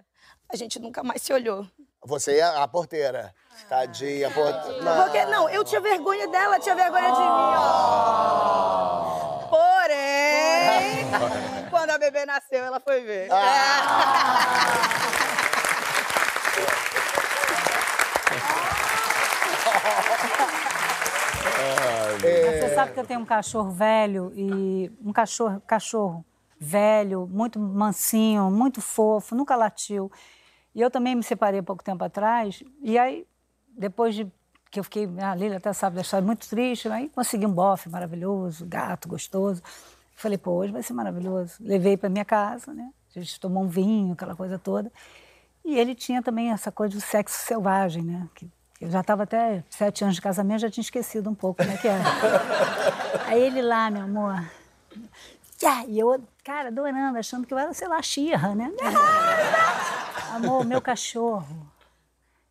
a 0.49 0.55
gente 0.55 0.80
nunca 0.80 1.03
mais 1.03 1.21
se 1.21 1.32
olhou. 1.34 1.65
Você 2.03 2.38
é 2.38 2.43
a 2.43 2.67
porteira. 2.67 3.34
Tadinha, 3.67 4.30
porteira. 4.30 5.03
Porque, 5.03 5.26
não, 5.26 5.49
eu 5.49 5.63
tinha 5.63 5.82
vergonha 5.82 6.28
dela, 6.28 6.59
tinha 6.59 6.76
vergonha 6.76 7.11
de 7.11 7.19
mim, 7.19 7.26
ó. 7.26 7.95
Porém, 9.49 11.05
quando 11.71 11.91
a 11.91 11.97
bebê 11.97 12.26
nasceu, 12.26 12.63
ela 12.63 12.80
foi 12.80 13.01
ver. 13.01 13.30
Mas 21.55 22.59
Você 22.59 22.75
sabe 22.75 22.93
que 22.93 22.99
eu 22.99 23.05
tenho 23.05 23.19
um 23.19 23.25
cachorro 23.25 23.71
velho 23.71 24.31
e 24.35 24.91
um 25.03 25.13
cachorro, 25.13 25.61
cachorro 25.61 26.25
velho, 26.59 27.27
muito 27.31 27.59
mansinho, 27.59 28.49
muito 28.49 28.81
fofo, 28.81 29.35
nunca 29.35 29.55
latiu. 29.55 30.11
E 30.73 30.81
eu 30.81 30.89
também 30.91 31.15
me 31.15 31.23
separei 31.23 31.59
há 31.59 31.63
pouco 31.63 31.83
tempo 31.83 32.03
atrás. 32.03 32.63
E 32.81 32.97
aí, 32.97 33.25
depois 33.77 34.15
de 34.15 34.31
que 34.69 34.79
eu 34.79 34.83
fiquei, 34.83 35.09
a 35.21 35.33
Lília 35.33 35.57
até 35.57 35.71
sabe 35.71 35.95
da 35.95 36.01
história, 36.01 36.25
muito 36.25 36.47
triste, 36.49 36.89
aí 36.89 37.07
consegui 37.09 37.45
um 37.45 37.53
bofe 37.53 37.89
maravilhoso, 37.89 38.65
gato 38.65 39.07
gostoso. 39.07 39.61
Falei, 40.15 40.37
pô, 40.37 40.51
hoje 40.51 40.73
vai 40.73 40.83
ser 40.83 40.93
maravilhoso. 40.93 41.55
Levei 41.61 41.95
para 41.95 42.09
minha 42.09 42.25
casa, 42.25 42.73
né? 42.73 42.91
A 43.15 43.19
gente 43.19 43.39
tomou 43.39 43.63
um 43.63 43.67
vinho, 43.67 44.13
aquela 44.13 44.35
coisa 44.35 44.59
toda. 44.59 44.91
E 45.63 45.77
ele 45.77 45.95
tinha 45.95 46.21
também 46.21 46.51
essa 46.51 46.71
coisa 46.71 46.95
do 46.95 47.01
sexo 47.01 47.45
selvagem, 47.45 48.03
né? 48.03 48.27
Que 48.35 48.49
eu 48.82 48.91
já 48.91 49.01
estava 49.01 49.23
até 49.23 49.63
sete 49.69 50.03
anos 50.03 50.15
de 50.15 50.21
casamento, 50.21 50.61
já 50.61 50.69
tinha 50.69 50.84
esquecido 50.84 51.30
um 51.30 51.36
pouco 51.36 51.63
como 51.63 51.76
é 51.76 51.78
que 51.78 51.88
era. 51.88 52.03
Aí 53.28 53.41
ele 53.41 53.61
lá, 53.61 53.89
meu 53.89 54.03
amor. 54.03 54.43
E 55.88 55.97
eu, 55.97 56.21
cara, 56.43 56.67
adorando, 56.67 57.17
achando 57.17 57.47
que 57.47 57.53
eu 57.53 57.57
era, 57.57 57.73
sei 57.73 57.88
lá, 57.88 58.01
xirra, 58.01 58.53
né? 58.53 58.71
Amor, 60.36 60.65
meu 60.65 60.82
cachorro. 60.82 61.71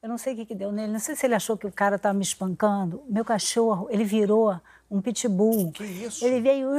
Eu 0.03 0.09
não 0.09 0.19
sei 0.19 0.33
o 0.33 0.37
que, 0.37 0.47
que 0.47 0.55
deu 0.55 0.73
nele, 0.73 0.93
não 0.93 0.99
sei 0.99 1.15
se 1.15 1.27
ele 1.27 1.35
achou 1.35 1.57
que 1.57 1.67
o 1.67 1.73
cara 1.73 1.97
estava 1.97 2.15
me 2.15 2.25
espancando. 2.25 3.03
Meu 3.09 3.25
cachorro, 3.25 3.87
ele 3.91 4.05
virou 4.05 4.59
um 4.91 5.01
pitbull. 5.01 5.71
Que 5.73 5.85
isso? 5.85 6.25
Ele 6.25 6.41
veio, 6.41 6.71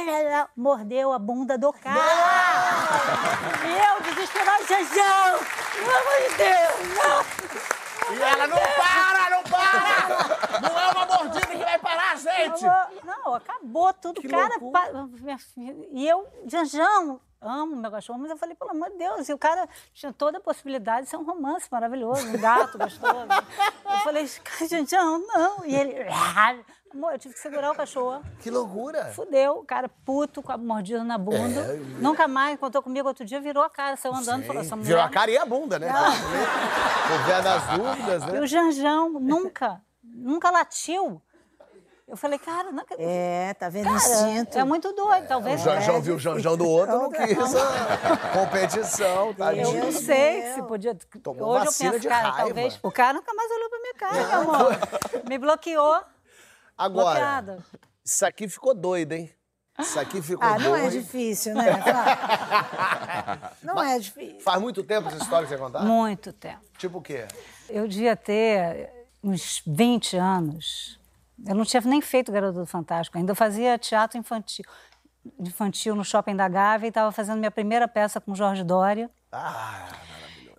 mordeu 0.56 1.12
a 1.12 1.18
bunda 1.18 1.56
do 1.56 1.72
cara. 1.72 2.00
Eu, 3.62 4.02
desesperado, 4.02 4.66
Jajão! 4.66 5.38
Pelo 5.74 5.90
amor 5.90 6.30
de 6.30 6.36
Deus, 6.36 6.96
não! 6.96 7.75
E 8.10 8.22
ela 8.22 8.46
não 8.46 8.56
para, 8.56 9.30
não 9.30 9.42
para! 9.42 10.60
Não 10.60 10.78
é 10.80 10.86
uma 10.92 11.06
mordida 11.06 11.46
que 11.46 11.56
vai 11.56 11.78
parar, 11.78 12.16
gente! 12.16 12.64
Não, 13.04 13.34
acabou 13.34 13.92
tudo. 13.94 14.20
Que 14.20 14.28
cara, 14.28 14.58
pa- 14.72 14.90
e 15.90 16.06
eu, 16.08 16.26
Janjão, 16.46 17.20
amo 17.40 17.76
meu 17.76 17.90
cachorro, 17.90 18.18
mas 18.18 18.30
eu 18.30 18.36
falei, 18.36 18.54
pelo 18.54 18.70
amor 18.70 18.90
de 18.90 18.98
Deus, 18.98 19.28
e 19.28 19.32
o 19.32 19.38
cara 19.38 19.68
tinha 19.92 20.12
toda 20.12 20.38
a 20.38 20.40
possibilidade 20.40 21.04
de 21.04 21.10
ser 21.10 21.16
um 21.16 21.24
romance 21.24 21.68
maravilhoso, 21.70 22.26
um 22.28 22.38
gato 22.40 22.78
gostoso. 22.78 23.26
Eu 23.84 23.98
falei, 24.04 24.28
Janjão, 24.68 25.18
não. 25.26 25.64
E 25.66 25.74
ele, 25.74 26.08
amor, 26.08 26.64
eu 27.10 27.18
tive 27.18 27.34
que 27.34 27.40
segurar 27.40 27.70
o 27.70 27.74
cachorro. 27.74 28.22
Que 28.40 28.50
loucura! 28.50 29.06
Fudeu, 29.06 29.58
o 29.58 29.64
cara 29.64 29.88
puto, 30.04 30.42
com 30.42 30.52
a 30.52 30.56
mordida 30.56 31.02
na 31.04 31.18
bunda. 31.18 31.60
É, 31.60 31.76
Nunca 32.00 32.26
mais 32.28 32.58
contou 32.58 32.82
comigo 32.82 33.06
outro 33.08 33.24
dia, 33.24 33.40
virou 33.40 33.62
a 33.62 33.70
cara, 33.70 33.96
saiu 33.96 34.14
andando 34.14 34.42
e 34.42 34.46
falou, 34.46 34.62
essa 34.62 34.74
mulher... 34.76 34.88
Virou 34.88 35.02
a 35.02 35.08
cara 35.08 35.30
e 35.30 35.38
a 35.38 35.44
bunda, 35.44 35.78
né? 35.78 35.88
Por 35.88 37.42
das 37.42 37.66
dúvidas, 37.78 38.22
E 38.24 38.32
né? 38.32 38.40
o 38.40 38.46
Janjão 38.46 39.10
nunca, 39.10 39.80
nunca 40.02 40.50
latiu. 40.50 41.20
Eu 42.08 42.16
falei, 42.16 42.38
cara, 42.38 42.70
não 42.70 42.84
acredito. 42.84 43.04
É, 43.04 43.52
tá 43.54 43.68
vendo 43.68 43.90
o 43.90 43.92
Cara, 43.92 43.96
instinto? 44.30 44.56
é 44.56 44.62
muito 44.62 44.92
doido, 44.92 45.26
talvez. 45.26 45.60
O 45.60 45.64
Janjão 45.64 46.00
viu 46.00 46.14
o 46.14 46.18
Janjão 46.20 46.56
do 46.56 46.64
outro, 46.68 46.96
não 46.96 47.10
quis 47.10 47.36
competição, 48.32 49.26
Eu 49.28 49.34
tadinho. 49.34 49.84
não 49.84 49.90
sei 49.92 50.52
se 50.54 50.62
podia. 50.62 50.96
Tomou 51.20 51.48
Hoje 51.56 51.66
eu 51.66 51.72
penso, 51.72 52.00
de 52.00 52.06
cara, 52.08 52.28
raiva. 52.28 52.44
talvez. 52.46 52.78
O 52.80 52.92
cara 52.92 53.12
nunca 53.14 53.34
mais 53.34 53.50
olhou 53.50 53.68
pra 53.68 53.78
minha 53.80 53.94
cara, 53.94 54.14
meu 54.28 54.40
amor. 54.54 54.76
Me 55.28 55.36
bloqueou. 55.36 56.00
Agora, 56.76 57.10
Bloqueada. 57.10 57.64
isso 58.04 58.24
aqui 58.26 58.48
ficou 58.48 58.74
doido, 58.74 59.12
hein? 59.12 59.32
Isso 59.78 59.98
aqui 60.00 60.22
ficou 60.22 60.42
Ah, 60.46 60.54
doido. 60.54 60.64
não 60.68 60.76
é 60.76 60.88
difícil, 60.88 61.54
né? 61.54 61.64
Não 63.62 63.82
é 63.82 63.98
difícil. 63.98 64.40
Faz 64.40 64.60
muito 64.60 64.82
tempo 64.82 65.08
essa 65.08 65.18
história 65.18 65.46
que 65.46 65.52
você 65.52 65.58
contar? 65.58 65.80
Muito 65.80 66.32
tempo. 66.32 66.60
Tipo 66.78 66.98
o 66.98 67.02
quê? 67.02 67.26
Eu 67.68 67.86
devia 67.88 68.16
ter 68.16 68.90
uns 69.22 69.62
20 69.66 70.16
anos. 70.16 70.98
Eu 71.46 71.54
não 71.54 71.64
tinha 71.64 71.80
nem 71.82 72.00
feito 72.00 72.32
Garota 72.32 72.60
do 72.60 72.66
Fantástico 72.66 73.18
ainda. 73.18 73.32
Eu 73.32 73.36
fazia 73.36 73.76
teatro 73.78 74.18
infantil, 74.18 74.64
infantil 75.38 75.94
no 75.94 76.04
Shopping 76.04 76.34
da 76.36 76.48
Gávea 76.48 76.86
e 76.86 76.88
estava 76.88 77.12
fazendo 77.12 77.38
minha 77.38 77.50
primeira 77.50 77.86
peça 77.86 78.20
com 78.20 78.34
Jorge 78.34 78.64
Dória. 78.64 79.10
Ah, 79.30 79.88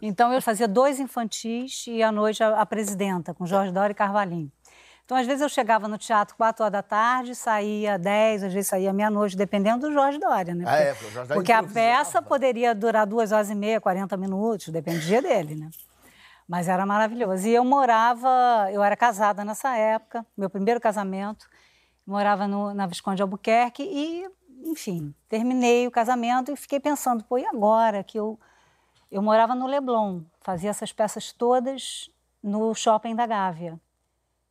Então 0.01 0.31
eu 0.31 0.41
fazia 0.41 0.67
dois 0.67 0.99
infantis 0.99 1.85
e 1.87 2.03
à 2.03 2.11
noite 2.11 2.43
a, 2.43 2.61
a 2.61 2.65
presidenta, 2.65 3.33
com 3.33 3.45
Jorge 3.47 3.71
Dória 3.71 3.93
e 3.93 3.95
Carvalhinho. 3.95 4.51
Então, 5.07 5.15
às 5.15 5.25
vezes, 5.25 5.41
eu 5.41 5.47
chegava 5.47 5.87
no 5.87 5.97
teatro 5.97 6.35
quatro 6.35 6.65
horas 6.65 6.73
da 6.73 6.83
tarde, 6.83 7.33
saía 7.33 7.97
dez, 7.97 8.43
às 8.43 8.51
vezes 8.51 8.67
saía 8.67 8.91
meia-noite, 8.91 9.37
dependendo 9.37 9.87
do 9.87 9.93
Jorge 9.93 10.19
Dória, 10.19 10.53
né? 10.53 10.65
Ah, 10.67 10.79
é, 10.79 10.93
porque 10.93 11.05
o 11.05 11.11
Jorge 11.11 11.27
Dória 11.29 11.33
porque 11.33 11.51
a 11.53 11.63
peça 11.63 12.21
poderia 12.21 12.75
durar 12.75 13.07
duas 13.07 13.31
horas 13.31 13.49
e 13.49 13.55
meia, 13.55 13.79
40 13.79 14.17
minutos, 14.17 14.67
dependia 14.67 15.21
dele, 15.21 15.55
né? 15.55 15.69
Mas 16.45 16.67
era 16.67 16.85
maravilhoso. 16.85 17.47
E 17.47 17.55
eu 17.55 17.63
morava, 17.63 18.67
eu 18.69 18.83
era 18.83 18.97
casada 18.97 19.45
nessa 19.45 19.77
época, 19.77 20.25
meu 20.35 20.49
primeiro 20.49 20.81
casamento, 20.81 21.47
morava 22.05 22.45
no, 22.45 22.73
na 22.73 22.85
Visconde 22.85 23.15
de 23.15 23.21
Albuquerque 23.21 23.83
e, 23.83 24.29
enfim, 24.69 25.15
terminei 25.29 25.87
o 25.87 25.91
casamento 25.91 26.51
e 26.51 26.57
fiquei 26.57 26.81
pensando, 26.81 27.23
pô, 27.23 27.37
e 27.37 27.45
agora 27.45 28.03
que 28.03 28.19
eu 28.19 28.37
eu 29.09 29.21
morava 29.21 29.55
no 29.55 29.67
Leblon, 29.67 30.19
fazia 30.41 30.69
essas 30.69 30.91
peças 30.91 31.31
todas 31.31 32.11
no 32.43 32.75
shopping 32.75 33.15
da 33.15 33.25
Gávea. 33.25 33.79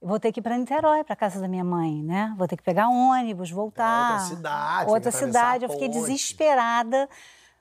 Vou 0.00 0.20
ter 0.20 0.30
que 0.30 0.40
ir 0.40 0.42
para 0.42 0.56
Niterói, 0.58 1.02
para 1.04 1.16
casa 1.16 1.40
da 1.40 1.48
minha 1.48 1.64
mãe, 1.64 2.02
né? 2.02 2.34
Vou 2.36 2.46
ter 2.46 2.56
que 2.56 2.62
pegar 2.62 2.88
ônibus, 2.88 3.50
voltar. 3.50 4.12
outra 4.12 4.26
cidade, 4.36 4.90
Outra 4.90 5.10
cidade. 5.10 5.64
Eu 5.64 5.70
fiquei 5.70 5.88
desesperada. 5.88 7.08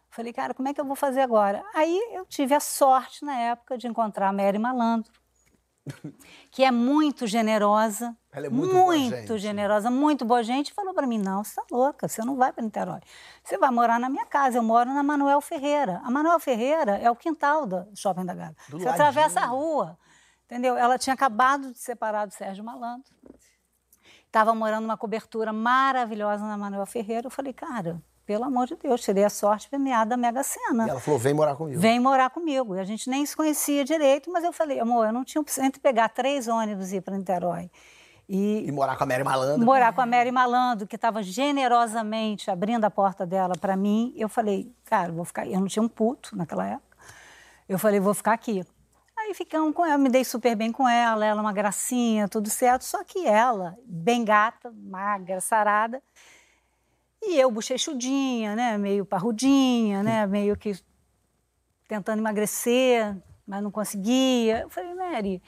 Falei, 0.10 0.32
cara, 0.32 0.54
como 0.54 0.68
é 0.68 0.74
que 0.74 0.80
eu 0.80 0.86
vou 0.86 0.96
fazer 0.96 1.22
agora? 1.22 1.64
Aí 1.74 1.98
eu 2.14 2.26
tive 2.26 2.54
a 2.54 2.60
sorte, 2.60 3.24
na 3.26 3.38
época, 3.38 3.78
de 3.78 3.88
encontrar 3.88 4.30
a 4.30 4.34
Mary 4.34 4.58
Malandro, 4.58 5.12
que 6.52 6.64
é 6.64 6.72
muito 6.72 7.28
generosa. 7.28 8.16
Ela 8.32 8.48
é 8.48 8.50
muito 8.50 8.74
boa 8.74 8.96
Muito 8.98 9.16
gente. 9.16 9.38
generosa, 9.38 9.90
muito 9.90 10.26
boa 10.26 10.44
gente. 10.44 10.74
Falou 10.74 10.94
para 10.94 11.08
mim, 11.08 11.18
não, 11.18 11.44
você 11.44 11.56
tá 11.56 11.64
louca, 11.72 12.08
você 12.08 12.24
não 12.24 12.36
vai 12.36 12.52
para 12.52 12.64
Niterói. 12.64 13.00
Você 13.44 13.58
vai 13.58 13.72
morar 13.72 14.00
na 14.00 14.10
minha 14.10 14.26
casa. 14.26 14.58
Eu 14.58 14.64
moro 14.64 14.94
na 14.94 15.04
Manuel 15.04 15.40
Ferreira. 15.42 16.02
A 16.04 16.12
Manuel 16.12 16.40
Ferreira 16.40 16.98
é 16.98 17.10
o 17.10 17.16
quintal 17.16 17.66
do 17.66 17.86
Shopping 17.96 18.26
da 18.26 18.34
Gávea. 18.34 18.56
Você 18.68 18.74
ladinho. 18.74 18.90
atravessa 18.92 19.42
a 19.42 19.46
rua, 19.46 19.98
entendeu? 20.46 20.78
Ela 20.78 20.98
tinha 20.98 21.14
acabado 21.14 21.72
de 21.72 21.80
separar 21.80 22.26
do 22.26 22.34
Sérgio 22.34 22.64
Malandro. 22.64 23.12
Estava 24.26 24.54
morando 24.54 24.84
numa 24.84 24.98
cobertura 24.98 25.54
maravilhosa 25.54 26.44
na 26.46 26.58
Manuel 26.58 26.86
Ferreira. 26.86 27.28
Eu 27.28 27.32
falei, 27.32 27.54
cara, 27.54 28.02
pelo 28.26 28.44
amor 28.44 28.68
de 28.68 28.76
Deus, 28.76 29.02
tirei 29.02 29.24
a 29.24 29.30
sorte 29.30 29.70
premiada 29.70 30.10
da 30.10 30.18
Mega 30.18 30.44
Sena. 30.44 30.88
E 30.88 30.90
ela 30.90 31.00
falou, 31.00 31.20
vem 31.20 31.34
morar 31.34 31.56
comigo. 31.56 31.80
Vem 31.80 32.00
morar 32.00 32.30
comigo. 32.30 32.76
E 32.76 32.80
a 32.80 32.84
gente 32.84 33.10
nem 33.10 33.26
se 33.26 33.36
conhecia 33.36 33.86
direito, 33.86 34.30
mas 34.32 34.44
eu 34.44 34.52
falei, 34.52 34.80
amor, 34.80 35.06
eu 35.06 35.14
não 35.14 35.24
tinha 35.24 35.42
opção 35.42 35.64
entre 35.64 35.80
pegar 35.80 36.10
três 36.10 36.48
ônibus 36.48 36.92
e 36.92 36.98
ir 36.98 37.02
para 37.02 37.18
Niterói. 37.18 37.70
E 38.28 38.66
E 38.68 38.72
morar 38.72 38.98
com 38.98 39.04
a 39.04 39.08
Mary 39.08 39.24
Malandro. 39.24 39.64
morar 39.66 39.94
com 39.94 40.02
a 40.02 40.06
Mary 40.06 40.32
Malandro, 40.32 40.88
que 40.88 40.96
estava 40.96 41.22
generosamente 41.24 42.50
abrindo 42.52 42.84
a 42.84 42.90
porta 42.90 43.26
dela 43.26 43.54
para 43.62 43.78
mim. 43.78 44.12
Eu 44.18 44.28
falei, 44.28 44.74
cara, 44.86 45.12
vou 45.14 45.24
ficar. 45.24 45.48
Eu 45.48 45.60
não 45.60 45.68
tinha 45.68 45.84
um 45.84 45.88
puto 45.88 46.36
naquela 46.36 46.66
época. 46.68 46.98
Eu 47.70 47.80
falei, 47.80 48.00
vou 48.00 48.14
ficar 48.14 48.34
aqui. 48.34 48.66
Aí 49.26 49.34
ficamos 49.34 49.74
com 49.74 49.84
ela, 49.84 49.98
me 49.98 50.08
dei 50.08 50.24
super 50.24 50.56
bem 50.56 50.72
com 50.72 50.88
ela, 50.88 51.26
ela 51.26 51.42
uma 51.42 51.52
gracinha, 51.52 52.28
tudo 52.28 52.48
certo. 52.48 52.84
Só 52.84 53.04
que 53.04 53.26
ela, 53.26 53.76
bem 53.84 54.24
gata, 54.24 54.72
magra, 54.72 55.42
sarada, 55.42 56.02
e 57.24 57.36
eu 57.40 57.50
bochechudinha, 57.50 58.56
né? 58.56 58.78
Meio 58.78 59.04
parrudinha, 59.04 60.04
né? 60.04 60.28
Meio 60.28 60.56
que 60.56 60.80
tentando 61.88 62.20
emagrecer, 62.20 63.18
mas 63.48 63.64
não 63.64 63.72
conseguia. 63.72 64.60
Eu 64.62 64.70
falei, 64.70 64.94
Mary, 64.94 65.42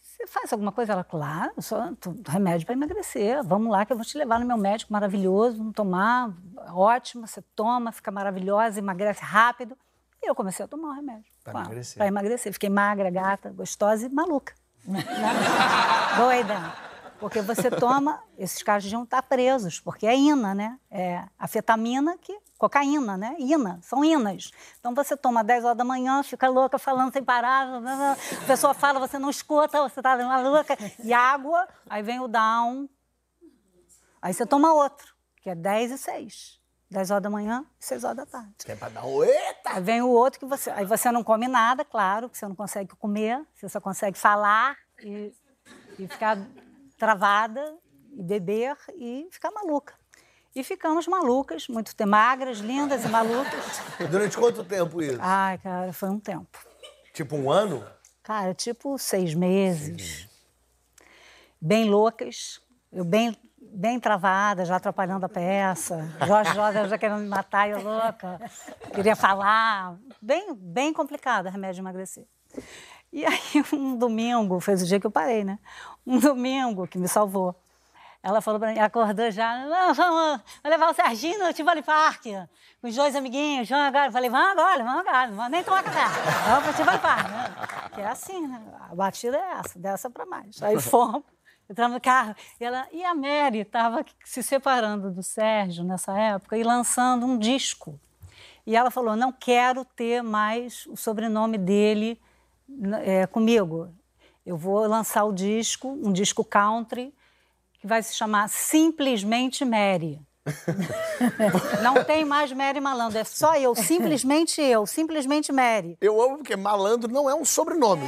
você 0.00 0.26
faz 0.26 0.52
alguma 0.52 0.72
coisa? 0.72 0.92
Ela, 0.92 1.04
claro, 1.04 1.52
só 1.62 1.92
remédio 2.26 2.66
para 2.66 2.74
emagrecer. 2.74 3.44
Vamos 3.44 3.70
lá 3.70 3.86
que 3.86 3.92
eu 3.92 3.96
vou 3.96 4.04
te 4.04 4.18
levar 4.18 4.40
no 4.40 4.46
meu 4.46 4.56
médico 4.56 4.92
maravilhoso, 4.92 5.58
vamos 5.58 5.72
tomar, 5.72 6.34
ótimo, 6.74 7.28
você 7.28 7.42
toma, 7.54 7.92
fica 7.92 8.10
maravilhosa, 8.10 8.80
emagrece 8.80 9.22
rápido. 9.22 9.78
E 10.22 10.28
eu 10.28 10.34
comecei 10.34 10.64
a 10.64 10.68
tomar 10.68 10.88
o 10.88 10.92
remédio. 10.92 11.32
Ela, 11.44 11.60
emagrecer. 11.60 11.96
Pra 11.96 12.06
emagrecer. 12.06 12.52
Fiquei 12.52 12.68
magra, 12.68 13.10
gata, 13.10 13.50
gostosa 13.50 14.06
e 14.06 14.08
maluca. 14.08 14.54
né? 14.84 15.02
Doida. 16.16 16.90
Porque 17.20 17.42
você 17.42 17.70
toma, 17.70 18.22
esses 18.38 18.62
caras 18.62 18.82
deviam 18.82 19.02
estar 19.02 19.22
presos, 19.22 19.78
porque 19.78 20.06
é 20.06 20.16
ina, 20.16 20.54
né? 20.54 20.78
É 20.90 21.22
afetamina, 21.38 22.16
que, 22.16 22.34
cocaína, 22.56 23.14
né? 23.18 23.36
Ina, 23.38 23.78
são 23.82 24.02
inas. 24.02 24.50
Então 24.78 24.94
você 24.94 25.14
toma 25.14 25.44
10 25.44 25.64
horas 25.66 25.76
da 25.76 25.84
manhã, 25.84 26.22
fica 26.22 26.48
louca 26.48 26.78
falando 26.78 27.12
sem 27.12 27.22
parar, 27.22 27.66
a 27.66 28.46
pessoa 28.46 28.72
fala, 28.72 28.98
você 28.98 29.18
não 29.18 29.28
escuta, 29.28 29.82
você 29.82 30.00
tá 30.00 30.16
maluca, 30.16 30.76
e 31.04 31.12
água, 31.12 31.68
aí 31.90 32.02
vem 32.02 32.20
o 32.20 32.26
down, 32.26 32.88
aí 34.22 34.32
você 34.32 34.46
toma 34.46 34.72
outro, 34.72 35.14
que 35.42 35.50
é 35.50 35.54
10 35.54 35.90
e 35.92 35.98
6. 35.98 36.59
10 36.90 37.10
horas 37.12 37.22
da 37.22 37.30
manhã 37.30 37.64
e 37.78 37.84
6 37.84 38.04
horas 38.04 38.16
da 38.16 38.26
tarde. 38.26 38.52
Que 38.58 38.72
é 38.72 38.76
pra 38.76 38.88
dar 38.88 39.06
um 39.06 39.22
eita! 39.22 39.70
Aí 39.70 39.80
vem 39.80 40.02
o 40.02 40.08
outro 40.08 40.40
que 40.40 40.46
você. 40.46 40.70
Aí 40.70 40.84
você 40.84 41.10
não 41.12 41.22
come 41.22 41.46
nada, 41.46 41.84
claro, 41.84 42.28
que 42.28 42.36
você 42.36 42.46
não 42.46 42.54
consegue 42.54 42.94
comer, 42.96 43.40
você 43.54 43.68
só 43.68 43.80
consegue 43.80 44.18
falar 44.18 44.76
e, 45.02 45.32
e 45.98 46.08
ficar 46.08 46.36
travada, 46.98 47.76
e 48.12 48.22
beber 48.22 48.76
e 48.96 49.28
ficar 49.30 49.50
maluca. 49.52 49.94
E 50.54 50.64
ficamos 50.64 51.06
malucas, 51.06 51.68
muito 51.68 51.94
magras, 52.06 52.58
lindas 52.58 53.04
e 53.04 53.08
malucas. 53.08 53.80
Durante 54.10 54.36
quanto 54.36 54.64
tempo 54.64 55.00
isso? 55.00 55.18
Ai, 55.20 55.58
cara, 55.58 55.92
foi 55.92 56.08
um 56.08 56.18
tempo. 56.18 56.58
Tipo 57.14 57.36
um 57.36 57.50
ano? 57.52 57.86
Cara, 58.22 58.52
tipo 58.52 58.98
seis 58.98 59.32
meses. 59.32 60.28
Bem 61.60 61.88
loucas. 61.88 62.60
Eu 62.92 63.04
bem, 63.04 63.36
bem 63.60 64.00
travada, 64.00 64.64
já 64.64 64.76
atrapalhando 64.76 65.24
a 65.24 65.28
peça. 65.28 66.08
Jorge 66.26 66.54
Jorge 66.54 66.88
já 66.88 66.98
querendo 66.98 67.20
me 67.20 67.28
matar, 67.28 67.68
eu 67.68 67.82
louca. 67.82 68.40
Queria 68.94 69.14
falar. 69.14 69.96
Bem, 70.20 70.54
bem 70.54 70.92
complicado 70.92 71.46
remédio 71.48 71.74
de 71.76 71.80
emagrecer. 71.80 72.26
E 73.12 73.24
aí, 73.24 73.40
um 73.72 73.96
domingo, 73.96 74.60
fez 74.60 74.82
o 74.82 74.86
dia 74.86 74.98
que 75.00 75.06
eu 75.06 75.10
parei, 75.10 75.44
né? 75.44 75.58
Um 76.06 76.18
domingo 76.18 76.86
que 76.86 76.98
me 76.98 77.08
salvou. 77.08 77.54
Ela 78.22 78.42
falou 78.42 78.60
pra 78.60 78.70
mim, 78.70 78.78
acordou 78.78 79.30
já, 79.30 79.64
"Não, 79.66 79.94
vamos, 79.94 80.42
vou 80.62 80.70
levar 80.70 80.90
o 80.90 80.94
Serginho 80.94 81.38
no 81.42 81.54
Tivoli 81.54 81.82
Park, 81.82 82.24
com 82.80 82.86
os 82.86 82.94
dois 82.94 83.16
amiguinhos, 83.16 83.66
vamos 83.66 83.86
agora. 83.86 84.08
Eu 84.08 84.12
falei, 84.12 84.28
vamos 84.28 84.50
agora, 84.50 84.84
vamos 84.84 85.00
agora, 85.00 85.26
não 85.28 85.36
vamos 85.36 85.50
nem 85.50 85.64
tomar 85.64 85.82
café, 85.82 86.04
vamos 86.46 86.64
pro 86.64 86.74
Tivoli 86.74 86.98
Park. 86.98 87.30
Né? 87.30 87.88
Que 87.94 88.00
é 88.02 88.06
assim, 88.08 88.46
né? 88.46 88.60
A 88.90 88.94
batida 88.94 89.38
é 89.38 89.52
essa, 89.60 89.78
dessa 89.78 90.10
pra 90.10 90.26
mais. 90.26 90.62
Aí 90.62 90.78
fomos, 90.78 91.22
entramos 91.70 91.94
no 91.94 92.00
carro, 92.00 92.34
e, 92.60 92.64
ela, 92.64 92.88
e 92.92 93.04
a 93.04 93.14
Mary 93.14 93.60
estava 93.60 94.04
se 94.24 94.42
separando 94.42 95.10
do 95.10 95.22
Sérgio 95.22 95.84
nessa 95.84 96.18
época 96.18 96.58
e 96.58 96.64
lançando 96.64 97.24
um 97.24 97.38
disco. 97.38 97.98
E 98.66 98.76
ela 98.76 98.90
falou, 98.90 99.14
não 99.14 99.32
quero 99.32 99.84
ter 99.84 100.22
mais 100.22 100.84
o 100.86 100.96
sobrenome 100.96 101.56
dele 101.56 102.20
é, 103.04 103.26
comigo. 103.26 103.94
Eu 104.44 104.56
vou 104.56 104.86
lançar 104.86 105.24
o 105.24 105.32
disco, 105.32 105.88
um 105.88 106.12
disco 106.12 106.44
country, 106.44 107.14
que 107.74 107.86
vai 107.86 108.02
se 108.02 108.14
chamar 108.14 108.48
Simplesmente 108.48 109.64
Mary. 109.64 110.20
Não 111.82 112.02
tem 112.02 112.24
mais 112.24 112.50
Mary 112.50 112.80
Malandro, 112.80 113.18
é 113.18 113.24
só 113.24 113.54
eu, 113.56 113.74
simplesmente 113.74 114.60
eu, 114.60 114.86
simplesmente 114.86 115.52
Mary. 115.52 115.98
Eu 116.00 116.20
amo 116.20 116.38
porque 116.38 116.56
malandro 116.56 117.12
não 117.12 117.28
é 117.28 117.34
um 117.34 117.44
sobrenome. 117.44 118.06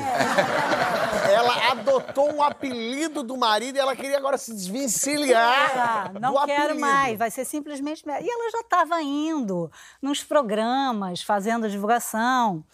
Ela 1.31 1.73
adotou 1.73 2.33
um 2.33 2.43
apelido 2.43 3.23
do 3.23 3.37
marido 3.37 3.77
e 3.77 3.79
ela 3.79 3.95
queria 3.95 4.17
agora 4.17 4.39
se 4.39 4.53
desvencilhar 4.53 6.13
não 6.21 6.35
do 6.35 6.45
quero 6.47 6.63
apelido. 6.65 6.81
mais, 6.81 7.19
vai 7.19 7.31
ser 7.31 7.45
simplesmente. 7.45 8.03
E 8.07 8.11
ela 8.31 8.51
já 8.51 8.61
estava 8.61 9.03
indo 9.03 9.71
nos 10.01 10.23
programas, 10.23 11.23
fazendo 11.23 11.69
divulgação. 11.69 12.65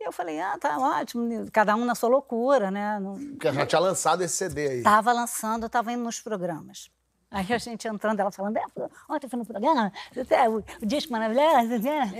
E 0.00 0.06
eu 0.06 0.12
falei, 0.12 0.40
ah, 0.40 0.56
tá 0.58 0.78
ótimo, 0.78 1.46
cada 1.52 1.76
um 1.76 1.84
na 1.84 1.94
sua 1.94 2.08
loucura, 2.08 2.70
né? 2.70 2.98
Porque 3.32 3.52
já 3.52 3.66
tinha 3.66 3.80
lançado 3.80 4.22
esse 4.22 4.34
CD 4.34 4.68
aí. 4.68 4.78
Estava 4.78 5.12
lançando, 5.12 5.66
estava 5.66 5.92
indo 5.92 6.02
nos 6.02 6.20
programas. 6.20 6.90
Aí 7.32 7.46
a 7.52 7.58
gente 7.58 7.86
entrando, 7.86 8.18
ela 8.18 8.32
falando, 8.32 8.56
é, 8.56 8.64
ontem 9.08 9.28
foi 9.28 9.38
no 9.38 9.46
programa, 9.46 9.92
é, 10.30 10.48
o, 10.48 10.64
disco 10.82 11.12
maravilhoso, 11.12 11.78
né? 11.78 12.12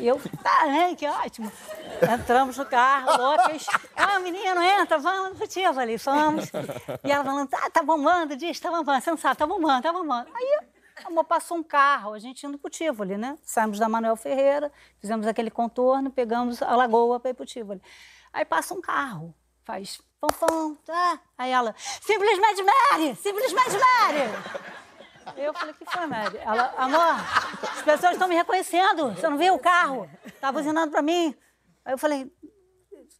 E 0.00 0.06
eu, 0.06 0.20
tá, 0.40 0.66
né, 0.66 0.94
que 0.94 1.04
ótimo. 1.04 1.50
Entramos 2.00 2.56
no 2.56 2.64
carro, 2.66 3.20
loucas. 3.20 3.66
Ah, 3.96 4.20
menino, 4.20 4.62
entra, 4.62 4.98
vamos 4.98 5.36
pro 5.36 5.48
Tivoli, 5.48 5.98
fomos. 5.98 6.48
E 7.02 7.10
ela 7.10 7.24
falando, 7.24 7.48
tá, 7.48 7.70
tá 7.70 7.82
bombando 7.82 8.34
o 8.34 8.36
disco, 8.36 8.62
tá 8.62 8.70
bombando, 8.70 9.02
você 9.02 9.10
não 9.10 9.16
sabe, 9.16 9.36
tá 9.36 9.46
bombando, 9.48 9.82
tá 9.82 9.92
bombando. 9.92 10.30
Aí, 10.32 10.58
amor, 11.06 11.24
passou 11.24 11.56
um 11.56 11.62
carro, 11.64 12.12
a 12.12 12.20
gente 12.20 12.46
indo 12.46 12.56
pro 12.56 12.70
Tivoli, 12.70 13.18
né? 13.18 13.36
Saímos 13.42 13.80
da 13.80 13.88
Manuel 13.88 14.14
Ferreira, 14.14 14.70
fizemos 15.00 15.26
aquele 15.26 15.50
contorno, 15.50 16.08
pegamos 16.08 16.62
a 16.62 16.76
lagoa 16.76 17.18
para 17.18 17.32
ir 17.32 17.34
pro 17.34 17.44
Tivoli. 17.44 17.82
Aí 18.32 18.44
passa 18.44 18.74
um 18.74 18.80
carro, 18.80 19.34
faz 19.64 20.00
pom, 20.22 20.28
pom, 20.28 20.74
tá. 20.86 21.18
Aí 21.36 21.50
ela, 21.50 21.74
simplesmente 22.00 22.62
Mary, 22.62 23.16
simplesmente 23.16 23.70
Mary. 23.72 25.36
Eu 25.36 25.52
falei, 25.52 25.74
que 25.74 25.84
foi, 25.84 26.06
Mary? 26.06 26.38
Ela, 26.38 26.72
amor, 26.76 27.16
as 27.72 27.82
pessoas 27.82 28.12
estão 28.12 28.28
me 28.28 28.36
reconhecendo, 28.36 29.12
você 29.14 29.28
não 29.28 29.36
viu 29.36 29.54
o 29.54 29.58
carro? 29.58 30.08
Tá 30.40 30.52
buzinando 30.52 30.92
pra 30.92 31.02
mim. 31.02 31.36
Aí 31.84 31.94
eu 31.94 31.98
falei, 31.98 32.32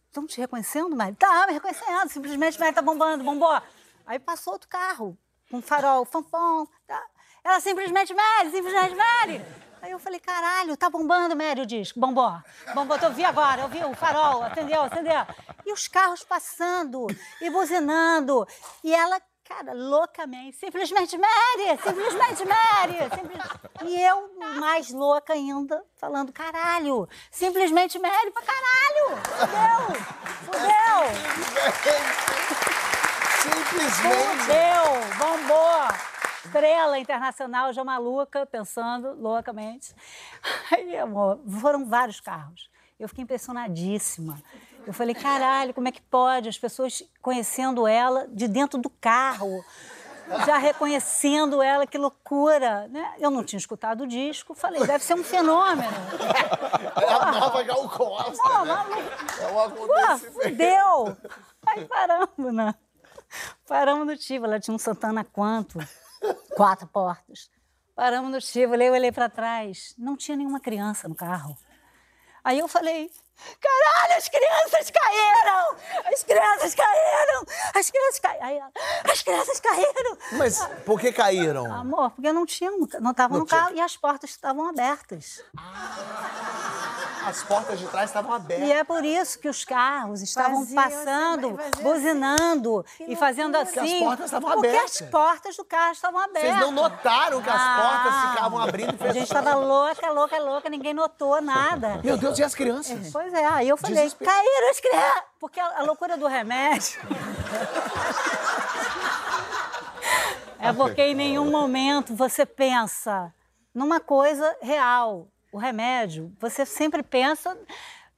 estão 0.07 0.25
te 0.25 0.39
reconhecendo, 0.39 0.95
Mary? 0.95 1.15
Tá, 1.15 1.45
me 1.47 1.53
reconhecendo, 1.53 2.09
simplesmente 2.09 2.57
Mary 2.57 2.73
tá 2.73 2.81
bombando, 2.81 3.23
bombou. 3.23 3.61
Aí 4.05 4.17
passou 4.17 4.53
outro 4.53 4.69
carro, 4.69 5.17
com 5.51 5.61
farol, 5.61 6.05
pom, 6.05 6.23
pom, 6.23 6.65
tá. 6.87 7.03
Ela 7.43 7.59
simplesmente 7.59 8.13
Mary, 8.13 8.51
simplesmente 8.51 8.95
Mary. 8.95 9.45
Aí 9.83 9.91
eu 9.91 9.99
falei, 9.99 10.17
caralho, 10.17 10.77
tá 10.77 10.89
bombando, 10.89 11.35
Mary, 11.35 11.59
o 11.59 11.65
disco. 11.65 11.99
Bombou. 11.99 12.33
Bombou, 12.73 12.97
eu 12.97 13.11
vi 13.11 13.25
agora, 13.25 13.63
eu 13.63 13.67
vi 13.67 13.83
o 13.83 13.93
farol, 13.93 14.41
acendeu, 14.41 14.81
acendeu. 14.83 15.27
E 15.65 15.73
os 15.73 15.89
carros 15.89 16.23
passando 16.23 17.05
e 17.41 17.49
buzinando. 17.49 18.47
E 18.81 18.95
ela, 18.95 19.21
cara, 19.43 19.73
loucamente, 19.73 20.55
simplesmente 20.55 21.17
Mary, 21.17 21.77
simplesmente 21.83 22.45
Mary. 22.45 22.97
simples- 23.13 23.43
E 23.83 24.01
eu, 24.01 24.29
mais 24.57 24.89
louca 24.89 25.33
ainda, 25.33 25.83
falando, 25.99 26.31
caralho, 26.31 27.05
simplesmente 27.29 27.99
Mary 27.99 28.31
pra 28.31 28.41
caralho. 28.41 29.21
Fudeu, 29.35 30.01
fudeu. 30.45 32.03
Simplesmente. 33.41 34.43
Fudeu, 34.43 35.17
bombou. 35.17 36.12
Estrela 36.43 36.99
internacional, 36.99 37.71
já 37.71 37.83
maluca, 37.83 38.45
pensando 38.45 39.13
loucamente. 39.13 39.93
Aí, 40.71 40.97
amor, 40.97 41.39
foram 41.61 41.85
vários 41.85 42.19
carros. 42.19 42.69
Eu 42.99 43.07
fiquei 43.07 43.23
impressionadíssima. 43.23 44.41
Eu 44.85 44.93
falei, 44.93 45.15
caralho, 45.15 45.73
como 45.73 45.87
é 45.87 45.91
que 45.91 46.01
pode? 46.01 46.49
As 46.49 46.57
pessoas 46.57 47.03
conhecendo 47.21 47.87
ela 47.87 48.27
de 48.27 48.47
dentro 48.47 48.77
do 48.79 48.89
carro, 48.89 49.63
já 50.45 50.57
reconhecendo 50.57 51.61
ela, 51.61 51.87
que 51.87 51.97
loucura. 51.97 52.87
Né? 52.89 53.13
Eu 53.19 53.31
não 53.31 53.43
tinha 53.43 53.57
escutado 53.57 54.01
o 54.01 54.07
disco, 54.07 54.53
falei, 54.53 54.85
deve 54.85 55.03
ser 55.03 55.13
um 55.13 55.23
fenômeno. 55.23 55.91
É 57.01 57.13
a 57.13 57.31
nova 57.31 57.63
Gal 57.63 57.89
Costa. 57.89 58.31
Pô, 58.31 58.65
né? 58.65 58.73
maluco. 58.73 59.01
É 59.39 59.47
um 59.47 59.53
Pô, 59.53 59.59
acontecimento. 59.61 60.33
fudeu! 60.33 61.17
Aí 61.65 61.85
paramos, 61.85 62.53
né? 62.53 62.75
Paramos 63.67 64.05
no 64.05 64.17
Tivoli, 64.17 64.51
ela 64.51 64.59
tinha 64.59 64.75
um 64.75 64.79
Santana 64.79 65.23
quanto? 65.23 65.79
Quatro 66.55 66.87
portas. 66.87 67.49
Paramos 67.95 68.31
no 68.31 68.39
Tivoli, 68.39 68.85
eu 68.85 68.93
olhei 68.93 69.11
para 69.11 69.29
trás, 69.29 69.93
não 69.97 70.17
tinha 70.17 70.35
nenhuma 70.35 70.59
criança 70.59 71.07
no 71.07 71.15
carro. 71.15 71.55
Aí 72.43 72.59
eu 72.59 72.67
falei, 72.67 73.11
caralho, 73.59 74.17
as 74.17 74.27
crianças 74.27 74.91
caíram! 74.91 75.75
As 76.13 76.23
crianças 76.23 76.75
caíram! 76.75 77.45
As 77.75 77.89
crianças 77.91 78.19
caíram! 78.19 78.71
As 79.11 79.21
crianças 79.21 79.59
caíram! 79.59 80.17
Mas 80.33 80.65
por 80.85 80.99
que 80.99 81.11
caíram? 81.11 81.71
Amor, 81.73 82.11
porque 82.11 82.31
não 82.31 82.45
tinha, 82.45 82.71
não 82.99 83.11
estava 83.11 83.33
Não 83.33 83.41
no 83.41 83.45
tinha. 83.45 83.59
carro 83.61 83.75
e 83.75 83.81
as 83.81 83.97
portas 83.97 84.29
estavam 84.29 84.67
abertas. 84.69 85.41
As 87.25 87.41
portas 87.43 87.79
de 87.79 87.87
trás 87.87 88.09
estavam 88.09 88.33
abertas. 88.33 88.67
E 88.67 88.71
é 88.71 88.83
por 88.83 89.05
isso 89.05 89.39
que 89.39 89.47
os 89.47 89.63
carros 89.63 90.21
estavam 90.21 90.65
passando, 90.65 91.57
assim, 91.59 91.81
buzinando 91.83 92.85
e 92.99 93.15
fazendo 93.15 93.57
Porque 93.57 93.79
assim. 93.79 93.93
as 93.97 94.03
portas 94.03 94.25
estavam 94.25 94.51
porque 94.51 94.67
abertas. 94.67 95.01
as 95.01 95.09
portas 95.09 95.55
do 95.55 95.63
carro 95.65 95.91
estavam 95.93 96.19
abertas. 96.19 96.41
Vocês 96.51 96.59
não 96.59 96.71
notaram 96.71 97.41
que 97.41 97.49
as 97.49 97.55
Ah. 97.61 97.79
portas 98.03 98.29
ficavam 98.31 98.59
abrindo 98.59 98.89
e 98.91 98.95
A 98.95 98.97
fechando? 98.97 99.13
gente 99.13 99.23
estava 99.23 99.55
louca, 99.55 100.11
louca, 100.11 100.37
louca, 100.39 100.69
ninguém 100.69 100.93
notou 100.93 101.41
nada. 101.41 102.01
Meu 102.03 102.17
Deus, 102.17 102.37
e 102.39 102.43
as 102.43 102.53
crianças? 102.53 103.09
Pois 103.23 103.33
é, 103.33 103.45
aí 103.45 103.69
eu 103.69 103.77
falei, 103.77 103.95
Desespero. 103.95 104.29
caíram 104.29 104.69
as 104.69 104.79
crianças! 104.81 105.23
Porque 105.39 105.57
a, 105.57 105.79
a 105.79 105.83
loucura 105.83 106.17
do 106.17 106.27
remédio. 106.27 106.99
é 110.59 110.73
porque 110.73 111.01
em 111.01 111.15
nenhum 111.15 111.49
momento 111.49 112.13
você 112.13 112.45
pensa 112.45 113.33
numa 113.73 114.01
coisa 114.01 114.57
real. 114.61 115.29
O 115.53 115.57
remédio, 115.57 116.33
você 116.37 116.65
sempre 116.65 117.01
pensa. 117.01 117.57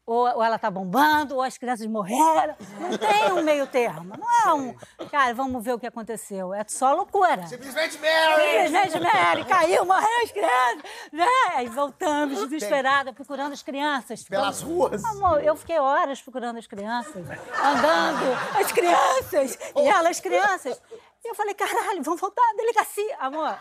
Ou, 0.08 0.20
ou 0.36 0.43
ela 0.43 0.60
tá 0.60 0.70
bombando, 0.70 1.36
ou 1.36 1.41
as 1.41 1.58
crianças 1.58 1.88
morreram. 1.88 2.56
Não 2.80 2.95
tem 2.95 3.34
um 3.34 3.41
meio 3.41 3.66
termo. 3.66 4.16
Não 4.16 4.28
é 4.45 4.53
um. 4.53 4.76
Cara, 5.10 5.34
vamos 5.34 5.64
ver 5.64 5.74
o 5.74 5.80
que 5.80 5.88
aconteceu. 5.88 6.53
É 6.53 6.64
só 6.68 6.93
loucura. 6.93 7.47
Simplesmente 7.47 7.97
Mary! 7.97 8.68
Simplesmente 8.68 8.99
Mary, 8.99 9.45
caiu, 9.45 9.84
morreu 9.84 10.24
as 10.24 10.32
crianças. 10.32 10.84
Né? 11.12 11.26
Aí 11.56 11.68
voltamos 11.70 12.39
desesperada, 12.47 13.14
procurando 13.14 13.53
as 13.53 13.64
crianças. 13.64 14.24
Pelas 14.24 14.62
ruas. 14.62 15.03
Amor, 15.03 15.43
eu 15.43 15.56
fiquei 15.56 15.80
horas 15.80 16.22
procurando 16.22 16.60
as 16.60 16.68
crianças, 16.68 17.16
andando, 17.16 18.60
as 18.60 18.72
crianças, 18.72 19.58
e 19.76 19.88
elas, 19.88 20.20
crianças. 20.20 20.80
E 21.24 21.28
eu 21.28 21.34
falei, 21.34 21.56
caralho, 21.56 22.03
vamos 22.03 22.22
voltar 22.22 22.43
à 22.43 22.56
delegacia. 22.56 23.18
Amor, 23.18 23.58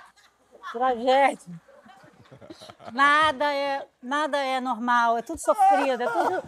tragédia. 0.72 1.73
Nada 2.92 3.52
é, 3.52 3.86
nada 4.02 4.36
é 4.38 4.60
normal, 4.60 5.16
é 5.18 5.22
tudo 5.22 5.38
sofrido, 5.40 6.02
é 6.02 6.06
tudo. 6.06 6.42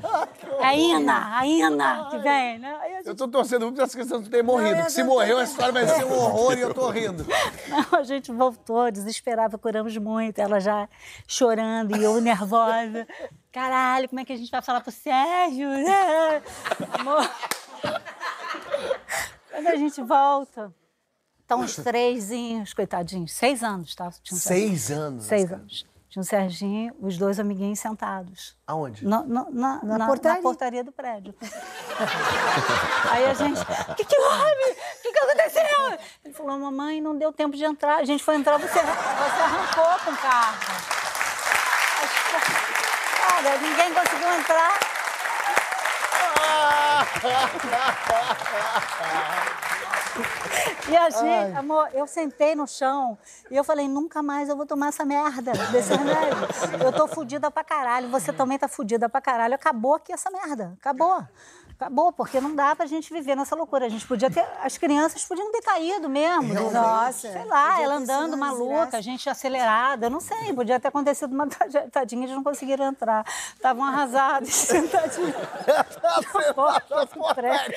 É 0.61 0.65
a 0.67 0.75
Ina, 0.75 1.39
a 1.39 1.47
Ina 1.47 2.09
que 2.11 2.19
vem, 2.19 2.59
né? 2.59 2.75
A 2.81 2.89
Eu 2.91 3.05
gente, 3.05 3.17
tô 3.17 3.29
torcendo 3.29 3.63
muito 3.63 3.77
pra 3.77 3.85
essa 3.85 3.97
questão 3.97 4.21
de 4.21 4.29
ter 4.29 4.43
morrido. 4.43 4.83
que 4.85 4.93
se 4.93 5.03
morreu, 5.03 5.39
a 5.39 5.45
história 5.45 5.73
vai 5.73 5.87
ser 5.87 6.05
um 6.05 6.13
horror 6.19 6.53
e 6.57 6.61
eu 6.61 6.75
tô 6.75 6.89
rindo. 6.91 7.27
não, 7.69 7.99
a 7.99 8.03
gente 8.03 8.31
voltou, 8.33 8.91
desesperada, 8.91 9.51
procuramos 9.51 9.97
muito, 9.97 10.39
ela 10.39 10.61
já 10.61 10.89
chorando 11.27 11.97
e 11.97 12.03
eu 12.05 12.21
nervosa. 12.21 13.07
Caralho, 13.53 14.09
como 14.09 14.21
é 14.21 14.25
que 14.25 14.33
a 14.33 14.37
gente 14.37 14.51
vai 14.51 14.61
falar 14.63 14.81
pro 14.81 14.93
Sérgio? 14.93 15.69
né? 15.69 16.43
Amor. 16.99 17.29
Quando 19.51 19.69
a 19.69 19.77
gente 19.77 20.03
volta, 20.03 20.73
estão 21.41 21.61
os 21.61 21.77
trêsinhos, 21.77 22.75
coitadinhos, 22.75 23.33
seis 23.33 23.63
anos, 23.63 23.95
tá? 23.95 24.11
Tinha 24.23 24.39
Seis 24.39 24.91
anos. 24.91 25.25
Seis 25.25 25.51
anos. 25.51 25.87
Tinha 26.17 26.23
o 26.23 26.25
Serginho, 26.25 26.97
os 26.99 27.19
dois 27.19 27.39
amiguinhos 27.39 27.79
sentados. 27.79 28.57
Aonde? 28.67 29.07
Na, 29.07 29.23
na, 29.23 29.45
na, 29.51 29.81
Na 29.85 29.99
na- 29.99 30.07
portaria. 30.07 30.37
na 30.39 30.43
portaria 30.43 30.83
do 30.83 30.91
prédio. 30.91 31.35
Aí 33.13 33.27
a 33.27 33.35
gente, 33.35 33.61
o 33.61 33.95
que, 33.95 34.03
que 34.03 34.19
houve? 34.19 34.71
O 34.71 35.03
que, 35.03 35.13
que 35.13 35.19
aconteceu? 35.19 35.99
Ele 36.25 36.33
falou, 36.33 36.59
mamãe, 36.59 37.03
não 37.03 37.19
deu 37.19 37.35
tempo 37.35 37.55
de 37.55 37.63
entrar. 37.67 37.99
A 37.99 38.05
gente 38.07 38.25
foi 38.25 38.37
entrar, 38.37 38.57
você, 38.57 38.67
você 38.79 39.43
arrancou 39.43 39.99
com 40.07 40.11
o 40.13 40.17
carro. 40.17 40.57
Olha, 43.37 43.59
ninguém 43.59 43.93
conseguiu 43.93 44.33
entrar. 44.39 44.73
E 50.89 50.97
a 50.97 51.11
gente, 51.11 51.57
amor, 51.57 51.89
eu 51.93 52.07
sentei 52.07 52.55
no 52.55 52.67
chão 52.67 53.19
e 53.51 53.57
eu 53.57 53.65
falei, 53.65 53.89
nunca 53.89 54.23
mais 54.23 54.49
eu 54.49 54.57
vou 54.57 54.65
tomar 54.65 54.89
essa 54.89 55.05
merda 55.05 55.53
desse 55.73 55.93
remédio. 55.93 56.39
Eu 56.85 56.93
tô 56.93 57.09
fudida 57.09 57.51
pra 57.51 57.65
caralho, 57.65 58.09
você 58.09 58.33
também 58.33 58.57
tá 58.57 58.69
fudida 58.69 59.09
pra 59.09 59.21
caralho. 59.21 59.55
Acabou 59.55 59.95
aqui 59.95 60.13
essa 60.13 60.31
merda, 60.31 60.75
acabou. 60.81 61.25
Acabou, 61.79 62.11
porque 62.11 62.41
não 62.41 62.55
dá 62.55 62.75
pra 62.75 62.87
gente 62.87 63.13
viver 63.13 63.37
nessa 63.37 63.55
loucura. 63.55 63.85
A 63.85 63.89
gente 63.91 64.07
podia 64.07 64.31
ter, 64.31 64.43
as 64.63 64.79
crianças 64.79 65.23
podiam 65.27 65.53
ter 65.53 65.61
caído 65.61 66.09
mesmo. 66.09 66.55
Nossa, 66.71 67.31
Sei 67.31 67.45
lá, 67.45 67.83
ela 67.83 67.97
andando 67.97 68.35
maluca, 68.35 68.97
a 68.97 69.01
gente 69.03 69.29
acelerada, 69.29 70.09
não 70.09 70.19
sei, 70.19 70.55
podia 70.55 70.81
ter 70.81 70.89
acontecido 70.89 71.33
uma 71.35 71.47
tadinha, 71.93 72.25
eles 72.25 72.35
não 72.35 72.43
conseguiram 72.43 72.87
entrar. 72.87 73.27
Estavam 73.55 73.85
arrasados, 73.85 74.49
sentadinhos. 74.57 75.35
porta 76.55 77.05
do 77.07 77.35
prédio. 77.35 77.75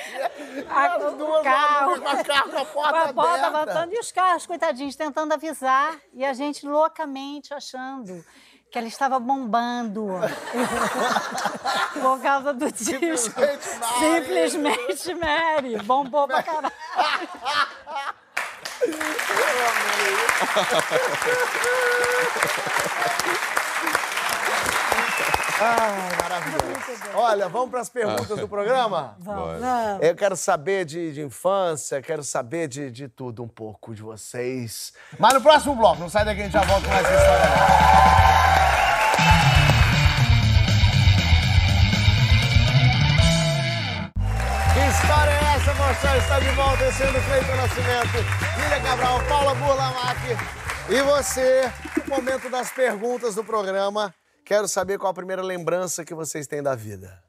A- 0.70 0.94
As 0.96 1.04
o 1.04 1.16
duas 1.16 1.42
carro. 1.42 2.00
com 2.00 2.08
a 2.08 2.24
carro 2.24 2.50
com 2.50 2.56
a 2.58 2.64
porta 2.64 3.12
porta 3.12 3.46
aberta. 3.46 3.46
avançando 3.58 3.92
e 3.94 3.98
os 3.98 4.10
carros, 4.12 4.46
coitadinhos, 4.46 4.96
tentando 4.96 5.34
avisar. 5.34 5.94
E 6.14 6.24
a 6.24 6.32
gente 6.32 6.66
loucamente 6.66 7.52
achando 7.52 8.24
que 8.70 8.78
ela 8.78 8.86
estava 8.86 9.18
bombando. 9.18 10.06
Por 12.00 12.22
causa 12.22 12.52
do 12.52 12.70
disco. 12.70 13.40
Simplesmente 13.98 15.14
Mary. 15.14 15.76
Bombou 15.82 16.28
pra 16.28 16.42
caralho. 16.42 16.72
Ai, 25.62 26.16
maravilhoso. 26.22 26.70
Olha, 27.14 27.48
vamos 27.48 27.70
para 27.70 27.80
as 27.80 27.90
perguntas 27.90 28.38
do 28.38 28.48
programa? 28.48 29.14
Vamos. 29.18 29.60
Eu 30.00 30.16
quero 30.16 30.34
saber 30.34 30.86
de, 30.86 31.12
de 31.12 31.20
infância, 31.20 32.00
quero 32.00 32.24
saber 32.24 32.66
de, 32.66 32.90
de 32.90 33.08
tudo 33.08 33.42
um 33.42 33.48
pouco 33.48 33.94
de 33.94 34.02
vocês. 34.02 34.94
Mas 35.18 35.34
no 35.34 35.42
próximo 35.42 35.76
bloco, 35.76 36.00
não 36.00 36.08
sai 36.08 36.24
daqui, 36.24 36.40
a 36.40 36.44
gente 36.44 36.52
já 36.54 36.62
volta 36.62 36.86
com 36.86 36.94
mais 36.94 37.06
história. 37.06 38.50
Que 44.72 44.80
história 44.88 45.30
é 45.30 45.56
essa, 45.56 45.74
moção? 45.74 46.16
Está 46.16 46.40
de 46.40 46.48
volta, 46.48 46.84
esse 46.86 47.02
ano 47.02 47.22
Cleiton 47.22 47.56
Nascimento, 47.56 48.16
Lília 48.62 48.80
Cabral, 48.80 49.20
Paula 49.28 49.54
Burlamac 49.56 50.20
e 50.88 51.02
você. 51.02 51.70
Momento 52.08 52.48
das 52.48 52.70
perguntas 52.72 53.34
do 53.34 53.44
programa. 53.44 54.14
Quero 54.44 54.66
saber 54.68 54.98
qual 54.98 55.10
a 55.10 55.14
primeira 55.14 55.42
lembrança 55.42 56.04
que 56.04 56.14
vocês 56.14 56.46
têm 56.46 56.62
da 56.62 56.74
vida. 56.74 57.22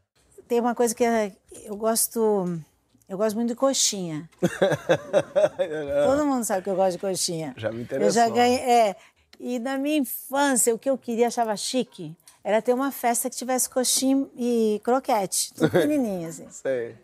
Tem 0.47 0.59
uma 0.59 0.73
coisa 0.75 0.93
que 0.95 1.03
é- 1.03 1.31
eu 1.63 1.75
gosto. 1.75 2.59
Eu 3.07 3.17
gosto 3.17 3.35
muito 3.35 3.49
de 3.49 3.55
coxinha. 3.55 4.29
Todo 6.07 6.25
mundo 6.25 6.43
sabe 6.43 6.63
que 6.63 6.69
eu 6.69 6.75
gosto 6.75 6.93
de 6.93 6.97
coxinha. 6.99 7.53
Já 7.57 7.69
me 7.71 7.77
Eu 7.79 7.81
interessou. 7.83 8.11
já 8.11 8.29
ganhei. 8.29 8.59
É. 8.59 8.95
E 9.39 9.59
na 9.59 9.77
minha 9.77 9.97
infância, 9.97 10.73
o 10.73 10.79
que 10.79 10.89
eu 10.89 10.97
queria, 10.97 11.27
achava 11.27 11.55
chique, 11.55 12.15
era 12.43 12.61
ter 12.61 12.73
uma 12.73 12.91
festa 12.91 13.29
que 13.29 13.35
tivesse 13.35 13.69
coxinha 13.69 14.27
e 14.35 14.79
croquete, 14.83 15.53
tudo 15.53 15.69
pequenininho, 15.71 16.29
assim. 16.29 16.47
Sei. 16.49 16.95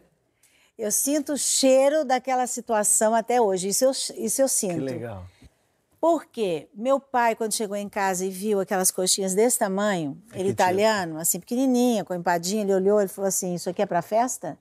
Eu 0.78 0.92
sinto 0.92 1.34
o 1.34 1.38
cheiro 1.38 2.06
daquela 2.06 2.46
situação 2.46 3.16
até 3.16 3.42
hoje. 3.42 3.70
Isso 3.70 3.84
eu, 3.86 3.92
isso 3.92 4.42
eu 4.42 4.48
sinto. 4.48 4.76
Que 4.76 4.80
legal. 4.82 5.26
Porque 6.00 6.70
meu 6.74 7.00
pai, 7.00 7.36
quando 7.36 7.54
chegou 7.54 7.76
em 7.76 7.90
casa 7.90 8.24
e 8.24 8.30
viu 8.30 8.60
aquelas 8.60 8.92
coxinhas 8.92 9.34
desse 9.34 9.58
tamanho, 9.58 10.22
ele 10.32 10.50
tipo? 10.50 10.52
italiano, 10.52 11.18
assim, 11.20 11.40
pequenininha, 11.40 12.06
com 12.06 12.14
empadinha, 12.14 12.62
ele 12.62 12.74
olhou 12.74 13.02
e 13.02 13.08
falou 13.08 13.28
assim: 13.28 13.56
Isso 13.56 13.70
aqui 13.70 13.82
é 13.82 13.86
para 13.86 14.02
festa? 14.02 14.58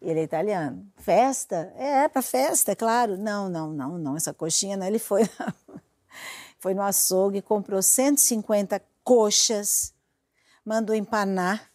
E 0.00 0.08
ele 0.08 0.20
é 0.20 0.22
italiano. 0.22 0.86
Festa? 0.98 1.72
É, 1.76 2.04
é 2.04 2.08
para 2.08 2.22
festa, 2.22 2.72
é 2.72 2.74
claro. 2.74 3.16
Não, 3.16 3.48
não, 3.48 3.72
não, 3.72 3.98
não, 3.98 4.16
essa 4.16 4.32
coxinha 4.32 4.76
não. 4.76 4.86
Ele 4.86 4.98
foi, 4.98 5.28
foi 6.60 6.72
no 6.72 6.82
açougue, 6.82 7.42
comprou 7.42 7.82
150 7.82 8.80
coxas, 9.02 9.92
mandou 10.64 10.94
empanar 10.94 11.68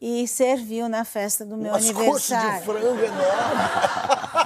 e 0.00 0.26
serviu 0.28 0.88
na 0.88 1.04
festa 1.04 1.44
do 1.44 1.56
meu 1.56 1.72
Umas 1.72 1.90
coxas 1.90 2.32
aniversário. 2.32 2.58
de 2.58 2.64
frango 2.64 3.02
enorme. 3.02 4.45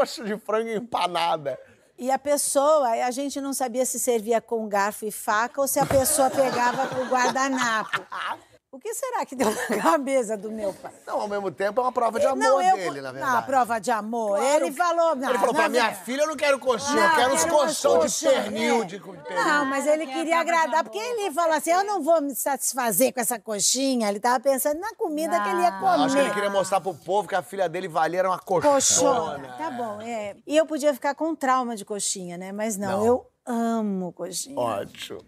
Coxa 0.00 0.24
de 0.24 0.34
frango 0.38 0.70
empanada. 0.70 1.58
E 1.98 2.10
a 2.10 2.18
pessoa, 2.18 2.88
a 2.88 3.10
gente 3.10 3.38
não 3.38 3.52
sabia 3.52 3.84
se 3.84 4.00
servia 4.00 4.40
com 4.40 4.66
garfo 4.66 5.04
e 5.04 5.12
faca 5.12 5.60
ou 5.60 5.68
se 5.68 5.78
a 5.78 5.84
pessoa 5.84 6.30
pegava 6.30 6.86
com 6.86 7.04
guardanapo. 7.04 8.00
O 8.72 8.78
que 8.78 8.94
será 8.94 9.26
que 9.26 9.34
deu 9.36 9.50
na 9.50 9.82
cabeça 9.82 10.36
do 10.36 10.48
meu 10.50 10.72
pai? 10.72 10.92
Não, 11.04 11.20
ao 11.22 11.28
mesmo 11.28 11.50
tempo 11.50 11.80
é 11.80 11.84
uma 11.84 11.90
prova 11.90 12.20
de 12.20 12.26
amor 12.26 12.38
não, 12.38 12.62
eu, 12.62 12.76
dele, 12.76 13.00
na 13.00 13.08
Não, 13.08 13.18
verdade. 13.18 13.46
prova 13.46 13.80
de 13.80 13.90
amor. 13.90 14.38
Claro. 14.38 14.64
Ele 14.64 14.72
falou. 14.72 15.12
Ele 15.16 15.38
falou, 15.38 15.54
pra 15.54 15.68
minha 15.68 15.92
filha 15.92 16.22
eu 16.22 16.28
não 16.28 16.36
quero 16.36 16.58
coxinha, 16.60 17.02
eu 17.04 17.14
quero 17.16 17.34
uns 17.34 17.44
colchão 17.46 18.06
de 18.06 18.18
pernil. 18.20 18.84
De, 18.84 18.98
de 18.98 19.04
pernil. 19.04 19.44
Não, 19.44 19.64
mas 19.64 19.86
ele 19.88 20.06
queria 20.06 20.38
agradar, 20.38 20.84
porque 20.84 20.98
ele 20.98 21.32
falou 21.32 21.52
assim: 21.54 21.70
eu 21.70 21.84
não 21.84 22.00
vou 22.00 22.20
me 22.22 22.32
satisfazer 22.34 23.12
com 23.12 23.20
essa 23.20 23.40
coxinha. 23.40 24.08
Ele 24.08 24.18
estava 24.18 24.38
pensando 24.38 24.78
na 24.78 24.94
comida 24.94 25.40
que 25.40 25.48
ele 25.48 25.62
ia 25.62 25.68
Eu 25.68 25.78
comer. 25.80 26.04
Acho 26.04 26.14
que 26.14 26.20
ele 26.22 26.30
queria 26.34 26.50
mostrar 26.50 26.80
pro 26.80 26.94
povo 26.94 27.26
que 27.26 27.34
a 27.34 27.42
filha 27.42 27.68
dele 27.68 27.88
valia 27.88 28.20
era 28.20 28.28
uma 28.28 28.38
coxona. 28.38 28.74
Coxona. 28.74 29.48
Tá 29.58 29.70
bom, 29.70 30.00
é. 30.00 30.36
E 30.46 30.56
eu 30.56 30.64
podia 30.64 30.94
ficar 30.94 31.16
com 31.16 31.34
trauma 31.34 31.74
de 31.74 31.84
coxinha, 31.84 32.38
né? 32.38 32.52
Mas 32.52 32.76
não, 32.76 32.98
Não. 32.98 33.06
eu 33.06 33.26
amo 33.44 34.12
coxinha. 34.12 34.56
Ótimo. 34.56 35.20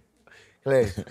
Cleiton. 0.62 1.02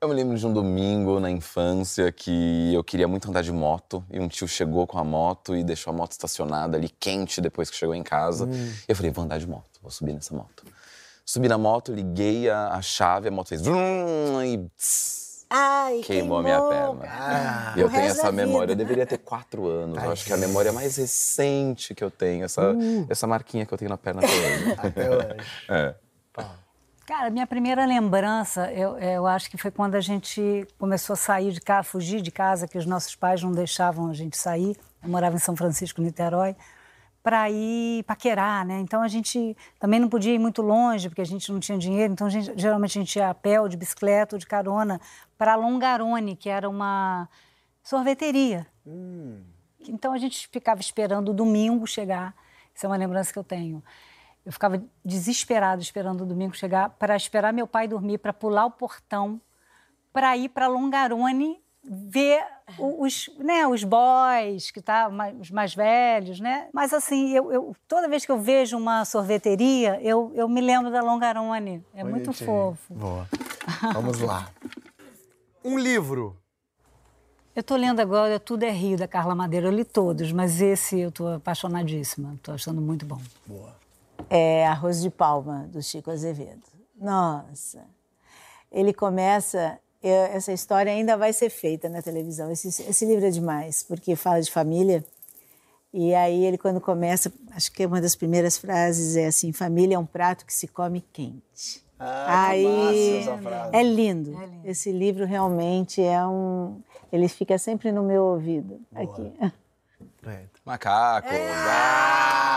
Eu 0.00 0.08
me 0.08 0.14
lembro 0.14 0.38
de 0.38 0.46
um 0.46 0.52
domingo 0.52 1.18
na 1.18 1.28
infância 1.28 2.12
que 2.12 2.72
eu 2.72 2.84
queria 2.84 3.08
muito 3.08 3.28
andar 3.28 3.42
de 3.42 3.50
moto 3.50 4.04
e 4.08 4.20
um 4.20 4.28
tio 4.28 4.46
chegou 4.46 4.86
com 4.86 4.96
a 4.96 5.02
moto 5.02 5.56
e 5.56 5.64
deixou 5.64 5.92
a 5.92 5.96
moto 5.96 6.12
estacionada 6.12 6.76
ali 6.76 6.88
quente 6.88 7.40
depois 7.40 7.68
que 7.68 7.74
chegou 7.74 7.96
em 7.96 8.04
casa. 8.04 8.48
Eu 8.86 8.94
falei, 8.94 9.10
vou 9.10 9.24
andar 9.24 9.38
de 9.38 9.48
moto, 9.48 9.80
vou 9.82 9.90
subir 9.90 10.12
nessa 10.12 10.32
moto. 10.32 10.64
Subi 11.26 11.48
na 11.48 11.58
moto, 11.58 11.92
liguei 11.92 12.48
a, 12.48 12.74
a 12.74 12.80
chave, 12.80 13.26
a 13.26 13.30
moto 13.32 13.48
fez 13.48 13.60
vrum, 13.60 14.40
e 14.40 14.70
tss, 14.76 15.46
Ai, 15.50 16.00
queimou 16.04 16.38
a 16.38 16.42
minha 16.44 16.62
perna. 16.62 17.74
E 17.76 17.80
eu 17.80 17.90
tenho 17.90 18.04
essa 18.04 18.30
memória, 18.30 18.72
eu 18.72 18.76
deveria 18.76 19.04
ter 19.04 19.18
quatro 19.18 19.66
anos. 19.66 20.00
Eu 20.00 20.12
acho 20.12 20.24
que 20.24 20.30
é 20.30 20.36
a 20.36 20.38
memória 20.38 20.72
mais 20.72 20.96
recente 20.96 21.92
que 21.92 22.04
eu 22.04 22.10
tenho, 22.10 22.44
essa, 22.44 22.72
essa 23.08 23.26
marquinha 23.26 23.66
que 23.66 23.74
eu 23.74 23.78
tenho 23.78 23.88
na 23.88 23.96
perna 23.96 24.22
até 24.24 24.30
hoje. 24.30 24.74
Até 24.78 25.10
hoje. 25.10 25.36
É. 25.68 25.94
Cara, 27.08 27.30
minha 27.30 27.46
primeira 27.46 27.86
lembrança, 27.86 28.70
eu, 28.70 28.98
eu 28.98 29.26
acho 29.26 29.50
que 29.50 29.56
foi 29.56 29.70
quando 29.70 29.94
a 29.94 30.00
gente 30.00 30.68
começou 30.78 31.14
a 31.14 31.16
sair 31.16 31.52
de 31.52 31.60
casa, 31.62 31.88
fugir 31.88 32.20
de 32.20 32.30
casa, 32.30 32.68
que 32.68 32.76
os 32.76 32.84
nossos 32.84 33.16
pais 33.16 33.42
não 33.42 33.50
deixavam 33.50 34.10
a 34.10 34.12
gente 34.12 34.36
sair. 34.36 34.76
Eu 35.02 35.08
morava 35.08 35.34
em 35.34 35.38
São 35.38 35.56
Francisco, 35.56 36.02
Niterói, 36.02 36.54
para 37.22 37.48
ir 37.48 38.02
paquerar, 38.02 38.62
né? 38.66 38.80
Então 38.80 39.00
a 39.00 39.08
gente 39.08 39.56
também 39.78 39.98
não 39.98 40.10
podia 40.10 40.34
ir 40.34 40.38
muito 40.38 40.60
longe, 40.60 41.08
porque 41.08 41.22
a 41.22 41.24
gente 41.24 41.50
não 41.50 41.58
tinha 41.58 41.78
dinheiro. 41.78 42.12
Então 42.12 42.26
a 42.26 42.30
gente, 42.30 42.52
geralmente 42.54 42.98
a 42.98 43.00
gente 43.00 43.16
ia 43.16 43.30
a 43.30 43.34
pé 43.34 43.58
ou 43.58 43.70
de 43.70 43.78
bicicleta 43.78 44.36
ou 44.36 44.38
de 44.38 44.46
carona 44.46 45.00
para 45.38 45.56
Longarone, 45.56 46.36
que 46.36 46.50
era 46.50 46.68
uma 46.68 47.26
sorveteria. 47.82 48.66
Então 49.88 50.12
a 50.12 50.18
gente 50.18 50.46
ficava 50.48 50.82
esperando 50.82 51.30
o 51.30 51.34
domingo 51.34 51.86
chegar. 51.86 52.34
Isso 52.74 52.84
é 52.84 52.86
uma 52.86 52.98
lembrança 52.98 53.32
que 53.32 53.38
eu 53.38 53.44
tenho. 53.44 53.82
Eu 54.48 54.52
ficava 54.52 54.82
desesperada 55.04 55.82
esperando 55.82 56.22
o 56.22 56.26
domingo 56.26 56.56
chegar 56.56 56.88
para 56.88 57.14
esperar 57.14 57.52
meu 57.52 57.66
pai 57.66 57.86
dormir, 57.86 58.16
para 58.16 58.32
pular 58.32 58.64
o 58.64 58.70
portão, 58.70 59.38
para 60.10 60.34
ir 60.38 60.48
para 60.48 60.66
Longarone 60.66 61.60
ver 61.84 62.42
os, 62.78 63.28
né, 63.36 63.66
os 63.66 63.84
boys, 63.84 64.70
que 64.70 64.80
tá, 64.80 65.10
mais, 65.10 65.38
os 65.38 65.50
mais 65.50 65.74
velhos, 65.74 66.40
né? 66.40 66.68
Mas 66.72 66.94
assim, 66.94 67.28
eu, 67.32 67.52
eu, 67.52 67.76
toda 67.86 68.08
vez 68.08 68.24
que 68.24 68.32
eu 68.32 68.38
vejo 68.40 68.78
uma 68.78 69.04
sorveteria, 69.04 70.00
eu, 70.00 70.32
eu 70.34 70.48
me 70.48 70.62
lembro 70.62 70.90
da 70.90 71.02
Longarone. 71.02 71.84
É 71.92 72.02
muito 72.02 72.32
fofo. 72.32 72.94
Boa. 72.94 73.28
Vamos 73.92 74.18
lá. 74.20 74.48
Um 75.62 75.76
livro. 75.76 76.34
Eu 77.54 77.62
tô 77.62 77.76
lendo 77.76 78.00
agora 78.00 78.40
Tudo 78.40 78.62
é 78.62 78.70
Rio, 78.70 78.96
da 78.96 79.08
Carla 79.08 79.34
Madeira. 79.34 79.66
Eu 79.66 79.72
li 79.72 79.84
todos, 79.84 80.32
mas 80.32 80.62
esse 80.62 80.98
eu 80.98 81.12
tô 81.12 81.26
apaixonadíssima. 81.26 82.38
Tô 82.42 82.52
achando 82.52 82.80
muito 82.80 83.04
bom. 83.04 83.20
É 84.30 84.66
Arroz 84.66 85.00
de 85.00 85.10
Palma, 85.10 85.68
do 85.72 85.82
Chico 85.82 86.10
Azevedo. 86.10 86.62
Nossa! 87.00 87.84
Ele 88.70 88.92
começa. 88.92 89.78
eu- 90.02 90.12
essa 90.26 90.52
história 90.52 90.92
ainda 90.92 91.16
vai 91.16 91.32
ser 91.32 91.50
feita 91.50 91.88
na 91.88 92.00
televisão. 92.02 92.50
Esse, 92.52 92.68
esse 92.68 93.04
livro 93.06 93.26
é 93.26 93.30
demais, 93.30 93.82
porque 93.82 94.14
fala 94.14 94.40
de 94.40 94.50
família. 94.50 95.04
E 95.92 96.14
aí 96.14 96.44
ele, 96.44 96.58
quando 96.58 96.80
começa, 96.80 97.32
acho 97.52 97.72
que 97.72 97.84
uma 97.86 98.00
das 98.00 98.14
primeiras 98.14 98.58
frases 98.58 99.16
é 99.16 99.26
assim: 99.26 99.52
família 99.52 99.96
é 99.96 99.98
um 99.98 100.04
prato 100.06 100.44
que 100.44 100.52
se 100.52 100.68
come 100.68 101.00
quente. 101.12 101.82
Ah, 101.98 102.50
que 102.52 102.64
massa 102.64 103.30
essa 103.32 103.38
frase. 103.42 103.70
é 103.76 103.82
lindo. 103.82 104.38
Esse 104.64 104.92
livro 104.92 105.24
realmente 105.24 106.00
é 106.02 106.24
um. 106.26 106.80
Ele 107.10 107.26
fica 107.26 107.58
sempre 107.58 107.90
no 107.90 108.02
meu 108.04 108.22
ouvido. 108.22 108.80
Aqui. 108.94 109.32
Macaco. 110.64 111.26
Ah, 111.30 112.47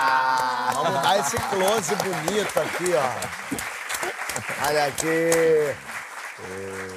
vamos 0.83 1.01
dar 1.01 1.19
esse 1.19 1.37
close 1.37 1.95
bonito 1.95 2.59
aqui, 2.59 2.93
ó. 2.93 4.67
Olha 4.67 4.85
aqui. 4.85 5.05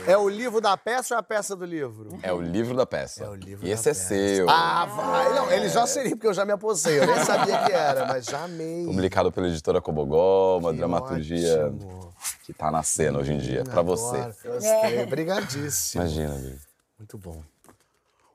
É 0.07 0.16
o 0.16 0.26
livro 0.28 0.59
da 0.61 0.74
peça 0.76 1.14
ou 1.14 1.18
é 1.18 1.20
a 1.20 1.22
peça 1.22 1.55
do 1.55 1.64
livro? 1.66 2.18
É 2.22 2.32
o 2.32 2.41
livro 2.41 2.74
da 2.74 2.87
peça. 2.87 3.24
É 3.24 3.28
o 3.28 3.35
livro 3.35 3.64
e 3.66 3.68
da 3.68 3.74
esse 3.74 3.91
é 3.91 3.93
peça. 3.93 4.09
seu. 4.09 4.49
Ah, 4.49 4.87
vai. 4.87 5.35
Não, 5.35 5.51
ele 5.51 5.68
já 5.68 5.87
seria, 5.87 6.12
porque 6.12 6.26
eu 6.26 6.32
já 6.35 6.45
me 6.47 6.53
aposei. 6.53 6.99
Eu 6.99 7.07
nem 7.07 7.22
sabia 7.24 7.59
que 7.64 7.72
era, 7.72 8.07
mas 8.07 8.24
já 8.24 8.45
amei. 8.45 8.87
Publicado 8.87 9.30
pela 9.30 9.47
editora 9.49 9.80
Cobogó, 9.82 10.59
uma 10.59 10.70
Que 10.72 10.78
dramaturgia 10.78 11.66
ótimo. 11.66 12.14
que 12.45 12.55
tá 12.55 12.70
nascendo 12.70 13.18
hoje 13.18 13.32
em 13.35 13.39
dia, 13.39 13.64
pra 13.64 13.82
você. 13.82 14.16
Gostei. 14.45 15.03
Obrigadíssimo. 15.03 16.03
Imagina, 16.03 16.35
Vivi. 16.37 16.59
Muito 16.99 17.18
bom. 17.18 17.43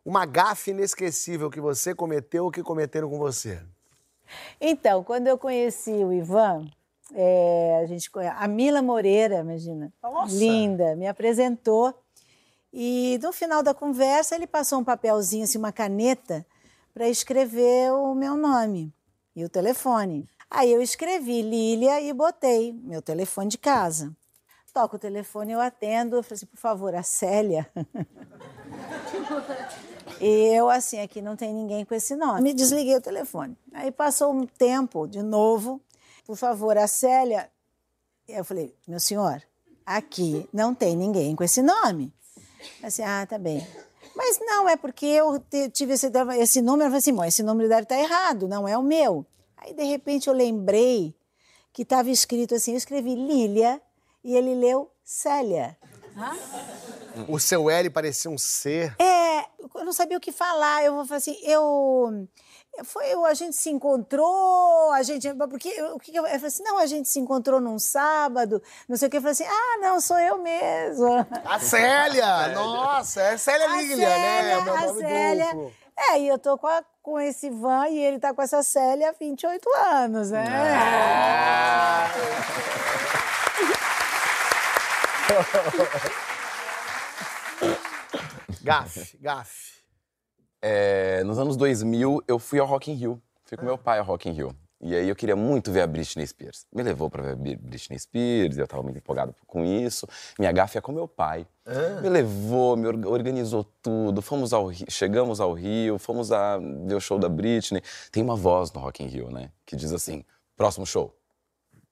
Uma 0.06 0.26
gafe 0.26 0.72
inesquecível 0.72 1.50
que 1.50 1.60
você 1.60 1.94
cometeu 1.96 2.46
ou 2.46 2.52
que 2.52 2.62
cometeram 2.62 3.10
com 3.10 3.18
você? 3.18 3.60
Então, 4.60 5.04
quando 5.04 5.28
eu 5.28 5.38
conheci 5.38 5.92
o 5.92 6.14
Ivan, 6.14 6.68
é, 7.14 7.80
a 7.82 7.86
gente 7.86 8.10
a 8.36 8.48
Mila 8.48 8.82
Moreira, 8.82 9.40
imagina, 9.40 9.92
linda, 10.30 10.96
me 10.96 11.08
apresentou. 11.08 11.94
E 12.72 13.20
no 13.22 13.32
final 13.32 13.64
da 13.64 13.74
conversa, 13.74 14.36
ele 14.36 14.46
passou 14.46 14.80
um 14.80 14.84
papelzinho, 14.84 15.44
assim, 15.44 15.58
uma 15.58 15.72
caneta, 15.72 16.46
para 16.94 17.10
escrever 17.10 17.92
o 17.94 18.14
meu 18.14 18.36
nome 18.36 18.94
e 19.36 19.44
o 19.44 19.50
telefone. 19.50 20.28
Aí 20.50 20.72
eu 20.72 20.82
escrevi 20.82 21.42
Lília 21.42 22.02
e 22.02 22.12
botei 22.12 22.74
meu 22.74 23.02
telefone 23.02 23.50
de 23.50 23.58
casa. 23.58 24.16
Toco 24.74 24.98
o 24.98 25.00
telefone, 25.00 25.54
eu 25.54 25.60
atendo, 25.60 26.18
eu 26.18 26.24
falei 26.24 26.36
assim, 26.36 26.46
por 26.46 26.60
favor, 26.60 26.94
a 26.94 27.04
Célia. 27.04 27.70
E 30.22 30.56
eu, 30.56 30.70
assim, 30.70 31.00
aqui 31.00 31.22
não 31.22 31.36
tem 31.36 31.54
ninguém 31.54 31.86
com 31.86 31.96
esse 31.96 32.16
nome. 32.16 32.42
Me 32.42 32.54
desliguei 32.54 32.96
o 32.96 33.02
telefone. 33.02 33.58
Aí 33.74 33.92
passou 33.92 34.34
um 34.34 34.46
tempo, 34.46 35.08
de 35.08 35.22
novo, 35.22 35.82
por 36.26 36.36
favor, 36.36 36.78
a 36.78 36.88
Célia. 36.88 37.50
Eu 38.28 38.44
falei, 38.44 38.76
meu 38.88 39.00
senhor, 39.00 39.42
aqui 39.86 40.48
não 40.54 40.76
tem 40.76 40.96
ninguém 40.96 41.36
com 41.36 41.44
esse 41.44 41.62
nome. 41.62 42.14
Assim, 42.84 43.02
ah, 43.04 43.26
tá 43.26 43.38
bem. 43.38 43.66
Mas 44.16 44.38
não, 44.42 44.68
é 44.68 44.76
porque 44.76 45.06
eu 45.06 45.42
tive 45.72 45.94
esse, 45.94 46.12
esse 46.38 46.62
número. 46.62 46.88
Eu 46.88 46.92
falei 46.92 46.98
assim, 46.98 47.14
bom, 47.14 47.24
esse 47.24 47.42
número 47.42 47.70
deve 47.70 47.84
estar 47.84 47.98
errado, 47.98 48.48
não 48.48 48.68
é 48.68 48.78
o 48.78 48.84
meu. 48.84 49.26
Aí, 49.56 49.74
de 49.74 49.84
repente, 49.84 50.28
eu 50.28 50.34
lembrei 50.34 51.16
que 51.72 51.84
estava 51.84 52.10
escrito 52.10 52.56
assim, 52.56 52.72
eu 52.72 52.78
escrevi 52.78 53.16
Lília 53.16 53.82
e 54.24 54.36
ele 54.36 54.54
leu 54.56 54.92
Célia. 55.04 55.78
O 57.28 57.40
seu 57.40 57.70
L 57.70 57.90
parecia 57.90 58.30
um 58.30 58.38
C. 58.38 58.92
É, 59.00 59.39
eu 59.76 59.86
não 59.86 59.94
sabia 59.94 60.18
o 60.18 60.22
que 60.22 60.32
falar. 60.32 60.84
Eu 60.84 60.96
vou 60.96 61.06
falar 61.06 61.18
assim, 61.18 61.38
eu. 61.44 62.28
Foi, 62.84 63.12
a 63.26 63.34
gente 63.34 63.56
se 63.56 63.70
encontrou, 63.70 64.92
a 64.92 65.02
gente. 65.04 65.28
Porque 65.50 65.70
eu- 65.70 65.96
o 65.96 66.00
que, 66.00 66.16
eu, 66.16 66.24
eu 66.26 66.32
falei 66.34 66.48
assim, 66.48 66.64
não, 66.64 66.78
a 66.78 66.86
gente 66.86 67.10
se 67.10 67.20
encontrou 67.20 67.60
num 67.60 67.78
sábado, 67.80 68.62
não 68.88 68.96
sei 68.96 69.08
o 69.08 69.12
que. 69.12 69.18
Eu 69.18 69.22
falei 69.22 69.32
assim, 69.34 69.46
ah, 69.46 69.78
não, 69.82 70.00
sou 70.00 70.18
eu 70.20 70.38
mesma. 70.38 71.28
A 71.46 71.60
Célia! 71.60 72.48
Nossa, 72.50 73.22
é 73.22 73.38
Célia 73.38 73.70
A 73.70 73.76
Lília, 73.76 74.08
né? 74.10 74.42
Célia, 74.42 74.64
Meu 74.64 74.74
a 74.74 74.82
nome 74.88 75.00
Célia. 75.02 75.46
duplo. 75.54 75.74
É, 75.98 76.20
e 76.20 76.28
eu 76.30 76.40
tô 76.40 76.58
com, 76.58 76.68
a- 76.68 76.84
com 77.04 77.20
esse 77.20 77.48
Ivan 77.48 77.88
e 77.90 78.00
ele 78.00 78.20
tá 78.20 78.34
com 78.34 78.42
essa 78.42 78.64
Célia 78.64 79.10
há 79.10 79.14
28 79.20 79.70
anos, 79.76 80.32
né? 80.32 80.46
Gafe, 88.64 89.18
gafe. 89.18 89.80
É, 90.62 91.24
nos 91.24 91.38
anos 91.40 91.56
2000, 91.56 92.22
eu 92.28 92.38
fui 92.40 92.60
ao 92.60 92.68
Rock 92.68 92.92
in 92.92 92.96
Rio. 92.96 93.22
Fui 93.46 93.58
com 93.58 93.66
meu 93.66 93.78
pai 93.78 94.00
ao 94.00 94.06
Rock 94.06 94.30
in 94.30 94.34
Rio. 94.34 94.56
E 94.82 94.96
aí 94.96 95.10
eu 95.10 95.16
queria 95.16 95.36
muito 95.36 95.72
ver 95.74 95.82
a 95.82 95.88
Britney 95.88 96.26
Spears. 96.26 96.66
Me 96.74 96.82
levou 96.82 97.10
pra 97.10 97.22
ver 97.22 97.32
a 97.34 97.36
Bri- 97.36 97.56
Britney 97.58 98.00
Spears, 98.00 98.58
eu 98.58 98.66
tava 98.68 98.82
muito 98.82 98.98
empolgado 98.98 99.36
com 99.46 99.66
isso. 99.66 100.08
Minha 100.38 100.52
gafe 100.54 100.78
é 100.78 100.82
com 100.82 100.92
meu 100.94 101.06
pai. 101.08 101.46
Me 102.02 102.08
levou, 102.10 102.78
me 102.78 102.88
orga- 102.88 103.10
organizou 103.10 103.64
tudo. 103.82 104.22
Fomos 104.22 104.54
ao 104.54 104.68
Rio, 104.68 104.86
chegamos 104.90 105.42
ao 105.42 105.52
Rio, 105.54 105.98
fomos 106.00 106.32
a 106.32 106.58
ver 106.58 106.96
o 106.96 107.02
show 107.02 107.20
da 107.20 107.28
Britney. 107.28 107.82
Tem 108.12 108.24
uma 108.24 108.38
voz 108.38 108.72
no 108.72 108.80
Rock 108.80 109.04
in 109.04 109.08
Rio, 109.08 109.30
né? 109.30 109.52
Que 109.66 109.76
diz 109.76 109.92
assim, 109.92 110.24
próximo 110.56 110.86
show. 110.86 111.14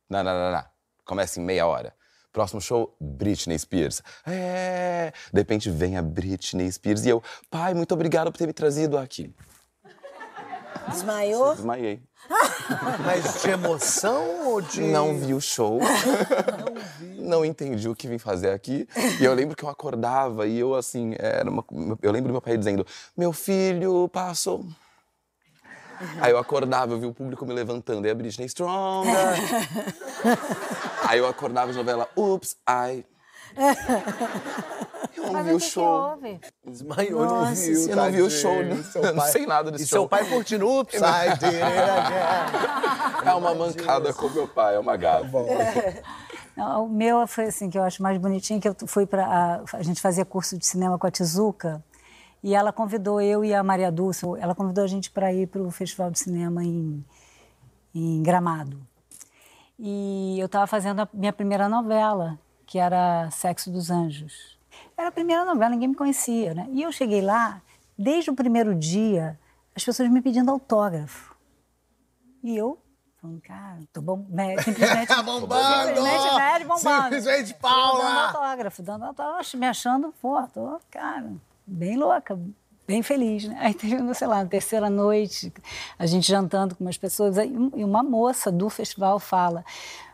Não, 0.10 0.24
não, 0.24 0.34
não, 0.34 0.52
não. 0.54 0.66
Começa 1.04 1.42
em 1.42 1.44
meia 1.44 1.68
hora. 1.68 1.94
Próximo 2.38 2.62
show, 2.62 2.96
Britney 3.02 3.58
Spears. 3.58 4.04
É. 4.24 5.12
De 5.34 5.40
repente 5.40 5.72
vem 5.72 5.98
a 5.98 6.04
Britney 6.04 6.72
Spears 6.72 7.04
e 7.04 7.10
eu, 7.10 7.24
pai, 7.50 7.74
muito 7.74 7.96
obrigado 7.96 8.32
por 8.32 8.38
ter 8.38 8.46
me 8.46 8.54
trazido 8.54 8.96
aqui. 8.96 9.34
Desmaiou? 10.88 11.56
Desmaiei. 11.56 12.00
Mas 13.04 13.42
de 13.42 13.50
emoção 13.50 14.50
ou 14.50 14.62
de. 14.62 14.82
Não 14.82 15.18
vi 15.18 15.34
o 15.34 15.42
show. 15.42 15.80
Não 17.18 17.44
entendi 17.44 17.90
o 17.90 17.96
que 17.96 18.08
vim 18.08 18.20
fazer 18.20 18.52
aqui. 18.52 18.88
E 19.20 19.26
eu 19.26 19.34
lembro 19.34 19.56
que 19.56 19.64
eu 19.66 19.70
acordava 19.70 20.46
e 20.46 20.60
eu, 20.60 20.76
assim, 20.76 21.16
era 21.18 21.50
uma- 21.50 21.66
eu 22.04 22.12
lembro 22.12 22.28
do 22.30 22.34
meu 22.34 22.42
pai 22.42 22.56
dizendo: 22.56 22.86
Meu 23.18 23.34
filho 23.34 24.08
passou. 24.10 24.64
Aí 26.22 26.32
eu 26.32 26.38
acordava, 26.38 26.94
eu 26.94 27.00
vi 27.00 27.06
o 27.08 27.14
público 27.14 27.46
me 27.46 27.54
levantando, 27.54 28.08
e 28.08 28.10
a 28.12 28.16
Britney 28.16 28.48
Stronger. 28.48 29.14
Aí 31.08 31.20
eu 31.20 31.28
acordava 31.28 31.72
de 31.72 31.78
novela, 31.78 32.08
Oops, 32.16 32.56
I. 32.68 33.06
Eu 35.16 35.24
não 35.24 35.34
Mas 35.34 35.46
vi 35.48 35.54
o 35.54 35.60
show. 35.60 36.20
Desmaiou, 36.64 37.26
não 37.26 37.36
Nossa 37.46 37.56
viu. 37.56 37.90
Eu 37.90 37.96
não 37.96 38.12
vi 38.12 38.22
o 38.22 38.30
show, 38.30 38.64
não- 38.64 38.84
Seu 38.84 39.22
sei 39.22 39.48
nada 39.48 39.72
desse 39.72 39.86
E 39.86 39.88
seu 39.88 40.02
show. 40.02 40.10
pai 40.10 40.26
curtindo 40.26 40.80
Upside 40.80 41.04
again. 41.44 41.60
É 43.26 43.34
uma 43.34 43.56
mancada 43.56 44.14
com 44.14 44.30
meu 44.30 44.48
pai, 44.48 44.76
é 44.76 44.80
uma 44.80 44.96
gafa. 44.96 45.28
Não, 46.56 46.86
o 46.86 46.90
meu 46.90 47.26
foi 47.28 47.46
assim 47.46 47.68
que 47.70 47.78
eu 47.80 47.84
acho 47.84 48.02
mais 48.04 48.18
bonitinho 48.20 48.62
que 48.62 48.68
eu 48.70 48.76
fui 48.86 49.06
para 49.08 49.26
a, 49.26 49.78
a 49.78 49.84
gente 49.84 50.00
fazia 50.02 50.24
curso 50.24 50.56
de 50.58 50.66
cinema 50.68 50.98
com 51.00 51.08
a 51.08 51.12
Tizuca 51.12 51.84
e 52.48 52.56
ela 52.56 52.72
convidou 52.72 53.20
eu 53.20 53.44
e 53.44 53.54
a 53.54 53.62
Maria 53.62 53.92
Dulce, 53.92 54.26
ela 54.40 54.56
convidou 54.56 54.82
a 54.82 54.88
gente 54.88 55.12
para 55.12 55.34
ir 55.34 55.48
para 55.48 55.62
o 55.62 55.70
festival 55.70 56.10
de 56.10 56.18
cinema 56.18 56.64
em, 56.64 57.04
em 57.94 58.24
Gramado. 58.24 58.80
E 59.78 60.40
eu 60.40 60.46
estava 60.46 60.66
fazendo 60.66 61.02
a 61.02 61.10
minha 61.14 61.34
primeira 61.34 61.68
novela, 61.68 62.40
que 62.66 62.80
era 62.80 63.30
Sexo 63.32 63.70
dos 63.70 63.92
Anjos. 63.92 64.58
Era 64.96 65.10
a 65.10 65.12
primeira 65.12 65.44
novela, 65.44 65.72
ninguém 65.72 65.90
me 65.90 65.96
conhecia, 65.96 66.54
né? 66.54 66.70
E 66.72 66.82
eu 66.82 66.90
cheguei 66.90 67.20
lá, 67.20 67.62
desde 67.98 68.32
o 68.32 68.34
primeiro 68.34 68.74
dia, 68.74 69.38
as 69.76 69.84
pessoas 69.84 70.10
me 70.10 70.22
pedindo 70.22 70.50
autógrafo. 70.50 71.36
E 72.42 72.56
eu, 72.56 72.78
falando, 73.22 73.42
cara, 73.42 73.80
tô 73.92 74.00
bom, 74.00 74.26
né, 74.30 74.58
simplesmente, 74.64 75.14
Bombando! 75.22 75.88
simplesmente 75.88 76.34
né, 76.34 76.60
bombando. 76.60 77.04
Simplesmente 77.04 77.52
Dando 77.52 77.60
Paula! 77.60 78.28
autógrafo, 78.28 78.82
dando 78.82 79.04
autógrafo, 79.04 79.58
me 79.58 79.68
achando, 79.68 80.14
pô, 80.22 80.42
tô, 80.48 80.80
cara, 80.90 81.30
bem 81.68 81.98
louca, 81.98 82.40
bem 82.88 83.04
feliz, 83.04 83.44
né? 83.46 83.58
Aí 83.60 83.74
teve, 83.74 83.98
sei 84.16 84.28
lá, 84.28 84.44
na 84.44 84.50
terceira 84.50 84.90
noite, 84.90 85.54
a 86.00 86.06
gente 86.06 86.28
jantando 86.28 86.76
com 86.76 86.84
umas 86.84 86.98
pessoas, 86.98 87.38
aí, 87.38 87.52
e 87.76 87.84
uma 87.84 88.02
moça 88.02 88.52
do 88.52 88.70
festival 88.70 89.20
fala, 89.20 89.66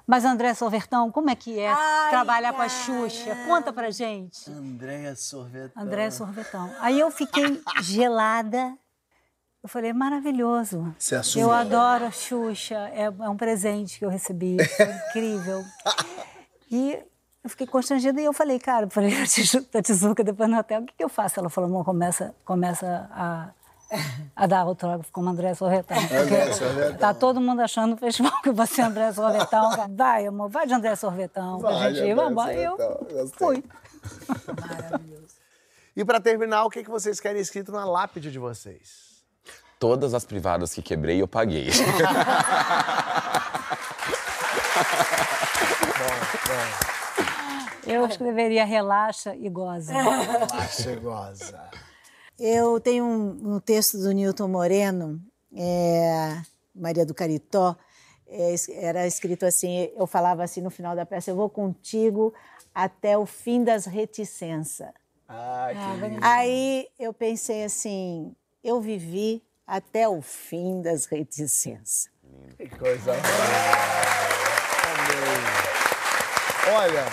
mas 0.06 0.26
André 0.26 0.54
Sorvertão, 0.54 1.12
como 1.12 1.30
é 1.30 1.36
que 1.36 1.60
é 1.60 1.72
Ai, 1.72 2.10
trabalhar 2.10 2.52
com 2.54 2.62
a 2.62 2.68
Xuxa? 2.68 3.38
Conta 3.48 3.72
pra 3.72 3.90
gente. 3.90 4.52
Andréia 4.52 5.16
Sorvetão. 5.16 5.82
André 5.82 6.12
Sorvetão. 6.12 6.70
Aí 6.80 7.00
eu 7.00 7.10
fiquei 7.10 7.62
gelada. 7.82 8.78
Eu 9.62 9.70
falei, 9.70 9.94
maravilhoso. 9.94 10.94
Você 11.00 11.16
assumiu. 11.16 11.48
Eu 11.48 11.54
adoro 11.54 12.04
a 12.04 12.12
Xuxa, 12.12 12.76
é, 12.94 13.04
é 13.06 13.30
um 13.30 13.38
presente 13.38 13.98
que 13.98 14.04
eu 14.04 14.10
recebi, 14.10 14.58
foi 14.62 14.94
incrível. 15.10 15.64
E 16.76 16.98
Eu 17.44 17.50
fiquei 17.50 17.68
constrangida 17.68 18.22
e 18.22 18.26
eu 18.26 18.32
falei, 18.32 18.58
cara, 18.58 18.86
eu 18.86 18.90
falei 18.90 19.12
pra 19.70 19.82
Tizuka 19.82 20.24
depois 20.24 20.50
no 20.50 20.58
hotel, 20.58 20.82
o 20.82 20.86
que, 20.86 20.94
que 20.94 21.04
eu 21.04 21.10
faço? 21.10 21.40
Ela 21.40 21.50
falou, 21.50 21.70
amor, 21.70 21.84
começa, 21.84 22.34
começa 22.46 23.10
a, 23.12 23.50
a 24.34 24.48
dar 24.48 24.60
autógrafo 24.60 25.12
como 25.12 25.30
André 25.30 25.54
Sorretão. 25.54 25.98
André 25.98 26.54
Sorvetão. 26.54 26.98
Tá 26.98 27.14
todo 27.14 27.42
mundo 27.42 27.60
achando 27.60 27.92
no 27.92 27.98
festival 27.98 28.42
que 28.42 28.52
você 28.52 28.82
é 28.82 28.86
André 28.86 29.12
Sorvetão. 29.12 29.72
Vai, 29.94 30.26
amor, 30.26 30.50
vai 30.50 30.66
de 30.66 30.74
André 30.74 30.96
Sorvetão 30.96 31.60
pra 31.60 31.72
Vai, 31.72 31.94
gente 31.94 32.08
ir. 32.08 32.16
Vamos, 32.16 32.48
eu 32.48 32.78
Sorvetão, 32.78 33.28
fui. 33.38 33.64
E 35.96 36.06
pra 36.06 36.22
terminar, 36.22 36.64
o 36.64 36.70
que, 36.70 36.82
que 36.82 36.90
vocês 36.90 37.20
querem 37.20 37.42
escrito 37.42 37.74
na 37.74 37.84
lápide 37.84 38.32
de 38.32 38.40
vocês? 38.40 39.22
Todas 39.78 40.14
as 40.14 40.24
privadas 40.24 40.74
que 40.74 40.82
quebrei, 40.82 41.22
eu 41.22 41.28
paguei. 41.28 41.70
Eu 47.86 48.06
escreveria 48.06 48.66
relaxa 48.66 49.36
e 49.36 49.50
goza. 49.50 49.94
Você 50.70 50.96
goza. 50.96 51.70
Eu 52.40 52.80
tenho 52.80 53.06
um, 53.06 53.56
um 53.56 53.60
texto 53.60 53.98
do 53.98 54.12
Newton 54.12 54.48
Moreno, 54.48 55.22
é, 55.56 56.42
Maria 56.74 57.06
do 57.06 57.14
Caritó, 57.14 57.76
é, 58.28 58.56
era 58.72 59.06
escrito 59.06 59.46
assim, 59.46 59.92
eu 59.96 60.08
falava 60.08 60.44
assim 60.44 60.62
no 60.62 60.72
final 60.72 60.96
da 60.96 61.06
peça, 61.06 61.30
eu 61.30 61.36
vou 61.36 61.50
contigo 61.50 62.34
até 62.74 63.18
o 63.18 63.26
fim 63.26 63.64
das 63.64 63.86
reticências. 63.86 64.90
Ah, 65.30 65.70
que 65.72 66.08
lindo. 66.08 66.20
Aí 66.22 66.88
eu 67.00 67.14
pensei 67.14 67.64
assim, 67.64 68.36
eu 68.64 68.82
vivi 68.82 69.44
até 69.66 70.08
o 70.08 70.22
fim 70.22 70.82
das 70.82 71.06
reticências. 71.06 72.10
Que 72.58 72.68
coisa 72.70 73.14
boa. 73.14 73.94
Olha, 76.76 77.06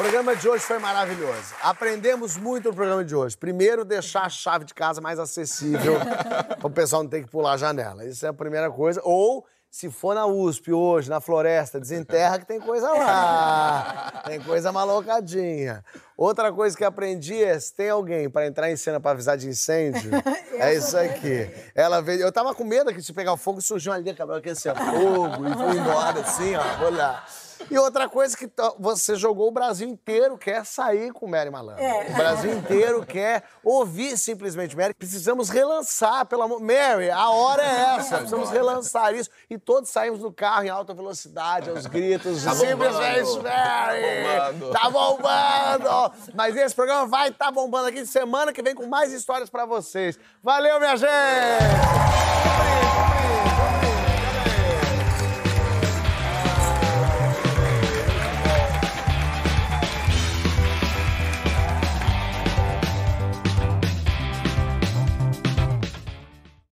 o 0.00 0.02
programa 0.02 0.34
de 0.34 0.48
hoje 0.48 0.64
foi 0.64 0.78
maravilhoso. 0.78 1.54
Aprendemos 1.62 2.34
muito 2.38 2.70
no 2.70 2.74
programa 2.74 3.04
de 3.04 3.14
hoje. 3.14 3.36
Primeiro, 3.36 3.84
deixar 3.84 4.22
a 4.22 4.30
chave 4.30 4.64
de 4.64 4.72
casa 4.72 4.98
mais 4.98 5.18
acessível, 5.18 5.96
para 6.58 6.66
o 6.66 6.70
pessoal 6.70 7.02
não 7.02 7.10
ter 7.10 7.22
que 7.22 7.30
pular 7.30 7.52
a 7.52 7.56
janela. 7.58 8.02
Isso 8.06 8.24
é 8.24 8.30
a 8.30 8.32
primeira 8.32 8.70
coisa. 8.70 9.02
Ou, 9.04 9.44
se 9.70 9.90
for 9.90 10.14
na 10.14 10.24
USP 10.24 10.72
hoje, 10.72 11.10
na 11.10 11.20
floresta, 11.20 11.78
desenterra 11.78 12.38
que 12.38 12.46
tem 12.46 12.58
coisa 12.58 12.90
lá. 12.90 14.22
Tem 14.24 14.40
coisa 14.40 14.72
malocadinha. 14.72 15.84
Outra 16.20 16.52
coisa 16.52 16.76
que 16.76 16.84
aprendi 16.84 17.42
é, 17.42 17.58
se 17.58 17.72
tem 17.74 17.88
alguém 17.88 18.28
para 18.28 18.46
entrar 18.46 18.70
em 18.70 18.76
cena 18.76 19.00
para 19.00 19.12
avisar 19.12 19.38
de 19.38 19.48
incêndio, 19.48 20.10
é 20.52 20.74
isso 20.74 20.94
aqui. 20.98 21.50
Ela 21.74 22.02
veio, 22.02 22.20
eu 22.20 22.30
tava 22.30 22.54
com 22.54 22.62
medo 22.62 22.90
aqui 22.90 23.00
de 23.00 23.10
pegar 23.14 23.34
fogo 23.38 23.58
surgiu 23.62 23.90
ali, 23.90 24.10
acabou 24.10 24.36
aqui 24.36 24.50
assim, 24.50 24.68
ó, 24.68 24.74
fogo, 24.74 25.48
e 25.48 25.54
foi 25.54 25.78
embora 25.78 26.20
assim, 26.20 26.54
ó, 26.56 26.90
lá. 26.90 27.24
E 27.68 27.78
outra 27.78 28.08
coisa 28.08 28.36
que 28.36 28.48
você 28.78 29.16
jogou, 29.16 29.48
o 29.48 29.50
Brasil 29.50 29.88
inteiro 29.88 30.38
quer 30.38 30.64
sair 30.64 31.12
com 31.12 31.26
Mary 31.26 31.50
Malandro. 31.50 31.82
O 32.08 32.14
Brasil 32.14 32.52
inteiro 32.52 33.04
quer 33.04 33.42
ouvir 33.62 34.16
simplesmente 34.16 34.76
Mary. 34.76 34.94
Precisamos 34.94 35.50
relançar, 35.50 36.26
pelo 36.26 36.42
amor... 36.42 36.60
Mary, 36.60 37.10
a 37.10 37.30
hora 37.30 37.62
é 37.62 37.96
essa. 37.96 38.18
Precisamos 38.18 38.50
relançar 38.50 39.14
isso. 39.14 39.30
E 39.48 39.58
todos 39.58 39.90
saímos 39.90 40.20
do 40.20 40.32
carro 40.32 40.64
em 40.64 40.68
alta 40.68 40.94
velocidade, 40.94 41.70
aos 41.70 41.86
gritos. 41.86 42.40
simplesmente 42.40 43.24
bombando. 43.24 43.42
Mary! 43.42 44.02
Tá 44.32 44.52
bombando. 44.52 44.72
Tá 44.72 44.90
bombando! 44.90 46.09
Mas 46.34 46.56
esse 46.56 46.74
programa 46.74 47.06
vai 47.06 47.28
estar 47.28 47.46
tá 47.46 47.50
bombando 47.50 47.88
aqui 47.88 48.04
semana 48.06 48.52
que 48.52 48.62
vem 48.62 48.74
com 48.74 48.86
mais 48.86 49.12
histórias 49.12 49.50
pra 49.50 49.64
vocês. 49.64 50.18
Valeu, 50.42 50.78
minha 50.78 50.96
gente! 50.96 52.69